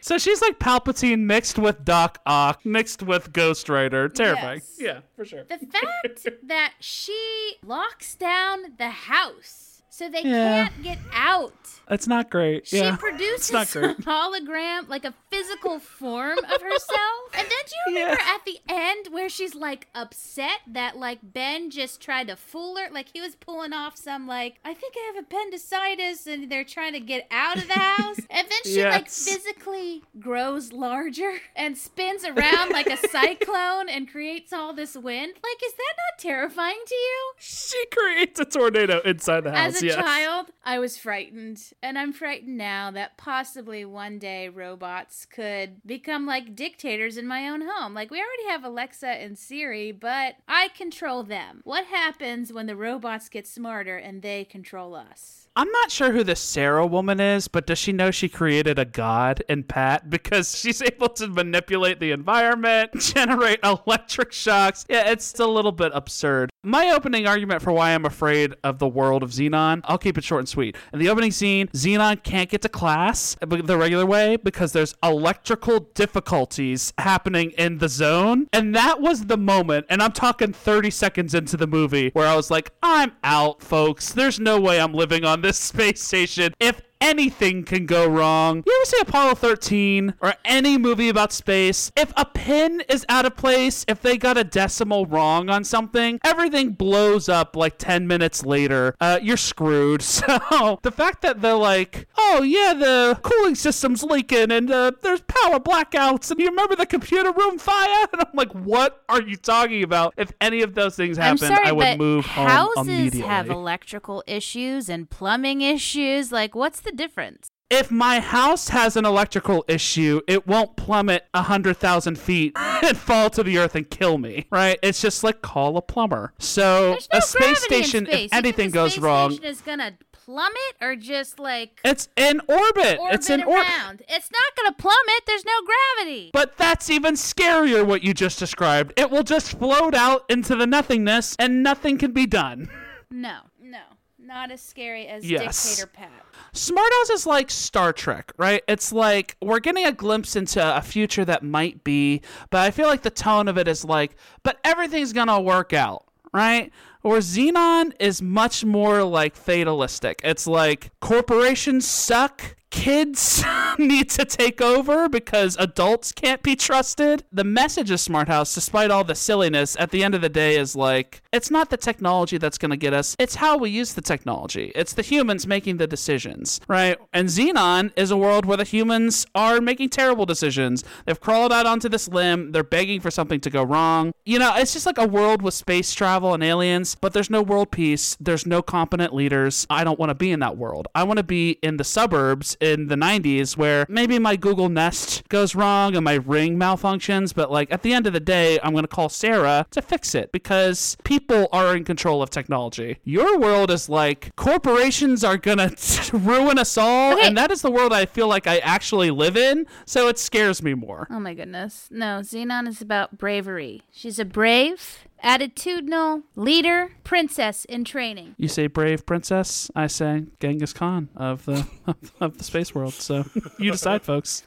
So 0.02 0.18
she's 0.18 0.42
like 0.42 0.60
Palpatine 0.60 1.22
mixed 1.22 1.60
with 1.60 1.84
Doc 1.84 2.20
Ock, 2.26 2.66
mixed 2.66 3.04
with 3.04 3.34
Ghost 3.34 3.70
Rider. 3.70 4.08
Terrifying. 4.10 4.62
Yes. 4.62 4.78
Yeah, 4.80 5.00
for 5.16 5.26
sure. 5.26 5.44
The 5.44 5.58
fact 5.58 6.28
that 6.48 6.74
she 6.80 7.58
locks 7.64 8.16
down 8.16 8.76
the 8.78 8.90
house 8.90 9.69
so 10.00 10.08
they 10.10 10.22
Yeah. 10.22 10.70
can't 10.70 10.84
get 10.84 10.98
out. 11.14 11.54
It's 11.92 12.08
not 12.08 12.30
great. 12.30 12.68
She 12.68 12.78
yeah. 12.78 12.96
produces 12.96 13.50
a 13.52 13.96
hologram, 13.96 14.88
like 14.88 15.06
a 15.06 15.14
physical 15.32 15.80
form 15.80 16.38
of 16.38 16.62
herself. 16.62 17.20
And 17.34 17.48
then 17.48 17.64
do 17.66 17.74
you 17.92 17.96
remember 17.98 18.22
Yeah. 18.22 18.36
at 18.36 18.46
the 18.46 18.60
end 18.70 19.08
where 19.10 19.28
she's 19.28 19.56
like 19.56 19.88
upset 19.96 20.60
that 20.68 20.98
like 20.98 21.20
Ben 21.24 21.70
just 21.72 22.00
tried 22.00 22.28
to 22.28 22.36
fool 22.36 22.78
her? 22.78 22.90
Like 22.92 23.08
he 23.12 23.20
was 23.22 23.36
pulling 23.36 23.74
off 23.74 23.98
some 23.98 24.28
like, 24.28 24.60
I 24.64 24.74
think 24.74 24.94
I 24.98 25.12
have 25.14 25.24
appendicitis 25.26 26.28
and 26.28 26.50
they're 26.52 26.64
trying 26.64 26.94
to 26.94 27.00
get 27.00 27.28
out 27.32 27.58
of 27.58 27.68
the 27.68 27.74
house. 27.74 28.20
And 28.30 28.48
then 28.48 28.60
she 28.66 28.84
like 28.84 29.10
physically 29.10 30.04
grows 30.20 30.72
larger 30.72 31.40
and 31.56 31.76
spins 31.78 32.24
around 32.24 32.70
like 32.70 32.88
a 32.88 32.98
cyclone 33.10 33.90
and 33.90 34.10
creates 34.10 34.54
all 34.54 34.74
this 34.74 34.96
wind. 34.96 35.34
Like, 35.44 35.64
is 35.66 35.74
that 35.74 35.94
not 35.98 36.20
terrifying 36.20 36.80
to 36.86 36.96
you? 36.96 37.32
She 37.40 37.84
creates 37.92 38.40
a 38.40 38.46
tornado 38.46 39.02
inside 39.02 39.42
the 39.42 39.52
house. 39.52 39.76
As 39.76 39.82
a 39.84 39.89
yes. 39.90 40.04
child, 40.04 40.48
I 40.64 40.80
was 40.80 40.98
frightened. 40.98 41.62
And 41.84 41.98
I'm 41.98 42.14
frightened 42.14 42.58
now 42.58 42.92
that 42.92 43.18
possibly 43.18 43.86
one 43.86 44.20
day 44.20 44.50
robots 44.50 45.26
could 45.26 45.86
become 45.86 46.26
like 46.26 46.56
dictators 46.56 47.18
in 47.18 47.28
my 47.28 47.48
own 47.48 47.62
home. 47.68 47.94
Like, 47.94 48.12
we 48.12 48.20
already 48.20 48.48
have 48.50 48.64
Alexa 48.64 49.08
and 49.08 49.38
Siri, 49.38 49.92
but 49.92 50.36
I 50.48 50.70
control 50.70 51.24
them. 51.24 51.62
What 51.64 51.86
happens 51.86 52.54
when 52.54 52.66
the 52.66 52.76
robots 52.76 53.30
get 53.30 53.48
smarter 53.48 53.98
and 53.98 54.22
they 54.22 54.46
control 54.46 54.96
us? 54.96 55.49
I'm 55.60 55.70
not 55.72 55.92
sure 55.92 56.14
who 56.14 56.24
the 56.24 56.38
Sarah 56.38 56.88
woman 56.88 57.20
is, 57.20 57.50
but 57.50 57.68
does 57.68 57.78
she 57.78 57.92
know 57.92 58.12
she 58.12 58.30
created 58.30 58.80
a 58.80 58.86
god 58.86 59.44
in 59.50 59.64
Pat? 59.64 60.10
Because 60.10 60.58
she's 60.58 60.82
able 60.82 61.10
to 61.10 61.28
manipulate 61.28 62.00
the 62.00 62.12
environment, 62.12 62.92
generate 62.98 63.60
electric 63.62 64.32
shocks. 64.32 64.86
Yeah, 64.88 65.10
it's 65.12 65.38
a 65.38 65.46
little 65.46 65.74
bit 65.74 65.92
absurd. 65.94 66.50
My 66.64 66.92
opening 66.92 67.28
argument 67.28 67.62
for 67.62 67.74
why 67.74 67.92
I'm 67.92 68.06
afraid 68.06 68.54
of 68.64 68.80
the 68.80 68.88
world 68.88 69.22
of 69.22 69.32
Xenon, 69.32 69.82
I'll 69.84 69.98
keep 69.98 70.18
it 70.18 70.24
short 70.24 70.40
and 70.40 70.48
sweet. 70.48 70.78
In 70.94 71.00
the 71.00 71.10
opening 71.10 71.32
scene, 71.32 71.68
Xenon 71.68 72.24
can't 72.24 72.50
get 72.50 72.62
to 72.62 72.70
class 72.70 73.36
the 73.42 73.78
regular 73.78 74.06
way 74.06 74.38
because 74.38 74.72
there's 74.72 74.96
electrical 75.04 75.80
difficulties 75.94 76.94
happening 76.98 77.52
in 77.52 77.80
the 77.80 77.90
zone. 77.90 78.48
And 78.54 78.74
that 78.76 79.02
was 79.02 79.26
the 79.26 79.38
moment, 79.38 79.88
and 79.90 80.02
I'm 80.02 80.14
talking 80.14 80.54
30 80.54 80.90
seconds 80.90 81.34
into 81.34 81.58
the 81.58 81.68
movie, 81.68 82.12
where 82.14 82.28
I 82.28 82.36
was 82.36 82.50
like, 82.50 82.72
I'm 82.82 83.12
out, 83.26 83.62
folks. 83.62 84.14
There's 84.14 84.40
no 84.40 84.60
way 84.60 84.80
I'm 84.80 84.94
living 84.94 85.26
on 85.26 85.42
this 85.42 85.49
space 85.54 86.02
station. 86.02 86.54
If 86.60 86.82
anything 87.02 87.64
can 87.64 87.86
go 87.86 88.08
wrong. 88.08 88.64
You 88.66 88.74
ever 88.82 88.86
see 88.86 88.98
Apollo 89.02 89.36
13 89.36 90.16
or 90.22 90.34
any 90.46 90.78
movie 90.78 91.10
about 91.10 91.32
space? 91.32 91.92
If 91.96 92.14
a 92.18 92.26
pin 92.26 92.82
is 92.90 93.06
out 93.10 93.26
of 93.26 93.36
place, 93.36 93.86
if 93.88 94.02
they 94.02 94.18
got 94.18 94.38
a 94.38 94.44
decimal 94.44 95.06
wrong 95.06 95.50
on 95.50 95.64
something, 95.64 96.20
everything 96.24 96.72
blows 96.72 97.30
up 97.30 97.56
like 97.56 97.78
10 97.78 98.08
minutes 98.08 98.46
later. 98.46 98.96
Uh, 99.00 99.20
you're 99.22 99.38
screwed. 99.38 100.04
So 100.20 100.80
the 100.82 100.92
fact 100.92 101.22
that 101.22 101.42
they're 101.42 101.54
like, 101.54 102.08
oh 102.18 102.42
yeah, 102.44 102.74
the 102.74 103.20
cooling 103.22 103.56
system's 103.56 104.04
leaking 104.04 104.52
and 104.52 104.70
uh, 104.70 104.92
there's 105.02 105.22
power 105.22 105.60
blackouts 105.60 106.30
and 106.32 106.40
you 106.40 106.48
remember 106.48 106.76
the 106.76 106.86
computer 106.86 107.32
room 107.32 107.58
fire? 107.58 108.08
And 108.12 108.22
I'm 108.22 108.34
like, 108.34 108.52
what 108.52 109.04
are 109.08 109.22
you 109.22 109.36
talking 109.36 109.84
about? 109.84 110.14
If 110.18 110.32
any 110.42 110.62
of 110.62 110.74
those 110.74 110.96
things 110.96 111.18
sorry, 111.18 111.66
I 111.66 111.72
would 111.72 111.98
move 112.00 112.26
home 112.26 112.48
houses 112.48 113.20
have 113.20 113.50
electrical 113.50 114.24
issues 114.28 114.90
and 114.90 115.10
plumbing 115.10 115.62
issues. 115.62 116.32
Like, 116.32 116.56
what's 116.56 116.82
the 116.82 116.89
difference? 116.92 117.50
if 117.70 117.92
my 117.92 118.20
house 118.20 118.70
has 118.70 118.96
an 118.98 119.06
electrical 119.06 119.64
issue, 119.68 120.22
it 120.28 120.48
won't 120.48 120.76
plummet 120.76 121.28
a 121.36 121.44
hundred 121.44 121.78
thousand 121.78 122.18
feet 122.18 122.54
and 122.58 122.98
fall 122.98 123.30
to 123.30 123.44
the 123.44 123.58
earth 123.60 123.76
and 123.76 123.90
kill 123.90 124.18
me. 124.18 124.48
Right? 124.52 124.80
It's 124.82 125.02
just 125.02 125.24
like 125.24 125.42
call 125.42 125.78
a 125.78 125.82
plumber. 125.82 126.34
So 126.40 126.92
There's 126.92 127.08
no 127.14 127.20
a 127.20 127.22
space 127.22 127.64
station, 127.64 128.06
space. 128.06 128.32
if 128.32 128.34
anything 128.34 128.70
the 128.70 128.74
goes 128.74 128.98
wrong, 128.98 129.38
is 129.44 129.62
gonna 129.62 129.98
plummet 130.12 130.76
or 130.82 130.96
just 130.96 131.40
like 131.40 131.80
it's 131.86 132.10
in 132.16 132.40
orbit. 132.48 132.98
orbit 133.00 133.16
it's 133.16 133.30
in 133.30 133.44
orbit. 133.44 134.04
It's 134.10 134.32
not 134.32 134.56
gonna 134.58 134.76
plummet. 134.76 135.26
There's 135.28 135.46
no 135.46 135.54
gravity. 135.64 136.32
But 136.34 136.58
that's 136.58 136.90
even 136.90 137.14
scarier 137.14 137.86
what 137.86 138.04
you 138.04 138.16
just 138.16 138.40
described. 138.40 138.94
It 138.98 139.12
will 139.12 139.24
just 139.24 139.58
float 139.58 139.94
out 139.94 140.26
into 140.28 140.56
the 140.56 140.66
nothingness 140.66 141.36
and 141.38 141.62
nothing 141.62 142.00
can 142.00 142.14
be 142.14 142.26
done. 142.26 142.70
No, 143.12 143.40
no, 143.60 143.82
not 144.20 144.52
as 144.52 144.62
scary 144.62 145.08
as 145.08 145.26
Yes. 145.28 145.68
Dictator 145.68 145.88
Pat. 145.92 146.12
Smart 146.54 146.92
House 147.00 147.10
is 147.10 147.26
like 147.26 147.52
Star 147.52 147.94
Trek, 147.94 148.32
right? 148.38 148.64
It's 148.68 148.92
like 148.92 149.36
we're 149.42 149.60
getting 149.60 149.86
a 149.86 149.92
glimpse 149.92 150.36
into 150.36 150.78
a 150.78 150.82
future 150.82 151.26
that 151.26 151.44
might 151.44 151.84
be, 151.84 152.22
but 152.50 152.62
I 152.62 152.72
feel 152.72 152.88
like 152.88 153.02
the 153.02 153.10
tone 153.12 153.48
of 153.48 153.58
it 153.58 153.68
is 153.68 153.86
like, 153.86 154.16
but 154.44 154.60
everything's 154.64 155.14
gonna 155.14 155.40
work 155.40 155.74
out, 155.74 156.06
right? 156.34 156.72
Or 157.04 157.18
Zenon 157.18 157.94
is 158.00 158.22
much 158.22 158.66
more 158.66 159.04
like 159.04 159.36
fatalistic. 159.36 160.22
It's 160.24 160.48
like 160.48 160.92
corporations 161.00 161.88
suck. 161.88 162.56
Kids 162.72 163.44
need 163.80 164.12
to 164.12 164.26
take 164.26 164.62
over 164.62 165.10
because 165.10 165.58
adults 165.58 166.12
can't 166.12 166.44
be 166.44 166.56
trusted. 166.56 167.24
The 167.32 167.44
message 167.44 167.90
of 167.90 168.00
Smart 168.00 168.28
House, 168.28 168.54
despite 168.54 168.92
all 168.92 169.04
the 169.04 169.16
silliness, 169.16 169.76
at 169.80 169.90
the 169.90 170.04
end 170.04 170.14
of 170.14 170.22
the 170.22 170.30
day 170.30 170.56
is 170.56 170.76
like 170.76 171.24
it's 171.32 171.52
not 171.52 171.70
the 171.70 171.78
technology 171.78 172.38
that's 172.38 172.58
going 172.58 172.72
to 172.72 172.78
get 172.78 172.94
us, 172.94 173.16
it's 173.20 173.36
how 173.36 173.58
we 173.58 173.70
use 173.70 173.94
the 173.94 174.02
technology. 174.02 174.72
It's 174.76 174.94
the 174.94 175.02
humans 175.02 175.46
making 175.46 175.78
the 175.78 175.88
decisions, 175.88 176.60
right? 176.68 176.98
And 177.14 177.28
Zenon 177.28 177.92
is 177.96 178.10
a 178.12 178.18
world 178.18 178.46
where 178.46 178.58
the 178.58 178.64
humans 178.64 179.28
are 179.36 179.62
making 179.62 179.90
terrible 179.90 180.26
decisions. 180.26 180.84
They've 181.06 181.20
crawled 181.20 181.54
out 181.54 181.66
onto 181.66 181.88
this 181.88 182.08
limb, 182.08 182.52
they're 182.52 182.64
begging 182.64 183.00
for 183.00 183.12
something 183.12 183.40
to 183.42 183.50
go 183.50 183.64
wrong. 183.64 184.12
You 184.26 184.40
know, 184.40 184.56
it's 184.56 184.74
just 184.74 184.86
like 184.86 184.98
a 184.98 185.08
world 185.08 185.42
with 185.42 185.54
space 185.54 185.94
travel 185.94 186.34
and 186.34 186.44
aliens, 186.44 186.96
but 186.96 187.14
there's 187.14 187.30
no 187.30 187.42
world 187.42 187.72
peace, 187.72 188.18
there's 188.20 188.46
no 188.46 188.62
competent 188.62 189.14
leaders. 189.14 189.68
I 189.70 189.84
don't 189.84 190.00
want 190.00 190.10
to 190.10 190.16
be 190.16 190.32
in 190.32 190.40
that 190.40 190.58
world. 190.58 190.88
I 190.96 191.04
want 191.04 191.18
to 191.18 191.24
be 191.24 191.60
in 191.62 191.78
the 191.78 191.84
suburbs 191.84 192.58
in 192.60 192.88
the 192.88 192.96
90s 192.96 193.56
where 193.56 193.86
maybe 193.88 194.18
my 194.18 194.36
Google 194.36 194.70
Nest 194.70 195.28
goes 195.30 195.54
wrong 195.54 195.96
and 195.96 196.04
my 196.04 196.16
Ring 196.16 196.58
malfunctions, 196.58 197.34
but 197.34 197.52
like 197.52 197.72
at 197.72 197.84
the 197.84 197.94
end 197.94 198.08
of 198.08 198.14
the 198.14 198.20
day, 198.20 198.60
I'm 198.64 198.72
going 198.72 198.84
to 198.84 198.88
call 198.88 199.10
Sarah 199.10 199.66
to 199.72 199.82
fix 199.82 200.16
it 200.16 200.32
because 200.32 200.98
people 201.04 201.19
are 201.52 201.76
in 201.76 201.84
control 201.84 202.22
of 202.22 202.30
technology. 202.30 202.98
Your 203.04 203.38
world 203.40 203.72
is 203.72 203.90
like 203.90 204.36
corporations 204.36 205.24
are 205.24 205.38
to 205.38 206.10
ruin 206.14 206.58
us 206.58 206.78
all, 206.78 207.14
Okay. 207.14 207.28
and 207.28 207.38
that 207.38 207.52
is 207.52 207.62
the 207.62 207.72
world 207.72 207.94
I 207.94 208.06
feel 208.06 208.28
like 208.28 208.48
I 208.48 208.58
actually 208.60 209.12
live 209.12 209.36
in, 209.38 209.66
so 209.86 210.08
it 210.08 210.18
scares 210.20 210.62
me 210.64 210.74
more. 210.74 211.08
Oh 211.10 211.20
my 211.20 211.34
goodness. 211.34 211.88
No, 211.92 212.22
Zenon 212.22 212.68
is 212.68 212.82
about 212.82 213.18
bravery. 213.18 213.82
She's 213.92 214.20
a 214.20 214.26
brave, 214.26 215.00
attitudinal 215.24 216.24
leader, 216.36 216.92
princess 217.04 217.66
in 217.66 217.84
training. 217.84 218.36
You 218.38 218.48
say 218.48 218.68
brave 218.68 219.06
princess, 219.06 219.70
I 219.76 219.88
say 219.88 220.26
Genghis 220.40 220.74
Khan 220.74 221.10
of 221.16 221.46
the 221.46 221.68
of 222.22 222.38
the 222.38 222.44
space 222.44 222.74
world. 222.76 222.94
So 222.94 223.26
you 223.60 223.72
decide, 223.72 224.04
folks. 224.04 224.44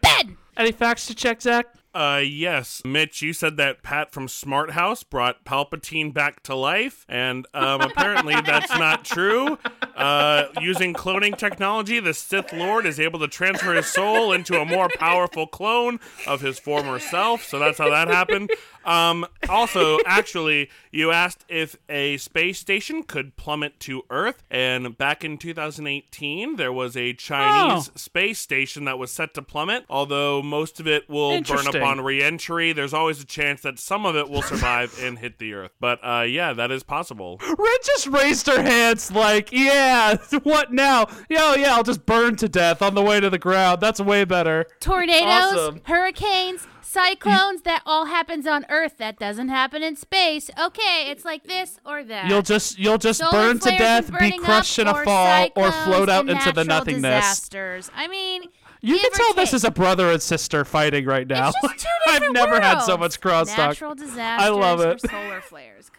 Ben! 0.00 0.36
Any 0.56 0.72
facts 0.72 1.06
to 1.06 1.14
check, 1.14 1.40
Zach? 1.42 1.66
Uh, 1.94 2.22
yes. 2.24 2.80
Mitch, 2.86 3.20
you 3.20 3.34
said 3.34 3.58
that 3.58 3.82
Pat 3.82 4.12
from 4.12 4.26
Smart 4.26 4.70
House 4.70 5.02
brought 5.02 5.44
Palpatine 5.44 6.12
back 6.12 6.42
to 6.44 6.54
life, 6.54 7.04
and 7.06 7.46
um, 7.52 7.82
apparently 7.82 8.34
that's 8.46 8.70
not 8.78 9.04
true. 9.04 9.58
Uh, 9.94 10.44
using 10.60 10.94
cloning 10.94 11.36
technology, 11.36 12.00
the 12.00 12.14
Sith 12.14 12.52
Lord 12.52 12.86
is 12.86 12.98
able 12.98 13.18
to 13.20 13.28
transfer 13.28 13.74
his 13.74 13.86
soul 13.86 14.32
into 14.32 14.58
a 14.58 14.64
more 14.64 14.88
powerful 14.88 15.46
clone 15.46 16.00
of 16.26 16.40
his 16.40 16.58
former 16.58 16.98
self, 16.98 17.44
so 17.44 17.58
that's 17.58 17.76
how 17.76 17.90
that 17.90 18.08
happened. 18.08 18.50
Um, 18.84 19.26
also, 19.48 19.98
actually, 20.06 20.70
you 20.90 21.10
asked 21.12 21.44
if 21.48 21.76
a 21.88 22.16
space 22.16 22.58
station 22.58 23.02
could 23.02 23.36
plummet 23.36 23.78
to 23.80 24.02
Earth, 24.10 24.42
and 24.50 24.96
back 24.98 25.24
in 25.24 25.38
2018, 25.38 26.56
there 26.56 26.72
was 26.72 26.96
a 26.96 27.12
Chinese 27.12 27.88
Oh. 27.88 27.92
space 27.96 28.38
station 28.38 28.84
that 28.84 28.98
was 28.98 29.10
set 29.12 29.34
to 29.34 29.42
plummet, 29.42 29.84
although 29.88 30.42
most 30.42 30.80
of 30.80 30.86
it 30.86 31.08
will 31.08 31.40
burn 31.42 31.66
up 31.68 31.74
on 31.76 32.00
re-entry. 32.00 32.72
There's 32.72 32.94
always 32.94 33.20
a 33.20 33.26
chance 33.26 33.60
that 33.62 33.78
some 33.78 34.06
of 34.06 34.16
it 34.16 34.28
will 34.28 34.42
survive 34.42 34.98
and 35.02 35.18
hit 35.18 35.38
the 35.38 35.52
Earth. 35.54 35.72
But 35.80 36.00
uh, 36.02 36.22
yeah, 36.22 36.52
that 36.52 36.70
is 36.70 36.82
possible. 36.82 37.38
Red 37.40 37.78
just 37.84 38.06
raised 38.06 38.46
her 38.46 38.62
hands 38.62 39.10
like, 39.12 39.50
yeah, 39.52 40.16
what 40.42 40.72
now? 40.72 41.06
Yeah, 41.28 41.54
yeah, 41.56 41.74
I'll 41.74 41.82
just 41.82 42.06
burn 42.06 42.36
to 42.36 42.48
death 42.48 42.82
on 42.82 42.94
the 42.94 43.02
way 43.02 43.20
to 43.20 43.30
the 43.30 43.38
ground. 43.38 43.80
That's 43.80 44.00
way 44.00 44.24
better. 44.24 44.66
Tornadoes, 44.80 45.22
Awesome. 45.58 45.80
hurricanes, 45.84 46.66
cyclones, 46.92 47.62
that 47.62 47.82
all 47.86 48.06
happens 48.06 48.46
on 48.46 48.66
Earth. 48.68 48.98
That 48.98 49.18
doesn't 49.18 49.48
happen 49.48 49.82
in 49.82 49.96
space. 49.96 50.50
Okay, 50.58 51.06
it's 51.10 51.24
like 51.24 51.44
this 51.44 51.78
or 51.84 52.04
that. 52.04 52.28
You'll 52.28 52.42
just 52.42 52.78
you'll 52.78 52.98
just 52.98 53.20
Solar 53.20 53.32
burn 53.32 53.58
to 53.60 53.70
death, 53.70 54.10
be 54.18 54.38
crushed 54.38 54.78
in 54.78 54.86
a 54.86 55.04
fall, 55.04 55.48
or 55.56 55.72
float 55.72 56.08
out 56.08 56.28
into 56.28 56.52
the 56.52 56.64
nothingness. 56.64 57.24
Disasters. 57.24 57.90
I 57.94 58.08
mean, 58.08 58.44
You 58.80 58.98
can 58.98 59.10
tell 59.12 59.32
this 59.34 59.52
is 59.54 59.64
a 59.64 59.70
brother 59.70 60.10
and 60.10 60.20
sister 60.22 60.64
fighting 60.64 61.04
right 61.06 61.26
now. 61.26 61.48
It's 61.50 61.60
just 61.62 61.78
two 61.80 61.88
I've 62.12 62.32
never 62.32 62.60
had 62.60 62.80
so 62.80 62.96
worlds. 62.96 63.18
much 63.18 63.20
crosstalk. 63.20 63.56
Natural 63.56 63.94
disasters 63.94 64.18
I 64.18 64.48
love 64.48 64.80
it. 64.80 65.00
solar 65.00 65.40
flares. 65.40 65.90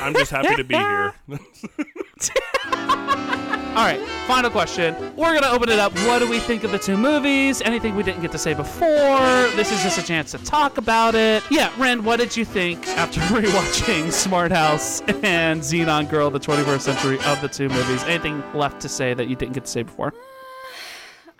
I'm 0.00 0.14
just 0.14 0.30
happy 0.30 0.54
to 0.56 0.64
be 0.64 0.74
here. 0.74 1.14
All 3.78 3.84
right, 3.84 4.00
final 4.26 4.50
question. 4.50 4.94
We're 5.14 5.38
gonna 5.38 5.54
open 5.54 5.68
it 5.68 5.78
up. 5.78 5.92
What 5.98 6.18
do 6.18 6.28
we 6.28 6.40
think 6.40 6.64
of 6.64 6.72
the 6.72 6.78
two 6.78 6.96
movies? 6.96 7.62
Anything 7.62 7.94
we 7.94 8.02
didn't 8.02 8.22
get 8.22 8.32
to 8.32 8.38
say 8.38 8.52
before? 8.52 8.88
This 9.54 9.70
is 9.70 9.82
just 9.84 9.98
a 9.98 10.02
chance 10.02 10.32
to 10.32 10.38
talk 10.38 10.78
about 10.78 11.14
it. 11.14 11.44
Yeah, 11.48 11.72
Ren, 11.78 12.02
what 12.02 12.18
did 12.18 12.36
you 12.36 12.44
think 12.44 12.84
after 12.88 13.20
rewatching 13.34 14.10
Smart 14.10 14.50
House 14.50 15.00
and 15.22 15.60
Zenon 15.60 16.10
Girl: 16.10 16.28
The 16.28 16.40
21st 16.40 16.80
Century 16.80 17.18
of 17.26 17.40
the 17.40 17.48
two 17.48 17.68
movies? 17.68 18.02
Anything 18.04 18.42
left 18.52 18.80
to 18.80 18.88
say 18.88 19.14
that 19.14 19.28
you 19.28 19.36
didn't 19.36 19.52
get 19.52 19.64
to 19.66 19.70
say 19.70 19.84
before? 19.84 20.12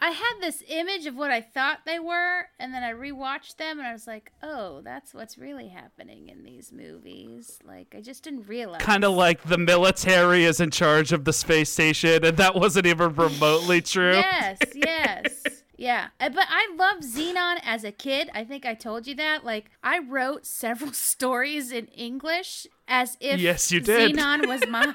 I 0.01 0.11
had 0.11 0.35
this 0.41 0.63
image 0.69 1.07
of 1.07 1.17
what 1.17 1.31
I 1.31 1.41
thought 1.41 1.81
they 1.85 1.99
were, 1.99 2.47
and 2.59 2.73
then 2.73 2.83
I 2.83 2.93
rewatched 2.93 3.57
them, 3.57 3.79
and 3.79 3.87
I 3.89 3.93
was 3.93 4.07
like, 4.07 4.33
"Oh, 4.43 4.81
that's 4.83 5.13
what's 5.13 5.37
really 5.39 5.69
happening 5.69 6.29
in 6.29 6.45
these 6.45 6.73
movies." 6.73 7.59
Like, 7.65 7.95
I 7.97 8.01
just 8.01 8.23
didn't 8.23 8.47
realize. 8.49 8.81
Kind 8.83 9.05
of 9.05 9.15
like 9.15 9.43
the 9.43 9.59
military 9.59 10.45
is 10.45 10.61
in 10.61 10.71
charge 10.71 11.13
of 11.13 11.25
the 11.25 11.33
space 11.33 11.71
station, 11.71 12.25
and 12.25 12.37
that 12.37 12.55
wasn't 12.55 12.87
even 12.87 13.15
remotely 13.15 13.81
true. 13.95 14.15
Yes, 14.15 14.61
yes. 14.75 15.63
Yeah, 15.77 16.09
Uh, 16.19 16.29
but 16.29 16.47
I 16.51 16.75
loved 16.77 17.05
Zenon 17.05 17.61
as 17.63 17.85
a 17.85 17.93
kid. 17.93 18.31
I 18.35 18.43
think 18.45 18.67
I 18.67 18.75
told 18.75 19.07
you 19.07 19.15
that. 19.15 19.45
Like, 19.45 19.71
I 19.83 20.01
wrote 20.01 20.45
several 20.45 20.93
stories 21.11 21.71
in 21.71 21.87
English 21.87 22.67
as 22.89 23.17
if 23.21 23.39
Yes, 23.41 23.71
you 23.71 23.79
did. 23.79 24.17
Zenon 24.17 24.49
was 24.49 24.67
my 24.67 24.93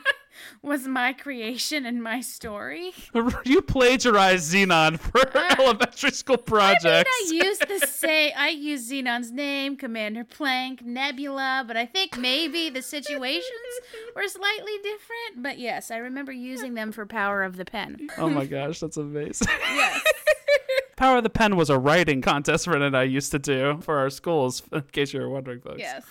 was 0.61 0.87
my 0.87 1.13
creation 1.13 1.85
and 1.85 2.01
my 2.03 2.21
story. 2.21 2.93
You 3.45 3.61
plagiarized 3.61 4.53
Zenon 4.53 4.99
for 4.99 5.21
elementary 5.59 6.11
school 6.11 6.37
projects. 6.37 7.09
I 7.11 7.27
mean, 7.31 7.41
I 7.41 7.45
used 7.45 7.67
the 7.67 7.87
say 7.87 8.31
I 8.31 8.49
used 8.49 8.91
Zenon's 8.91 9.31
name, 9.31 9.75
Commander 9.75 10.23
Plank, 10.23 10.83
Nebula, 10.83 11.63
but 11.67 11.77
I 11.77 11.85
think 11.85 12.17
maybe 12.17 12.69
the 12.69 12.81
situations 12.81 13.43
were 14.15 14.27
slightly 14.27 14.73
different. 14.77 15.43
But 15.43 15.59
yes, 15.59 15.91
I 15.91 15.97
remember 15.97 16.31
using 16.31 16.73
them 16.73 16.91
for 16.91 17.05
Power 17.05 17.43
of 17.43 17.57
the 17.57 17.65
Pen. 17.65 18.07
Oh 18.17 18.29
my 18.29 18.45
gosh, 18.45 18.79
that's 18.79 18.97
amazing. 18.97 19.47
Yes. 19.49 20.01
Power 20.95 21.17
of 21.17 21.23
the 21.23 21.29
Pen 21.29 21.55
was 21.55 21.69
a 21.69 21.77
writing 21.77 22.21
contest 22.21 22.67
Ren 22.67 22.81
and 22.81 22.95
I 22.95 23.03
used 23.03 23.31
to 23.31 23.39
do 23.39 23.79
for 23.81 23.97
our 23.97 24.09
schools, 24.09 24.63
in 24.71 24.81
case 24.91 25.13
you 25.13 25.19
were 25.19 25.29
wondering, 25.29 25.59
folks. 25.59 25.79
Yes. 25.79 26.03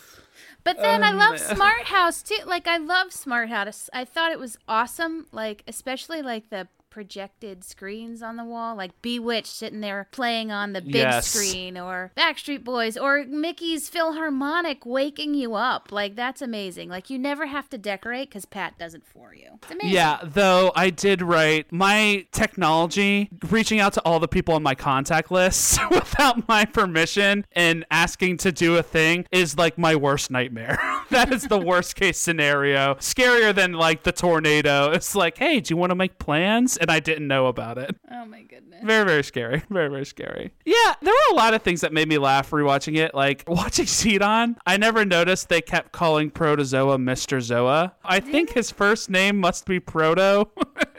But 0.64 0.78
then 0.78 1.02
I 1.02 1.10
Um, 1.10 1.18
love 1.18 1.38
Smart 1.40 1.84
House 1.84 2.22
too. 2.22 2.38
Like 2.46 2.66
I 2.68 2.76
love 2.76 3.12
Smart 3.12 3.48
House. 3.48 3.90
I 3.92 4.04
thought 4.04 4.32
it 4.32 4.38
was 4.38 4.56
awesome. 4.68 5.26
Like 5.32 5.64
especially 5.66 6.22
like 6.22 6.50
the 6.50 6.68
projected 6.92 7.64
screens 7.64 8.22
on 8.22 8.36
the 8.36 8.44
wall, 8.44 8.76
like 8.76 8.90
Bewitched 9.00 9.46
sitting 9.46 9.80
there 9.80 10.06
playing 10.12 10.52
on 10.52 10.74
the 10.74 10.82
big 10.82 10.94
Yes. 10.96 11.26
screen, 11.26 11.78
or 11.78 12.12
Backstreet 12.14 12.62
Boys, 12.64 12.98
or 12.98 13.24
Mickey's 13.24 13.88
Philharmonic 13.88 14.84
waking 14.84 15.32
you 15.32 15.54
up. 15.54 15.90
Like 15.90 16.16
that's 16.16 16.42
amazing. 16.42 16.90
Like 16.90 17.08
you 17.08 17.18
never 17.18 17.46
have 17.46 17.70
to 17.70 17.78
decorate 17.78 18.28
because 18.28 18.44
Pat 18.44 18.78
does 18.78 18.92
it 18.94 19.02
for 19.06 19.34
you. 19.34 19.48
It's 19.62 19.70
amazing. 19.72 19.90
Yeah, 19.94 20.20
though 20.22 20.70
I 20.76 20.90
did 20.90 21.22
write 21.22 21.72
my 21.72 22.26
technology 22.30 23.30
reaching 23.48 23.80
out 23.80 23.94
to 23.94 24.02
all 24.04 24.20
the 24.20 24.28
people 24.28 24.54
on 24.54 24.62
my 24.62 24.74
contact 24.74 25.30
list 25.30 25.78
without 25.90 26.46
my 26.46 26.66
permission 26.66 27.46
and 27.52 27.86
asking 27.90 28.36
to 28.38 28.52
do 28.52 28.76
a 28.76 28.82
thing 28.82 29.24
is 29.32 29.56
like 29.56 29.78
my 29.78 29.96
worst 29.96 30.30
nightmare. 30.30 30.78
that 31.10 31.32
is 31.32 31.44
the 31.44 31.58
worst 31.58 31.96
case 31.96 32.18
scenario. 32.18 32.96
Scarier 32.96 33.54
than 33.54 33.72
like 33.72 34.02
the 34.02 34.12
tornado. 34.12 34.90
It's 34.92 35.14
like, 35.14 35.38
hey, 35.38 35.60
do 35.60 35.72
you 35.72 35.78
want 35.78 35.90
to 35.90 35.94
make 35.96 36.18
plans? 36.18 36.76
And 36.82 36.90
I 36.90 36.98
didn't 36.98 37.28
know 37.28 37.46
about 37.46 37.78
it. 37.78 37.94
Oh 38.10 38.24
my 38.24 38.42
goodness. 38.42 38.80
Very, 38.82 39.04
very 39.04 39.22
scary. 39.22 39.62
Very, 39.70 39.88
very 39.88 40.04
scary. 40.04 40.52
Yeah, 40.64 40.94
there 41.00 41.14
were 41.14 41.34
a 41.34 41.36
lot 41.36 41.54
of 41.54 41.62
things 41.62 41.80
that 41.82 41.92
made 41.92 42.08
me 42.08 42.18
laugh 42.18 42.50
rewatching 42.50 42.96
it. 42.96 43.14
Like 43.14 43.44
watching 43.48 43.86
Zenon, 43.86 44.56
I 44.66 44.76
never 44.78 45.04
noticed 45.04 45.48
they 45.48 45.60
kept 45.60 45.92
calling 45.92 46.28
Protozoa 46.30 46.98
Mr. 46.98 47.38
Zoa. 47.38 47.92
I 48.04 48.18
think 48.18 48.50
his 48.50 48.72
first 48.72 49.08
name 49.10 49.38
must 49.38 49.64
be 49.64 49.78
Proto. 49.78 50.50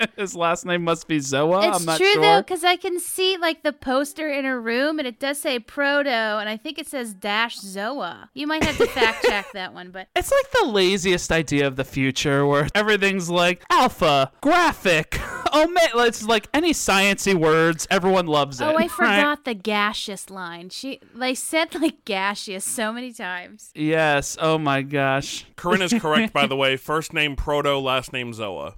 his 0.16 0.34
last 0.34 0.64
name 0.66 0.84
must 0.84 1.08
be 1.08 1.18
Zoa. 1.18 1.68
It's 1.68 1.80
I'm 1.80 1.84
not 1.86 1.98
true 1.98 2.12
sure. 2.12 2.22
though, 2.22 2.40
because 2.42 2.64
I 2.64 2.76
can 2.76 2.98
see 3.00 3.36
like 3.36 3.62
the 3.62 3.72
poster 3.72 4.28
in 4.28 4.44
a 4.44 4.58
room, 4.58 4.98
and 4.98 5.06
it 5.06 5.18
does 5.18 5.38
say 5.40 5.58
Proto, 5.58 6.08
and 6.10 6.48
I 6.48 6.56
think 6.56 6.78
it 6.78 6.86
says 6.86 7.14
Dash 7.14 7.58
Zoa. 7.58 8.28
You 8.34 8.46
might 8.46 8.64
have 8.64 8.76
to 8.78 8.86
fact 8.86 9.24
check 9.24 9.46
that 9.54 9.74
one, 9.74 9.90
but 9.90 10.08
It's 10.16 10.30
like 10.32 10.50
the 10.62 10.66
laziest 10.70 11.30
idea 11.32 11.66
of 11.66 11.76
the 11.76 11.84
future 11.84 12.46
where 12.46 12.68
everything's 12.74 13.28
like 13.30 13.62
alpha, 13.70 14.32
graphic, 14.40 15.20
omega. 15.54 15.98
It's 16.06 16.24
like 16.24 16.48
any 16.54 16.72
sciency 16.72 17.34
words, 17.34 17.86
everyone 17.90 18.26
loves 18.26 18.60
it. 18.60 18.64
oh, 18.64 18.70
I 18.70 18.74
right? 18.74 18.90
forgot 18.90 19.44
the 19.44 19.54
gaseous 19.54 20.30
line. 20.30 20.70
She 20.70 21.00
they 21.14 21.34
said 21.34 21.74
like 21.74 22.04
gaseous 22.04 22.64
so 22.64 22.92
many 22.92 23.12
times. 23.12 23.70
Yes. 23.74 24.36
Oh 24.40 24.58
my 24.58 24.82
gosh. 24.82 25.46
Corinne 25.56 25.82
is 25.82 25.92
correct, 25.94 26.32
by 26.32 26.46
the 26.46 26.56
way. 26.56 26.76
First 26.76 27.12
name 27.12 27.36
Proto, 27.36 27.78
last 27.78 28.12
name 28.12 28.32
Zoa. 28.32 28.74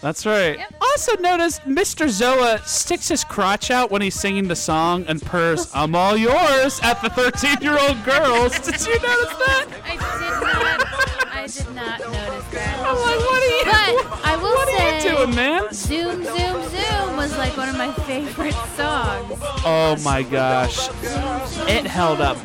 That's 0.00 0.24
right. 0.26 0.60
Also 0.80 1.16
notice 1.16 1.58
Mr. 1.60 2.06
Zoa 2.06 2.64
sticks 2.64 3.08
his 3.08 3.24
crotch 3.24 3.70
out 3.70 3.90
when 3.90 4.00
he's 4.02 4.14
singing 4.14 4.46
the 4.48 4.56
song 4.56 5.04
and 5.08 5.20
purrs, 5.20 5.70
I'm 5.74 5.94
all 5.94 6.16
yours 6.16 6.80
at 6.82 7.02
the 7.02 7.10
13 7.10 7.58
year 7.60 7.78
old 7.78 8.02
girls. 8.04 8.58
Did 8.60 8.80
you 8.86 8.94
notice 8.94 9.36
that? 9.38 9.66
I 9.84 9.96
did 9.96 10.40
not. 10.40 10.88
I 11.32 11.46
did 11.46 11.74
not 11.74 12.00
notice 12.00 12.44
that. 12.52 12.78
I'm 12.86 12.96
like, 12.96 13.20
what 13.20 13.42
are 13.42 13.46
you, 13.46 14.02
But 14.04 14.24
I 14.24 14.36
will 14.40 14.54
what 14.54 14.68
are 14.68 15.08
you 15.08 15.16
doing, 15.16 15.34
man? 15.34 15.72
Zoom 15.72 16.24
Zoom 16.24 16.68
Zoom 16.68 17.16
was 17.16 17.36
like 17.38 17.56
one 17.56 17.68
of 17.68 17.76
my 17.76 17.92
favorite 18.04 18.54
songs. 18.76 19.32
Oh 19.64 19.96
my 20.04 20.22
gosh. 20.22 20.88
It 21.68 21.86
held 21.86 22.20
up. 22.20 22.36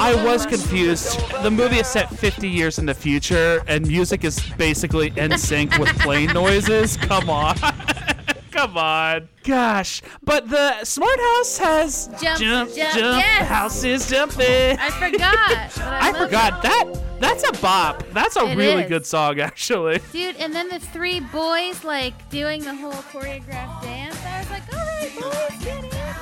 I 0.00 0.14
was 0.24 0.46
confused. 0.46 1.18
The 1.42 1.50
movie 1.50 1.78
is 1.78 1.86
set 1.86 2.08
50 2.10 2.48
years 2.48 2.78
in 2.78 2.86
the 2.86 2.94
future, 2.94 3.62
and 3.66 3.86
music 3.86 4.24
is 4.24 4.38
basically 4.56 5.12
in 5.16 5.36
sync 5.38 5.76
with 5.78 5.88
plane 6.00 6.32
noises. 6.32 6.96
Come 6.96 7.28
on. 7.30 7.56
Come 8.50 8.76
on. 8.76 9.28
Gosh. 9.44 10.02
But 10.24 10.48
the 10.48 10.84
Smart 10.84 11.18
House 11.20 11.58
has 11.58 12.06
Jump, 12.20 12.40
jump, 12.40 12.74
jump, 12.74 12.94
jump, 12.98 13.18
yes. 13.18 13.46
house 13.46 13.84
is 13.84 14.08
jumping. 14.10 14.76
I 14.80 14.90
forgot. 14.90 15.78
I, 15.78 16.08
I 16.08 16.12
forgot 16.12 16.62
that. 16.62 16.84
That's 17.20 17.48
a 17.48 17.52
bop. 17.60 18.02
That's 18.12 18.36
a 18.36 18.46
It 18.46 18.56
really 18.56 18.82
is. 18.84 18.88
good 18.88 19.06
song, 19.06 19.38
actually. 19.40 20.00
Dude, 20.12 20.36
and 20.36 20.52
then 20.54 20.68
the 20.68 20.78
three 20.80 21.20
boys 21.20 21.84
like 21.84 22.28
doing 22.30 22.62
the 22.64 22.74
whole 22.74 22.92
choreographed 22.92 23.82
dance. 23.82 24.16
I 24.24 24.40
was 24.40 24.50
like, 24.50 24.68
boys, 24.70 24.77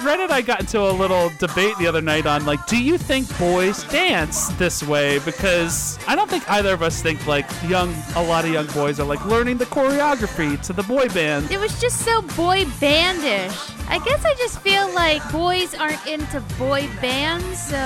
and 0.08 0.32
I 0.32 0.40
got 0.40 0.60
into 0.60 0.80
a 0.80 0.92
little 0.92 1.30
debate 1.38 1.76
the 1.78 1.86
other 1.86 2.00
night 2.00 2.26
on 2.26 2.44
like, 2.46 2.64
do 2.66 2.82
you 2.82 2.96
think 2.98 3.26
boys 3.38 3.84
dance 3.84 4.48
this 4.50 4.82
way? 4.82 5.18
Because 5.20 5.98
I 6.06 6.14
don't 6.14 6.30
think 6.30 6.48
either 6.50 6.74
of 6.74 6.82
us 6.82 7.02
think 7.02 7.26
like 7.26 7.46
young, 7.66 7.94
a 8.14 8.22
lot 8.22 8.44
of 8.44 8.52
young 8.52 8.66
boys 8.68 9.00
are 9.00 9.06
like 9.06 9.24
learning 9.26 9.58
the 9.58 9.66
choreography 9.66 10.60
to 10.62 10.72
the 10.72 10.82
boy 10.82 11.08
band. 11.08 11.50
It 11.50 11.58
was 11.58 11.80
just 11.80 12.04
so 12.04 12.22
boy 12.22 12.64
bandish. 12.80 13.54
I 13.88 13.98
guess 14.04 14.24
I 14.24 14.34
just 14.34 14.60
feel 14.60 14.92
like 14.94 15.22
boys 15.32 15.74
aren't 15.74 16.06
into 16.06 16.40
boy 16.58 16.88
bands, 17.00 17.60
so 17.60 17.76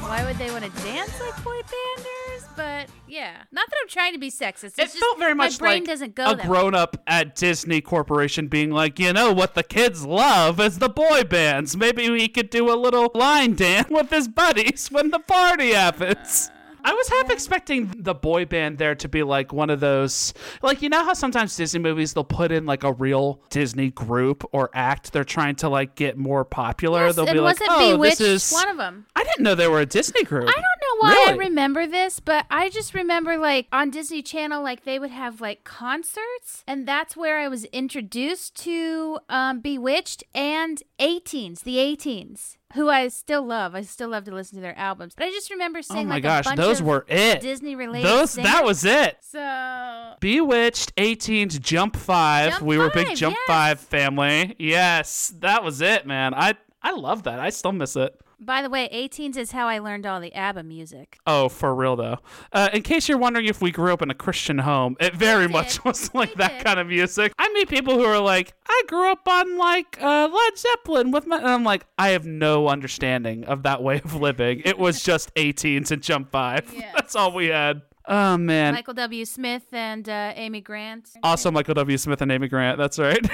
why 0.00 0.24
would 0.24 0.36
they 0.36 0.50
want 0.50 0.64
to 0.64 0.82
dance 0.82 1.20
like 1.20 1.42
boy 1.44 1.60
banders? 1.62 2.23
But 2.56 2.88
yeah, 3.08 3.42
not 3.52 3.68
that 3.68 3.76
I'm 3.82 3.88
trying 3.88 4.12
to 4.12 4.18
be 4.18 4.30
sexist. 4.30 4.64
It's 4.64 4.78
It 4.78 4.86
just 4.86 4.98
felt 4.98 5.18
very 5.18 5.34
my 5.34 5.44
much 5.44 5.58
brain 5.58 5.82
like 5.82 5.84
doesn't 5.84 6.14
go 6.14 6.30
a 6.30 6.36
grown 6.36 6.74
up 6.74 6.96
at 7.06 7.34
Disney 7.34 7.80
Corporation 7.80 8.48
being 8.48 8.70
like, 8.70 8.98
you 8.98 9.12
know 9.12 9.32
what 9.32 9.54
the 9.54 9.62
kids 9.62 10.04
love 10.04 10.60
is 10.60 10.78
the 10.78 10.88
boy 10.88 11.24
bands. 11.24 11.76
Maybe 11.76 12.08
we 12.10 12.28
could 12.28 12.50
do 12.50 12.72
a 12.72 12.76
little 12.76 13.10
line 13.14 13.54
dance 13.54 13.88
with 13.90 14.10
his 14.10 14.28
buddies 14.28 14.88
when 14.90 15.10
the 15.10 15.20
party 15.20 15.72
happens. 15.72 16.50
I 16.84 16.92
was 16.92 17.08
half 17.08 17.30
expecting 17.30 17.92
the 17.96 18.14
boy 18.14 18.44
band 18.44 18.78
there 18.78 18.94
to 18.96 19.08
be 19.08 19.22
like 19.22 19.52
one 19.52 19.70
of 19.70 19.80
those, 19.80 20.34
like 20.62 20.82
you 20.82 20.88
know 20.88 21.02
how 21.04 21.14
sometimes 21.14 21.56
Disney 21.56 21.80
movies 21.80 22.12
they'll 22.12 22.24
put 22.24 22.52
in 22.52 22.66
like 22.66 22.84
a 22.84 22.92
real 22.92 23.40
Disney 23.48 23.90
group 23.90 24.44
or 24.52 24.70
act 24.74 25.12
they're 25.12 25.24
trying 25.24 25.56
to 25.56 25.68
like 25.68 25.94
get 25.94 26.18
more 26.18 26.44
popular. 26.44 27.06
Yes, 27.06 27.16
they'll 27.16 27.32
be 27.32 27.40
like, 27.40 27.56
oh, 27.62 27.92
Bewitched 27.92 28.18
this 28.18 28.48
is. 28.48 28.52
one 28.52 28.68
of 28.68 28.76
them? 28.76 29.06
I 29.16 29.24
didn't 29.24 29.40
know 29.40 29.54
they 29.54 29.68
were 29.68 29.80
a 29.80 29.86
Disney 29.86 30.24
group. 30.24 30.48
I 30.48 30.52
don't 30.52 30.62
know 30.62 30.98
why 31.00 31.26
I 31.28 31.36
remember 31.36 31.86
this, 31.86 32.20
but 32.20 32.44
I 32.50 32.68
just 32.68 32.94
remember 32.94 33.38
like 33.38 33.66
on 33.72 33.90
Disney 33.90 34.22
Channel, 34.22 34.62
like 34.62 34.84
they 34.84 34.98
would 34.98 35.10
have 35.10 35.40
like 35.40 35.64
concerts, 35.64 36.64
and 36.66 36.86
that's 36.86 37.16
where 37.16 37.38
I 37.38 37.48
was 37.48 37.64
introduced 37.66 38.56
to 38.64 39.20
um, 39.28 39.60
Bewitched 39.60 40.24
and 40.34 40.82
A*Teens, 40.98 41.62
the 41.62 41.78
A*Teens, 41.78 42.58
who 42.74 42.88
I 42.88 43.08
still 43.08 43.44
love. 43.44 43.74
I 43.74 43.82
still 43.82 44.08
love 44.08 44.24
to 44.24 44.34
listen 44.34 44.56
to 44.56 44.62
their 44.62 44.76
albums. 44.78 45.14
But 45.16 45.26
I 45.26 45.30
just 45.30 45.50
remember 45.50 45.78
oh 45.78 45.82
seeing 45.82 46.06
Oh 46.06 46.08
my 46.08 46.14
like 46.16 46.22
gosh, 46.22 46.46
a 46.46 46.50
bunch 46.50 46.56
those 46.58 46.80
of 46.80 46.86
were 46.86 47.06
it. 47.08 47.40
Disney 47.40 47.76
related. 47.76 48.08
Those 48.08 48.34
that 48.34 48.64
was 48.64 48.84
it. 48.84 49.16
so. 49.20 50.14
Bewitched, 50.20 50.92
18 50.96 51.48
to 51.50 51.60
Jump 51.60 51.96
5. 51.96 52.50
Jump 52.52 52.62
we 52.62 52.78
were 52.78 52.90
big 52.90 53.16
Jump 53.16 53.36
yes. 53.36 53.46
5 53.46 53.80
family. 53.80 54.56
Yes, 54.58 55.32
that 55.38 55.62
was 55.62 55.80
it, 55.80 56.06
man. 56.06 56.34
I 56.34 56.54
I 56.82 56.92
love 56.92 57.22
that. 57.22 57.40
I 57.40 57.50
still 57.50 57.72
miss 57.72 57.96
it. 57.96 58.20
By 58.40 58.62
the 58.62 58.70
way, 58.70 58.86
A*Teens 58.90 59.36
is 59.36 59.52
how 59.52 59.66
I 59.68 59.78
learned 59.78 60.06
all 60.06 60.20
the 60.20 60.32
ABBA 60.34 60.62
music. 60.64 61.18
Oh, 61.26 61.48
for 61.48 61.74
real 61.74 61.96
though. 61.96 62.18
Uh, 62.52 62.68
in 62.72 62.82
case 62.82 63.08
you're 63.08 63.18
wondering 63.18 63.46
if 63.46 63.60
we 63.62 63.70
grew 63.70 63.92
up 63.92 64.02
in 64.02 64.10
a 64.10 64.14
Christian 64.14 64.58
home, 64.58 64.96
it 65.00 65.14
very 65.14 65.48
much 65.48 65.84
was 65.84 66.12
like 66.14 66.30
We 66.30 66.34
that 66.36 66.58
did. 66.58 66.64
kind 66.64 66.78
of 66.80 66.86
music. 66.88 67.32
I 67.38 67.48
meet 67.52 67.68
people 67.68 67.94
who 67.94 68.04
are 68.04 68.18
like, 68.20 68.52
I 68.68 68.82
grew 68.88 69.10
up 69.10 69.26
on 69.28 69.56
like 69.58 69.98
uh, 70.02 70.28
Led 70.32 70.58
Zeppelin 70.58 71.10
with 71.10 71.26
my, 71.26 71.38
and 71.38 71.46
I'm 71.48 71.64
like, 71.64 71.86
I 71.98 72.10
have 72.10 72.26
no 72.26 72.68
understanding 72.68 73.44
of 73.44 73.62
that 73.62 73.82
way 73.82 74.00
of 74.04 74.14
living. 74.14 74.62
It 74.64 74.78
was 74.78 75.02
just 75.04 75.30
18 75.36 75.84
to 75.84 75.96
Jump 75.96 76.30
5. 76.30 76.72
Yes. 76.74 76.92
That's 76.94 77.14
all 77.16 77.32
we 77.32 77.46
had. 77.46 77.82
Oh 78.06 78.36
man. 78.36 78.74
Michael 78.74 78.94
W. 78.94 79.24
Smith 79.24 79.62
and 79.72 80.06
uh, 80.08 80.32
Amy 80.36 80.60
Grant. 80.60 81.08
Also, 81.22 81.50
Michael 81.50 81.74
W. 81.74 81.96
Smith 81.96 82.20
and 82.20 82.30
Amy 82.32 82.48
Grant. 82.48 82.76
That's 82.78 82.98
right. 82.98 83.24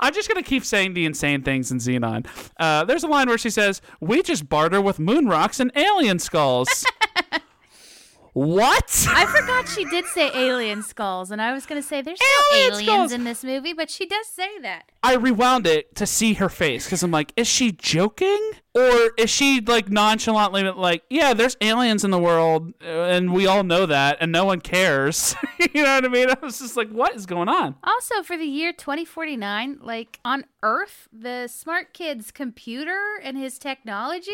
I'm 0.00 0.12
just 0.14 0.28
gonna 0.28 0.42
keep 0.42 0.64
saying 0.64 0.94
the 0.94 1.04
insane 1.04 1.42
things 1.42 1.70
in 1.70 1.78
Zenon. 1.78 2.26
Uh, 2.58 2.84
there's 2.84 3.04
a 3.04 3.08
line 3.08 3.28
where 3.28 3.38
she 3.38 3.50
says, 3.50 3.80
"We 4.00 4.22
just 4.22 4.48
barter 4.48 4.80
with 4.80 4.98
moon 4.98 5.26
rocks 5.28 5.60
and 5.60 5.72
alien 5.76 6.18
skulls." 6.18 6.84
what? 8.32 9.06
I 9.10 9.26
forgot 9.26 9.68
she 9.68 9.84
did 9.84 10.06
say 10.06 10.30
alien 10.34 10.82
skulls, 10.82 11.30
and 11.30 11.40
I 11.42 11.52
was 11.52 11.66
going 11.66 11.80
to 11.80 11.86
say 11.86 12.02
there's 12.02 12.20
no 12.20 12.56
aliens 12.58 12.84
skulls. 12.84 13.12
in 13.12 13.24
this 13.24 13.42
movie, 13.42 13.72
but 13.72 13.90
she 13.90 14.06
does 14.06 14.26
say 14.26 14.58
that. 14.60 14.90
I 15.02 15.14
rewound 15.14 15.66
it 15.66 15.94
to 15.96 16.06
see 16.06 16.34
her 16.34 16.48
face 16.48 16.84
because 16.84 17.02
I'm 17.02 17.10
like, 17.10 17.32
is 17.36 17.46
she 17.46 17.72
joking 17.72 18.52
or 18.74 19.12
is 19.16 19.30
she 19.30 19.60
like 19.60 19.88
nonchalantly 19.88 20.62
like, 20.62 21.02
yeah, 21.08 21.34
there's 21.34 21.56
aliens 21.60 22.04
in 22.04 22.10
the 22.10 22.18
world 22.18 22.74
uh, 22.84 22.86
and 22.86 23.32
we 23.32 23.46
all 23.46 23.64
know 23.64 23.86
that 23.86 24.18
and 24.20 24.32
no 24.32 24.44
one 24.44 24.60
cares. 24.60 25.34
you 25.74 25.82
know 25.82 25.94
what 25.94 26.04
I 26.04 26.08
mean? 26.08 26.30
I 26.30 26.36
was 26.42 26.58
just 26.58 26.76
like, 26.76 26.90
what 26.90 27.14
is 27.14 27.26
going 27.26 27.48
on? 27.48 27.76
Also, 27.82 28.22
for 28.22 28.36
the 28.36 28.44
year 28.44 28.72
2049, 28.72 29.78
like 29.82 30.20
on 30.24 30.44
Earth, 30.62 31.08
the 31.12 31.46
smart 31.46 31.94
kid's 31.94 32.30
computer 32.30 33.20
and 33.22 33.38
his 33.38 33.58
technology. 33.58 34.30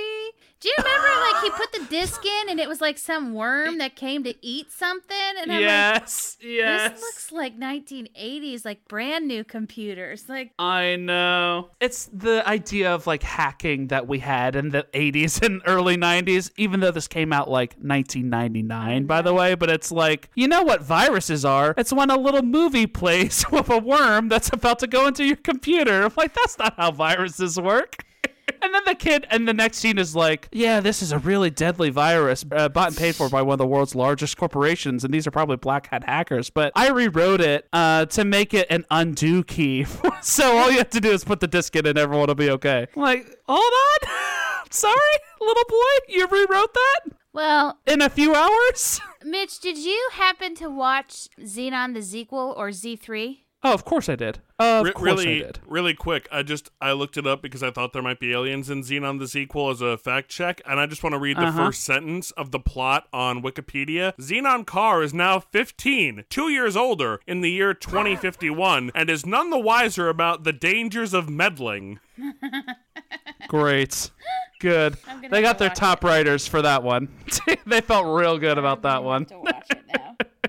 Do 0.60 0.68
you 0.70 0.74
remember, 0.78 1.08
like, 1.20 1.44
he 1.44 1.50
put 1.50 1.72
the 1.72 1.84
disc 1.90 2.24
in 2.24 2.48
and 2.48 2.58
it 2.58 2.66
was 2.66 2.80
like 2.80 2.96
some 2.96 3.34
worm 3.34 3.76
that 3.78 3.96
came 3.96 4.24
to 4.24 4.34
eat 4.40 4.72
something? 4.72 5.16
And 5.38 5.52
I'm 5.52 5.60
like, 5.60 5.60
yes, 5.60 6.38
this 6.40 7.00
looks 7.00 7.32
like 7.32 7.58
1980s, 7.58 8.64
like 8.64 8.88
brand 8.88 9.28
new 9.28 9.44
computers. 9.44 10.26
Like, 10.26 10.52
I 10.58 10.94
know. 10.96 11.70
It's 11.80 12.06
the 12.12 12.46
idea 12.46 12.94
of 12.94 13.06
like 13.08 13.24
hacking 13.24 13.88
that 13.88 14.06
we 14.06 14.20
had 14.20 14.54
in 14.54 14.68
the 14.68 14.86
80s 14.94 15.42
and 15.44 15.60
early 15.66 15.96
90s, 15.96 16.52
even 16.56 16.80
though 16.80 16.92
this 16.92 17.08
came 17.08 17.32
out 17.32 17.50
like 17.50 17.74
1999, 17.80 19.06
by 19.06 19.20
the 19.22 19.34
way. 19.34 19.56
But 19.56 19.70
it's 19.70 19.90
like, 19.90 20.30
you 20.34 20.46
know 20.46 20.62
what 20.62 20.82
viruses 20.82 21.44
are? 21.44 21.74
It's 21.76 21.92
when 21.92 22.10
a 22.10 22.16
little 22.16 22.42
movie 22.42 22.86
plays 22.86 23.44
with 23.52 23.68
a 23.68 23.78
worm 23.78 24.28
that's 24.28 24.52
about 24.52 24.78
to 24.80 24.86
go 24.86 25.06
into 25.08 25.24
your 25.24 25.36
computer. 25.36 26.04
I'm 26.04 26.12
like, 26.16 26.34
that's 26.34 26.58
not 26.58 26.74
how 26.76 26.92
viruses 26.92 27.58
work. 27.60 28.04
And 28.64 28.72
then 28.72 28.82
the 28.86 28.94
kid, 28.94 29.26
and 29.30 29.46
the 29.46 29.52
next 29.52 29.76
scene 29.76 29.98
is 29.98 30.16
like, 30.16 30.48
yeah, 30.50 30.80
this 30.80 31.02
is 31.02 31.12
a 31.12 31.18
really 31.18 31.50
deadly 31.50 31.90
virus 31.90 32.46
uh, 32.50 32.70
bought 32.70 32.88
and 32.88 32.96
paid 32.96 33.14
for 33.14 33.28
by 33.28 33.42
one 33.42 33.52
of 33.52 33.58
the 33.58 33.66
world's 33.66 33.94
largest 33.94 34.38
corporations, 34.38 35.04
and 35.04 35.12
these 35.12 35.26
are 35.26 35.30
probably 35.30 35.56
black 35.56 35.88
hat 35.88 36.02
hackers. 36.04 36.48
But 36.48 36.72
I 36.74 36.88
rewrote 36.88 37.42
it 37.42 37.68
uh, 37.74 38.06
to 38.06 38.24
make 38.24 38.54
it 38.54 38.66
an 38.70 38.86
undo 38.90 39.44
key. 39.44 39.84
so 40.22 40.56
all 40.56 40.70
you 40.70 40.78
have 40.78 40.88
to 40.90 41.00
do 41.00 41.10
is 41.10 41.24
put 41.24 41.40
the 41.40 41.46
disk 41.46 41.76
in, 41.76 41.84
and 41.86 41.98
everyone 41.98 42.28
will 42.28 42.34
be 42.34 42.48
okay. 42.52 42.86
I'm 42.96 43.02
like, 43.02 43.36
hold 43.46 43.60
on. 43.60 44.08
Sorry, 44.70 44.96
little 45.42 45.64
boy, 45.68 45.76
you 46.08 46.26
rewrote 46.26 46.72
that 46.72 47.00
Well, 47.34 47.78
in 47.86 48.00
a 48.00 48.08
few 48.08 48.34
hours? 48.34 48.98
Mitch, 49.24 49.60
did 49.60 49.76
you 49.76 50.08
happen 50.12 50.54
to 50.54 50.70
watch 50.70 51.28
Zenon 51.38 51.92
the 51.92 52.02
Sequel 52.02 52.54
or 52.56 52.70
Z3? 52.70 53.40
Oh, 53.66 53.72
of 53.72 53.84
course 53.86 54.10
I 54.10 54.14
did. 54.14 54.40
Of 54.58 54.84
Re- 54.84 54.92
course 54.92 55.06
really, 55.24 55.42
I 55.42 55.46
did. 55.46 55.58
really 55.66 55.94
quick. 55.94 56.28
I 56.30 56.42
just 56.42 56.70
I 56.82 56.92
looked 56.92 57.16
it 57.16 57.26
up 57.26 57.40
because 57.40 57.62
I 57.62 57.70
thought 57.70 57.94
there 57.94 58.02
might 58.02 58.20
be 58.20 58.30
aliens 58.32 58.68
in 58.68 58.82
Zenon 58.82 59.18
the 59.18 59.26
sequel 59.26 59.70
as 59.70 59.80
a 59.80 59.96
fact 59.96 60.28
check, 60.28 60.60
and 60.66 60.78
I 60.78 60.84
just 60.86 61.02
want 61.02 61.14
to 61.14 61.18
read 61.18 61.38
the 61.38 61.46
Uh-huh. 61.46 61.66
first 61.66 61.82
sentence 61.82 62.30
of 62.32 62.50
the 62.50 62.60
plot 62.60 63.08
on 63.12 63.42
Wikipedia. 63.42 64.14
Zenon 64.18 64.66
Kar 64.66 65.02
is 65.02 65.14
now 65.14 65.40
15, 65.40 66.24
two 66.28 66.50
years 66.50 66.76
older 66.76 67.20
in 67.26 67.40
the 67.40 67.50
year 67.50 67.72
2051, 67.72 68.90
and 68.94 69.08
is 69.08 69.24
none 69.24 69.48
the 69.50 69.58
wiser 69.58 70.08
about 70.10 70.44
the 70.44 70.52
dangers 70.52 71.14
of 71.14 71.30
meddling. 71.30 72.00
Great. 73.48 74.10
Good. 74.60 74.96
They 75.30 75.42
got 75.42 75.54
to 75.54 75.58
their 75.60 75.68
watch 75.70 75.78
top 75.78 76.04
writers 76.04 76.46
for 76.46 76.62
that 76.62 76.82
one. 76.82 77.08
they 77.66 77.80
felt 77.80 78.06
real 78.06 78.38
good 78.38 78.58
about 78.58 78.82
that 78.82 79.02
one. 79.04 79.26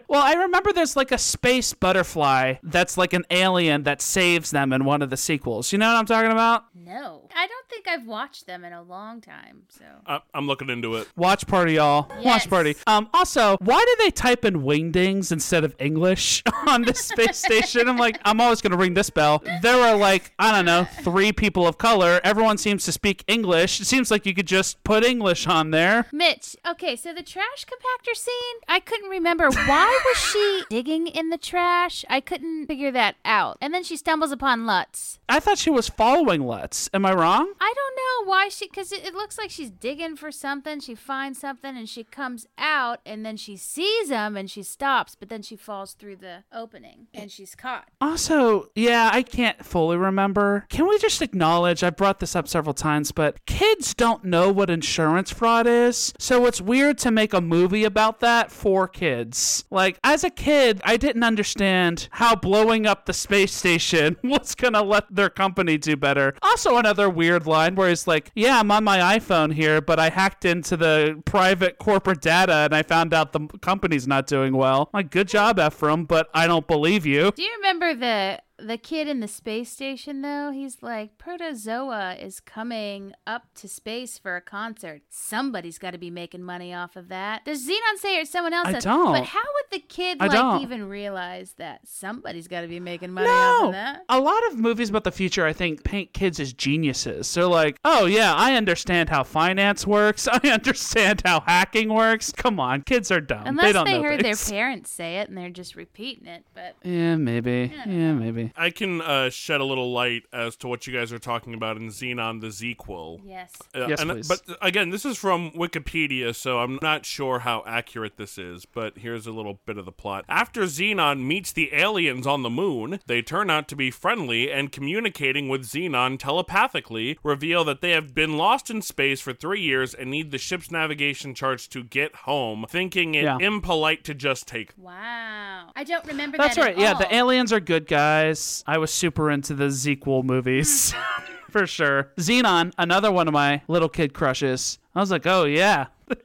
Well, 0.08 0.22
I 0.22 0.34
remember 0.34 0.72
there's 0.74 0.96
like 0.96 1.12
a 1.12 1.18
space 1.18 1.74
butterfly 1.74 2.56
that's 2.64 2.98
like 2.98 3.14
an 3.14 3.24
alien 3.30 3.84
that 3.84 4.02
saves 4.02 4.52
them 4.52 4.72
in 4.74 4.86
one 4.86 5.02
of 5.02 5.10
the 5.10 5.18
sequels. 5.18 5.72
You 5.72 5.78
know 5.80 5.88
what 5.88 5.98
I'm 5.98 6.06
talking 6.06 6.32
about? 6.32 6.66
no, 6.76 7.25
I 7.36 7.48
don't 7.48 7.68
think 7.70 7.88
I've 7.88 8.08
watched 8.08 8.48
them 8.48 8.64
in 8.64 8.72
a 8.74 8.82
long 8.82 9.20
time. 9.22 9.64
So 9.70 9.84
I- 10.08 10.22
I'm 10.34 10.48
looking 10.48 10.70
into 10.70 10.96
it. 10.96 11.08
Watch 11.18 11.46
party, 11.48 11.74
y'all. 11.74 12.08
Yes. 12.16 12.26
Watch 12.26 12.50
party. 12.50 12.76
Um. 12.88 13.10
Also, 13.14 13.58
why 13.60 13.80
do 13.84 14.04
they 14.04 14.12
type 14.12 14.46
in 14.46 14.62
wingdings 14.62 15.32
instead 15.32 15.64
of 15.66 15.76
English 15.80 16.42
on 16.68 16.84
this 16.84 17.00
space 17.06 17.38
station? 17.38 17.90
I'm 17.90 17.98
like, 17.98 18.20
I'm 18.24 18.40
always 18.40 18.62
gonna 18.62 18.78
ring 18.78 18.94
this 18.94 19.10
bell. 19.10 19.44
There 19.62 19.76
are 19.76 19.98
like, 19.98 20.34
I 20.40 20.52
don't 20.52 20.66
know, 20.66 20.86
three 21.02 21.32
people 21.34 21.68
of 21.68 21.78
color. 21.78 22.22
Everyone 22.24 22.58
seems 22.58 22.86
to 22.86 22.92
speak 22.94 23.24
English. 23.28 23.82
It 23.82 23.86
seems 23.86 24.10
like 24.12 24.26
you 24.26 24.34
could 24.34 24.48
just 24.48 24.82
put 24.86 25.04
English 25.04 25.46
on 25.46 25.72
there. 25.72 26.06
Mitch, 26.14 26.56
okay, 26.66 26.96
so 26.96 27.14
the 27.14 27.22
trash 27.24 27.66
compactor 27.66 28.16
scene, 28.16 28.34
I 28.70 28.80
couldn't 28.80 29.10
remember 29.10 29.50
why 29.50 30.00
was 30.06 30.18
she 30.32 30.64
digging 30.70 31.08
in 31.08 31.32
the 31.32 31.38
trash? 31.38 32.06
I 32.10 32.22
couldn't 32.22 32.68
figure 32.68 32.92
that 32.92 33.16
out. 33.26 33.58
And 33.60 33.74
then 33.74 33.84
she 33.84 33.98
stumbles 33.98 34.32
upon 34.32 34.66
Lutz. 34.66 35.20
I 35.28 35.40
thought 35.42 35.58
she 35.58 35.70
was 35.70 35.90
following 35.90 36.42
Lutz. 36.46 36.90
Am 36.94 37.06
I 37.06 37.14
wrong? 37.14 37.25
I 37.28 37.74
don't 37.76 37.96
know 38.26 38.30
why 38.30 38.50
she 38.50 38.68
cuz 38.68 38.92
it, 38.92 39.06
it 39.06 39.14
looks 39.14 39.38
like 39.38 39.50
she's 39.50 39.72
digging 39.72 40.16
for 40.16 40.32
something, 40.32 40.80
she 40.80 40.96
finds 40.96 41.40
something 41.40 41.76
and 41.78 41.88
she 41.90 42.04
comes 42.04 42.48
out 42.58 43.00
and 43.06 43.26
then 43.26 43.38
she 43.38 43.58
sees 43.58 44.10
him 44.10 44.36
and 44.38 44.50
she 44.50 44.64
stops, 44.64 45.16
but 45.16 45.30
then 45.30 45.42
she 45.42 45.56
falls 45.56 45.94
through 45.94 46.18
the 46.18 46.44
opening 46.54 47.08
and 47.14 47.32
she's 47.32 47.56
caught. 47.56 47.90
Also, 48.02 48.70
yeah, 48.76 49.10
I 49.12 49.24
can't 49.24 49.64
fully 49.66 49.98
remember. 49.98 50.66
Can 50.70 50.88
we 50.88 50.98
just 51.00 51.22
acknowledge, 51.22 51.84
I've 51.84 51.98
brought 51.98 52.20
this 52.20 52.36
up 52.36 52.48
several 52.48 52.74
times, 52.74 53.12
but 53.12 53.46
kids 53.46 53.94
don't 53.94 54.24
know 54.24 54.52
what 54.52 54.70
insurance 54.70 55.32
fraud 55.32 55.68
is. 55.68 56.14
So 56.20 56.46
it's 56.46 56.62
weird 56.62 56.98
to 57.00 57.12
make 57.12 57.34
a 57.34 57.42
movie 57.42 57.84
about 57.84 58.20
that 58.20 58.52
for 58.52 58.88
kids. 58.88 59.66
Like, 59.70 60.00
as 60.04 60.24
a 60.24 60.30
kid, 60.30 60.82
I 60.84 60.98
didn't 60.98 61.24
understand 61.24 62.08
how 62.12 62.36
blowing 62.36 62.86
up 62.86 63.06
the 63.06 63.14
space 63.14 63.54
station 63.54 64.18
was 64.24 64.56
gonna 64.56 64.84
let 64.84 65.14
their 65.14 65.30
company 65.30 65.78
do 65.78 65.96
better. 65.96 66.36
Also, 66.42 66.78
another 66.78 67.10
weird 67.16 67.48
line 67.48 67.76
where 67.76 67.90
he's 67.90 68.08
like, 68.08 68.32
Yeah, 68.36 68.60
I'm 68.60 68.72
on 68.72 68.84
my 68.84 69.18
iPhone 69.18 69.54
here, 69.54 69.82
but 69.82 70.00
I 70.00 70.10
hacked 70.10 70.46
into 70.46 70.78
the 70.78 71.22
private 71.26 71.78
corporate 71.78 72.22
data 72.22 72.54
and 72.54 72.76
I 72.76 72.84
found 72.84 73.14
out 73.14 73.34
the 73.34 73.48
company's 73.62 74.08
not 74.08 74.28
doing 74.28 74.56
well. 74.56 74.90
Like, 74.94 75.12
good 75.12 75.28
job, 75.28 75.60
Ephraim, 75.60 76.06
but 76.06 76.30
I 76.34 76.48
don't 76.48 76.68
believe 76.68 77.06
you. 77.06 77.32
Do 77.32 77.42
you 77.42 77.54
remember 77.58 77.96
the 77.96 78.40
the 78.58 78.78
kid 78.78 79.08
in 79.08 79.20
the 79.20 79.28
space 79.28 79.70
station 79.70 80.22
though? 80.22 80.52
He's 80.52 80.82
like 80.82 81.18
Protozoa 81.18 82.16
is 82.16 82.40
coming 82.40 83.14
up 83.28 83.54
to 83.56 83.68
space 83.68 84.18
for 84.18 84.36
a 84.36 84.42
concert. 84.42 85.02
Somebody's 85.10 85.78
got 85.78 85.92
to 85.92 85.98
be 85.98 86.10
making 86.10 86.44
money 86.44 86.74
off 86.74 86.96
of 86.96 87.10
that. 87.10 87.46
Does 87.46 87.68
Zenon 87.68 87.98
say 87.98 88.18
it 88.18 88.22
or 88.24 88.26
someone 88.26 88.54
else? 88.54 88.68
I 88.68 88.72
does? 88.74 88.84
don't. 88.84 89.12
But 89.14 89.26
how 89.26 89.42
would 89.42 89.80
the 89.82 89.86
kid 89.86 90.18
I 90.22 90.28
like 90.28 90.38
don't. 90.38 90.62
even 90.62 90.88
realize 90.90 91.54
that 91.58 91.82
somebody's 91.86 92.48
got 92.48 92.62
to 92.62 92.68
be 92.68 92.80
making 92.80 93.12
money 93.12 93.28
off 93.30 93.66
of 93.66 93.72
that? 93.74 94.04
a 94.10 94.20
lot 94.20 94.46
of 94.48 94.58
movies 94.58 94.90
about 94.90 95.04
the 95.04 95.12
future, 95.12 95.46
I 95.46 95.54
think, 95.54 95.84
paint 95.84 96.14
kids 96.14 96.40
as 96.40 96.54
geniuses. 96.54 97.34
They're 97.34 97.46
like, 97.46 97.78
"Oh 97.84 98.06
yeah, 98.06 98.34
I 98.34 98.56
understand 98.56 99.10
how 99.10 99.24
finance 99.24 99.86
works. 99.86 100.28
I 100.32 100.50
understand 100.50 101.22
how 101.26 101.42
hacking 101.42 101.94
works." 101.94 102.32
Come 102.32 102.60
on, 102.60 102.82
kids 102.84 103.12
are 103.12 103.22
dumb. 103.22 103.44
Unless 103.46 103.74
they 103.74 103.84
they, 103.84 104.02
heard 104.02 104.22
things. 104.22 104.48
their 104.48 104.58
parents 104.58 104.92
say 104.92 105.18
it 105.18 105.30
and 105.30 105.38
they're 105.38 105.50
just 105.50 105.76
repeating 105.76 106.28
it. 106.28 106.46
But 106.54 106.76
Yeah, 106.84 107.16
maybe. 107.18 107.74
Yeah, 107.86 108.14
maybe. 108.14 108.45
I 108.58 108.70
can 108.70 109.02
uh, 109.02 109.30
shed 109.30 109.62
a 109.62 109.66
little 109.66 109.92
light 109.94 110.24
as 110.34 110.56
to 110.58 110.68
what 110.68 110.88
you 110.88 110.94
guys 110.94 111.12
are 111.14 111.20
talking 111.20 111.54
about 111.54 111.78
in 111.78 111.88
Zenon 111.90 112.42
the 112.42 112.52
Sequel. 112.52 113.22
yes. 113.26 113.54
Uh, 113.74 113.88
Yes, 113.88 114.02
and- 114.02 114.10
please. 114.12 114.28
But 114.28 114.42
again, 114.62 114.90
this 114.90 115.06
is 115.06 115.18
from 115.18 115.52
Wikipedia, 115.52 116.34
so 116.36 116.60
I'm 116.60 116.80
not 116.82 117.06
sure 117.06 117.40
how 117.40 117.64
accurate 117.68 118.18
this 118.18 118.38
is, 118.38 118.66
but 118.66 118.98
here's 118.98 119.28
a 119.28 119.32
little 119.32 119.60
bit 119.66 119.78
of 119.78 119.86
the 119.86 119.92
plot. 119.92 120.26
After 120.30 120.64
Zenon 120.64 121.22
meets 121.26 121.52
the 121.52 121.74
aliens 121.74 122.26
on 122.28 122.42
the 122.44 122.50
moon, 122.50 123.00
they 123.06 123.22
turn 123.22 123.50
out 123.50 123.68
to 123.70 123.76
be 123.76 123.92
friendly 123.92 124.52
and 124.52 124.72
communicating 124.72 125.50
with 125.50 125.64
Zenon 125.66 126.18
telepathically, 126.20 127.18
reveal 127.24 127.64
that 127.66 127.82
they 127.82 127.92
have 127.92 128.14
been 128.16 128.38
lost 128.38 128.70
in 128.70 128.82
space 128.82 129.22
for 129.22 129.34
three 129.34 129.62
years 129.62 129.94
and 129.94 130.10
need 130.10 130.32
the 130.32 130.38
ship's 130.38 130.72
navigation 130.72 131.34
charts 131.36 131.68
to 131.68 131.84
get 131.84 132.16
home, 132.16 132.66
thinking 132.70 133.16
it 133.16 133.24
Yeah. 133.24 133.38
impolite 133.40 134.04
to 134.06 134.14
just 134.14 134.48
take 134.48 134.72
Wow. 134.78 135.72
I 135.76 135.84
don't 135.84 136.06
remember 136.06 136.38
That's 136.38 136.56
that. 136.56 136.62
at 136.62 136.66
right. 136.68 136.78
Yeah, 136.78 136.94
all. 136.94 137.00
the 137.00 137.14
aliens 137.14 137.52
are 137.54 137.60
good 137.60 137.88
guys. 137.88 138.35
I 138.68 138.78
was 138.78 138.92
super 138.92 139.30
into 139.32 139.54
the 139.54 139.72
sequel 139.72 140.24
movies. 140.24 140.94
For 141.50 141.66
sure. 141.66 142.12
Zenon, 142.18 142.74
another 142.78 143.12
one 143.12 143.28
of 143.28 143.34
my 143.34 143.62
little 143.68 143.88
kid 143.90 144.14
crushes. 144.14 144.78
I 144.96 145.00
was 145.00 145.12
like, 145.12 145.26
oh, 145.28 145.44
yeah. 145.44 145.88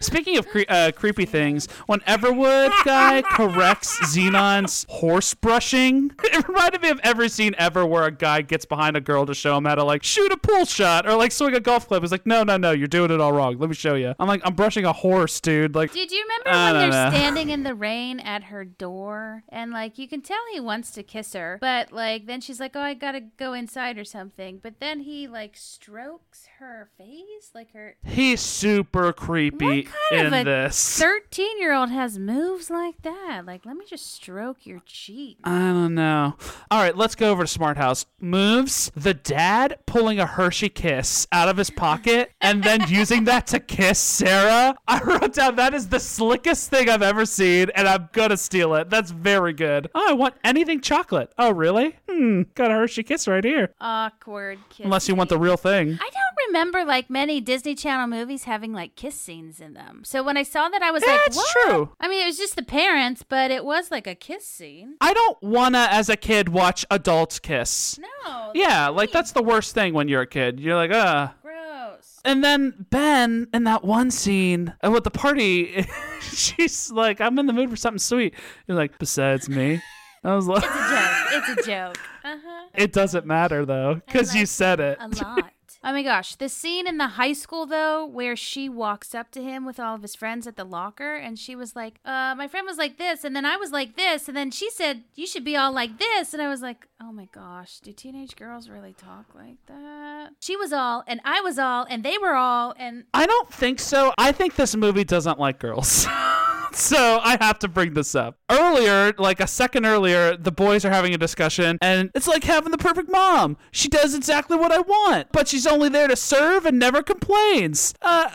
Speaking 0.00 0.36
of 0.36 0.48
cre- 0.48 0.62
uh, 0.68 0.90
creepy 0.94 1.24
things, 1.26 1.68
when 1.86 2.00
Everwood 2.00 2.72
guy 2.84 3.22
corrects 3.30 3.96
Zenon's 4.12 4.84
horse 4.88 5.32
brushing, 5.32 6.10
it 6.24 6.48
reminded 6.48 6.82
me 6.82 6.90
of 6.90 7.00
every 7.04 7.28
scene 7.28 7.54
ever 7.56 7.86
where 7.86 8.04
a 8.04 8.10
guy 8.10 8.42
gets 8.42 8.64
behind 8.64 8.96
a 8.96 9.00
girl 9.00 9.24
to 9.26 9.34
show 9.34 9.56
him 9.56 9.64
how 9.64 9.76
to 9.76 9.84
like 9.84 10.02
shoot 10.02 10.32
a 10.32 10.36
pool 10.36 10.64
shot 10.64 11.06
or 11.06 11.14
like 11.14 11.30
swing 11.30 11.54
a 11.54 11.60
golf 11.60 11.86
club. 11.86 12.02
It's 12.02 12.10
like, 12.10 12.26
no, 12.26 12.42
no, 12.42 12.56
no, 12.56 12.72
you're 12.72 12.88
doing 12.88 13.12
it 13.12 13.20
all 13.20 13.32
wrong. 13.32 13.58
Let 13.58 13.68
me 13.68 13.76
show 13.76 13.94
you. 13.94 14.12
I'm 14.18 14.26
like, 14.26 14.42
I'm 14.44 14.54
brushing 14.54 14.84
a 14.84 14.92
horse, 14.92 15.40
dude. 15.40 15.76
Like, 15.76 15.92
Did 15.92 16.10
you 16.10 16.24
remember 16.44 16.58
when 16.58 16.90
they're 16.90 17.04
know. 17.04 17.16
standing 17.16 17.50
in 17.50 17.62
the 17.62 17.74
rain 17.74 18.18
at 18.18 18.44
her 18.44 18.64
door 18.64 19.44
and 19.50 19.70
like 19.70 19.98
you 19.98 20.08
can 20.08 20.20
tell 20.20 20.38
he 20.52 20.58
wants 20.58 20.90
to 20.92 21.04
kiss 21.04 21.32
her, 21.34 21.58
but 21.60 21.92
like 21.92 22.26
then 22.26 22.40
she's 22.40 22.58
like, 22.58 22.72
"Oh, 22.74 22.80
I 22.80 22.94
got 22.94 23.12
to 23.12 23.20
go 23.20 23.52
inside 23.52 23.98
or 23.98 24.04
something." 24.04 24.58
But 24.60 24.80
then 24.80 25.00
he 25.00 25.28
like 25.28 25.56
strokes 25.56 26.48
her 26.58 26.90
face, 26.98 27.52
like 27.54 27.72
her 27.72 27.94
he's 28.04 28.40
super 28.40 29.12
creepy 29.12 29.82
What 29.82 29.86
kind 30.10 30.20
in 30.20 30.26
of 30.26 30.40
a 30.40 30.44
this. 30.44 31.00
13-year-old 31.00 31.90
has 31.90 32.18
moves 32.18 32.70
like 32.70 33.00
that. 33.02 33.42
Like, 33.46 33.64
let 33.64 33.76
me 33.76 33.84
just 33.88 34.12
stroke 34.14 34.66
your 34.66 34.80
cheek. 34.86 35.38
I 35.44 35.58
don't 35.58 35.94
know. 35.94 36.36
All 36.70 36.80
right, 36.80 36.96
let's 36.96 37.14
go 37.14 37.30
over 37.30 37.42
to 37.44 37.48
Smart 37.48 37.76
House. 37.76 38.06
Moves 38.20 38.90
the 38.94 39.14
dad 39.14 39.78
pulling 39.86 40.18
a 40.18 40.26
Hershey 40.26 40.68
kiss 40.68 41.26
out 41.32 41.48
of 41.48 41.56
his 41.56 41.70
pocket 41.70 42.32
and 42.40 42.62
then 42.62 42.80
using 42.88 43.24
that 43.24 43.46
to 43.48 43.60
kiss 43.60 43.98
Sarah. 43.98 44.76
I 44.88 45.00
wrote 45.02 45.34
down 45.34 45.56
that 45.56 45.74
is 45.74 45.88
the 45.88 46.00
slickest 46.00 46.70
thing 46.70 46.88
I've 46.88 47.02
ever 47.02 47.24
seen, 47.24 47.70
and 47.74 47.88
I'm 47.88 48.08
gonna 48.12 48.36
steal 48.36 48.74
it. 48.74 48.90
That's 48.90 49.10
very 49.10 49.52
good. 49.52 49.88
Oh, 49.94 50.06
I 50.10 50.12
want 50.12 50.34
anything 50.44 50.80
chocolate. 50.80 51.32
Oh, 51.38 51.52
really? 51.52 51.96
Hmm, 52.08 52.42
got 52.54 52.70
a 52.70 52.74
Hershey 52.74 53.02
kiss 53.02 53.26
right 53.28 53.44
here. 53.44 53.74
Awkward 53.80 54.58
kiss. 54.70 54.84
Unless 54.84 55.08
you 55.08 55.14
want 55.14 55.30
the 55.30 55.38
real 55.38 55.56
thing. 55.56 55.92
I 56.00 56.10
don't 56.10 56.31
remember 56.48 56.84
like 56.84 57.08
many 57.10 57.40
Disney 57.40 57.74
Channel 57.74 58.06
movies 58.06 58.44
having 58.44 58.72
like 58.72 58.96
kiss 58.96 59.14
scenes 59.18 59.60
in 59.60 59.74
them. 59.74 60.02
So 60.04 60.22
when 60.22 60.36
I 60.36 60.42
saw 60.42 60.68
that, 60.68 60.82
I 60.82 60.90
was 60.90 61.02
Yeah, 61.04 61.12
like, 61.12 61.20
it's 61.26 61.36
"What?" 61.36 61.46
true. 61.66 61.90
I 62.00 62.08
mean, 62.08 62.22
it 62.22 62.26
was 62.26 62.38
just 62.38 62.56
the 62.56 62.62
parents, 62.62 63.22
but 63.22 63.50
it 63.50 63.64
was 63.64 63.90
like 63.90 64.06
a 64.06 64.14
kiss 64.14 64.46
scene. 64.46 64.96
I 65.00 65.12
don't 65.14 65.42
wanna, 65.42 65.88
as 65.90 66.08
a 66.08 66.16
kid, 66.16 66.48
watch 66.50 66.84
adults 66.90 67.38
kiss. 67.38 67.98
No. 68.24 68.52
Yeah, 68.54 68.88
like 68.88 69.12
that's 69.12 69.32
the 69.32 69.42
worst 69.42 69.74
thing 69.74 69.94
when 69.94 70.08
you're 70.08 70.22
a 70.22 70.26
kid. 70.26 70.60
You're 70.60 70.76
like, 70.76 70.90
uh. 70.90 71.28
gross. 71.42 72.20
And 72.24 72.42
then 72.44 72.86
Ben, 72.90 73.48
in 73.52 73.64
that 73.64 73.84
one 73.84 74.10
scene 74.10 74.74
uh, 74.84 74.90
with 74.90 75.04
the 75.04 75.10
party, 75.10 75.86
she's 76.20 76.90
like, 76.92 77.20
I'm 77.20 77.38
in 77.38 77.46
the 77.46 77.52
mood 77.52 77.70
for 77.70 77.76
something 77.76 77.98
sweet. 77.98 78.34
You're 78.66 78.76
like, 78.76 78.98
besides 78.98 79.48
me? 79.48 79.82
I 80.24 80.36
was 80.36 80.46
like, 80.46 80.62
It's 80.64 80.72
a 80.72 80.88
joke. 80.88 81.48
It's 81.56 81.66
a 81.66 81.70
joke. 81.70 81.98
Uh 82.24 82.36
huh. 82.46 82.66
it 82.74 82.92
doesn't 82.92 83.26
matter 83.26 83.66
though, 83.66 83.94
because 84.06 84.36
you 84.36 84.46
said 84.46 84.78
it. 84.78 84.96
A 85.00 85.08
lot. 85.08 85.50
Oh 85.84 85.92
my 85.92 86.04
gosh, 86.04 86.36
the 86.36 86.48
scene 86.48 86.86
in 86.86 86.98
the 86.98 87.08
high 87.08 87.32
school 87.32 87.66
though, 87.66 88.06
where 88.06 88.36
she 88.36 88.68
walks 88.68 89.16
up 89.16 89.32
to 89.32 89.42
him 89.42 89.66
with 89.66 89.80
all 89.80 89.96
of 89.96 90.02
his 90.02 90.14
friends 90.14 90.46
at 90.46 90.56
the 90.56 90.64
locker, 90.64 91.16
and 91.16 91.36
she 91.36 91.56
was 91.56 91.74
like, 91.74 91.98
"Uh, 92.04 92.34
my 92.36 92.46
friend 92.46 92.64
was 92.66 92.78
like 92.78 92.98
this, 92.98 93.24
and 93.24 93.34
then 93.34 93.44
I 93.44 93.56
was 93.56 93.72
like 93.72 93.96
this, 93.96 94.28
and 94.28 94.36
then 94.36 94.52
she 94.52 94.70
said 94.70 95.02
you 95.16 95.26
should 95.26 95.44
be 95.44 95.56
all 95.56 95.72
like 95.72 95.98
this," 95.98 96.32
and 96.32 96.40
I 96.40 96.48
was 96.48 96.62
like, 96.62 96.86
"Oh 97.00 97.10
my 97.10 97.26
gosh, 97.32 97.80
do 97.80 97.92
teenage 97.92 98.36
girls 98.36 98.68
really 98.68 98.92
talk 98.92 99.34
like 99.34 99.56
that?" 99.66 100.30
She 100.38 100.56
was 100.56 100.72
all, 100.72 101.02
and 101.08 101.20
I 101.24 101.40
was 101.40 101.58
all, 101.58 101.84
and 101.90 102.04
they 102.04 102.16
were 102.16 102.34
all, 102.34 102.74
and 102.78 103.04
I 103.12 103.26
don't 103.26 103.52
think 103.52 103.80
so. 103.80 104.12
I 104.18 104.30
think 104.30 104.54
this 104.54 104.76
movie 104.76 105.04
doesn't 105.04 105.40
like 105.40 105.58
girls. 105.58 106.06
so 106.76 107.20
I 107.22 107.36
have 107.40 107.58
to 107.60 107.68
bring 107.68 107.94
this 107.94 108.14
up. 108.14 108.38
Earlier, 108.50 109.12
like 109.18 109.40
a 109.40 109.46
second 109.46 109.86
earlier, 109.86 110.36
the 110.36 110.52
boys 110.52 110.84
are 110.84 110.90
having 110.90 111.14
a 111.14 111.18
discussion, 111.18 111.78
and 111.80 112.10
it's 112.14 112.28
like 112.28 112.44
having 112.44 112.70
the 112.70 112.78
perfect 112.78 113.10
mom. 113.10 113.56
She 113.70 113.88
does 113.88 114.14
exactly 114.14 114.56
what 114.56 114.72
I 114.72 114.80
want, 114.80 115.28
but 115.32 115.48
she's 115.48 115.66
only 115.66 115.88
there 115.88 116.08
to 116.08 116.16
serve 116.16 116.66
and 116.66 116.78
never 116.78 117.02
complains. 117.02 117.94
Uh, 118.02 118.28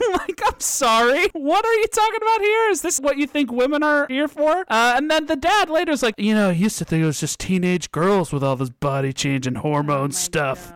like, 0.12 0.40
I'm 0.44 0.60
sorry. 0.60 1.28
What 1.32 1.64
are 1.64 1.74
you 1.74 1.86
talking 1.88 2.20
about 2.22 2.40
here? 2.40 2.70
Is 2.70 2.82
this 2.82 2.98
what 2.98 3.18
you 3.18 3.26
think 3.26 3.52
women 3.52 3.82
are 3.82 4.06
here 4.08 4.28
for? 4.28 4.64
Uh, 4.68 4.94
and 4.96 5.10
then 5.10 5.26
the 5.26 5.36
dad 5.36 5.70
later 5.70 5.92
is 5.92 6.02
like, 6.02 6.14
you 6.18 6.34
know, 6.34 6.50
I 6.50 6.52
used 6.52 6.78
to 6.78 6.84
think 6.84 7.02
it 7.02 7.06
was 7.06 7.20
just 7.20 7.38
teenage 7.38 7.90
girls 7.90 8.32
with 8.32 8.42
all 8.44 8.56
this 8.56 8.70
body 8.70 9.12
change 9.12 9.46
and 9.46 9.58
hormone 9.58 10.12
stuff. 10.12 10.72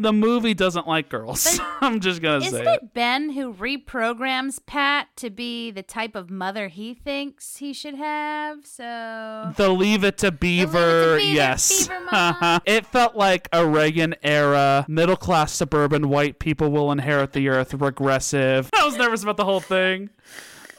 The 0.00 0.12
movie 0.14 0.54
doesn't 0.54 0.88
like 0.88 1.10
girls. 1.10 1.60
I'm 1.82 2.00
just 2.00 2.22
gonna 2.22 2.38
Isn't 2.44 2.64
say 2.64 2.72
it. 2.72 2.82
it 2.82 2.94
Ben 2.94 3.30
who 3.30 3.52
reprograms 3.52 4.58
Pat 4.64 5.08
to 5.16 5.28
be 5.28 5.70
the 5.70 5.82
type 5.82 6.14
of 6.14 6.30
mother 6.30 6.68
he 6.68 6.94
thinks 6.94 7.58
he 7.58 7.72
should 7.74 7.94
have? 7.96 8.64
So 8.66 9.52
The 9.56 9.68
Leave 9.68 10.02
It 10.04 10.16
to 10.18 10.32
Beaver, 10.32 11.16
Beaver, 11.16 11.20
yes. 11.20 11.88
Beaver 11.88 12.60
it 12.66 12.86
felt 12.86 13.14
like 13.14 13.48
a 13.52 13.66
Reagan 13.66 14.14
era, 14.22 14.86
middle 14.88 15.16
class 15.16 15.52
suburban 15.52 16.08
white 16.08 16.38
people 16.38 16.70
will 16.70 16.90
inherit 16.90 17.32
the 17.32 17.48
earth, 17.48 17.74
regressive. 17.74 18.70
I 18.74 18.86
was 18.86 18.96
nervous 18.96 19.22
about 19.22 19.36
the 19.36 19.44
whole 19.44 19.60
thing. 19.60 20.08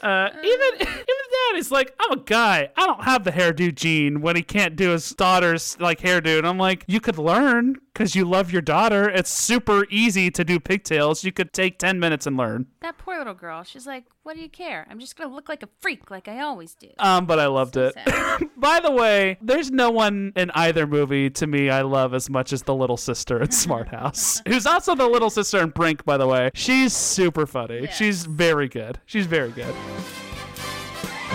Uh, 0.02 0.30
even 0.36 0.88
even 0.88 1.21
is 1.56 1.70
like, 1.70 1.94
I'm 2.00 2.18
a 2.18 2.22
guy. 2.22 2.70
I 2.76 2.86
don't 2.86 3.04
have 3.04 3.24
the 3.24 3.32
hairdo 3.32 3.74
gene 3.74 4.20
when 4.20 4.36
he 4.36 4.42
can't 4.42 4.76
do 4.76 4.90
his 4.90 5.10
daughter's 5.10 5.78
like 5.80 6.00
hairdo. 6.00 6.38
And 6.38 6.46
I'm 6.46 6.58
like, 6.58 6.84
you 6.86 7.00
could 7.00 7.18
learn 7.18 7.76
because 7.92 8.14
you 8.14 8.24
love 8.24 8.50
your 8.52 8.62
daughter. 8.62 9.08
It's 9.08 9.30
super 9.30 9.86
easy 9.90 10.30
to 10.30 10.44
do 10.44 10.58
pigtails. 10.58 11.24
You 11.24 11.32
could 11.32 11.52
take 11.52 11.78
10 11.78 12.00
minutes 12.00 12.26
and 12.26 12.36
learn. 12.36 12.66
that 12.80 12.96
poor 12.98 13.18
little 13.18 13.34
girl, 13.34 13.62
she's 13.64 13.86
like, 13.86 14.04
"What 14.22 14.34
do 14.34 14.42
you 14.42 14.48
care? 14.48 14.86
I'm 14.90 14.98
just 14.98 15.16
gonna 15.16 15.32
look 15.34 15.48
like 15.48 15.62
a 15.62 15.68
freak, 15.80 16.10
like 16.10 16.26
I 16.26 16.40
always 16.40 16.74
do." 16.74 16.88
Um, 16.98 17.26
but 17.26 17.38
I 17.38 17.46
loved 17.46 17.76
it. 17.76 17.94
By 18.56 18.80
the 18.80 18.90
way, 18.90 19.36
there's 19.42 19.70
no 19.70 19.90
one 19.90 20.32
in 20.36 20.50
either 20.54 20.86
movie 20.86 21.28
to 21.30 21.46
me 21.46 21.68
I 21.68 21.82
love 21.82 22.14
as 22.14 22.30
much 22.30 22.52
as 22.52 22.62
the 22.62 22.74
little 22.74 22.96
sister 22.96 23.42
in 23.42 23.50
Smart 23.50 23.88
House, 23.98 24.40
who's 24.48 24.66
also 24.66 24.94
the 24.94 25.06
little 25.06 25.30
sister 25.30 25.58
in 25.60 25.68
Brink. 25.70 26.04
By 26.04 26.16
the 26.16 26.26
way, 26.26 26.50
she's 26.54 26.92
super 26.94 27.46
funny. 27.46 27.88
She's 27.92 28.24
very 28.24 28.68
good. 28.68 29.00
She's 29.04 29.26
very 29.26 29.50
good. 29.50 29.74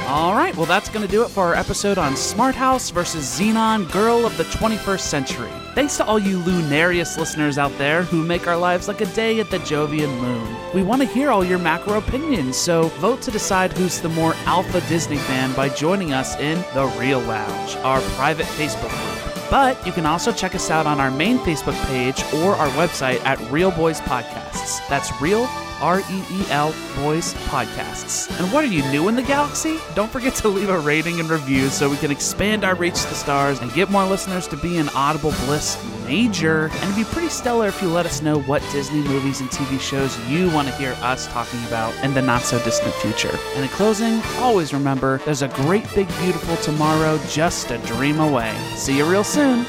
All 0.08 0.34
right, 0.34 0.56
well, 0.56 0.66
that's 0.66 0.88
going 0.88 1.06
to 1.06 1.12
do 1.12 1.24
it 1.24 1.28
for 1.28 1.44
our 1.44 1.54
episode 1.54 1.98
on 1.98 2.16
Smart 2.16 2.56
House 2.56 2.92
versus 2.92 3.26
Zenon, 3.26 3.92
Girl 3.92 4.26
of 4.26 4.38
the 4.38 4.46
21st 4.46 5.02
Century. 5.02 5.50
Thanks 5.76 5.98
to 5.98 6.06
all 6.06 6.18
you 6.18 6.40
Lunarius 6.40 7.18
listeners 7.18 7.58
out 7.58 7.78
there 7.78 8.04
who 8.04 8.24
make 8.26 8.48
our 8.48 8.56
lives 8.56 8.88
like 8.88 9.02
a 9.02 9.06
day 9.08 9.42
at 9.42 9.50
the 9.50 9.58
Jovian 9.58 10.18
moon. 10.22 10.56
We 10.74 10.82
want 10.82 11.02
to 11.02 11.08
hear 11.10 11.30
all 11.30 11.44
your 11.44 11.60
macro 11.60 11.98
opinions, 11.98 12.56
so 12.56 12.84
vote 12.84 13.22
to 13.24 13.32
decide 13.32 13.74
who's 13.74 14.00
the 14.00 14.08
more 14.08 14.34
alpha 14.46 14.80
Disney 14.88 15.18
fan 15.18 15.54
by 15.58 15.68
joining 15.68 16.14
us 16.14 16.38
in 16.40 16.64
The 16.74 16.86
Reel 16.98 17.20
Lounge, 17.20 17.76
our 17.84 18.00
private 18.16 18.46
Facebook 18.46 18.90
group. 18.90 19.50
But 19.52 19.86
you 19.86 19.92
can 19.92 20.06
also 20.06 20.32
check 20.32 20.56
us 20.56 20.70
out 20.72 20.86
on 20.86 21.02
our 21.02 21.12
main 21.12 21.38
Facebook 21.40 21.78
page 21.88 22.24
or 22.36 22.56
our 22.56 22.70
website 22.70 23.20
at 23.26 23.42
Reel 23.52 23.72
Boys 23.72 24.00
Podcasts. 24.00 24.88
That's 24.88 25.12
Reel 25.22 25.50
R 25.82 26.00
E 26.00 26.24
E 26.32 26.46
L 26.50 26.74
Boys 26.96 27.34
Podcasts. 27.46 28.30
And 28.40 28.52
what 28.52 28.64
are 28.64 28.68
you 28.68 28.84
new 28.92 29.08
in 29.08 29.16
the 29.16 29.22
galaxy? 29.22 29.78
Don't 29.96 30.12
forget 30.12 30.36
to 30.36 30.48
leave 30.48 30.70
a 30.70 30.80
rating 30.80 31.20
and 31.20 31.30
review 31.30 31.70
so 31.70 31.90
we 31.90 31.98
can 31.98 32.12
expand 32.12 32.64
our 32.64 32.76
reach 32.76 33.02
to 33.02 33.10
the 33.10 33.16
stars 33.16 33.60
and 33.60 33.74
get 33.74 33.90
more 33.90 34.06
listeners 34.06 34.48
to 34.48 34.58
be 34.58 34.78
an 34.78 34.90
Audible 34.90 35.34
Bliss 35.46 35.78
major. 36.06 36.66
And 36.66 36.84
it'd 36.84 36.96
be 36.96 37.04
pretty 37.04 37.30
stellar 37.30 37.68
if 37.68 37.82
you 37.82 37.90
let 37.90 38.06
us 38.06 38.22
know 38.22 38.40
what 38.42 38.62
Disney 38.72 39.02
movies 39.02 39.42
and 39.42 39.50
TV 39.50 39.80
shows 39.80 40.18
you 40.30 40.50
want 40.52 40.68
to 40.68 40.74
hear 40.76 40.94
us 41.02 41.28
talking 41.28 41.64
about 41.66 41.94
in 42.04 42.14
the 42.14 42.22
not 42.22 42.42
so 42.42 42.58
distant 42.64 42.94
future. 42.96 43.38
And 43.56 43.64
in 43.64 43.70
closing, 43.70 44.22
always 44.38 44.74
remember 44.74 45.20
there's 45.20 45.42
a 45.42 45.50
great 45.50 45.84
big 45.94 46.08
beautiful 46.20 46.56
tomorrow 46.58 47.20
just 47.30 47.72
a 47.72 47.78
dream 47.80 48.20
away. 48.20 48.56
See 48.76 48.98
you 48.98 49.06
real 49.06 49.24
soon. 49.24 49.66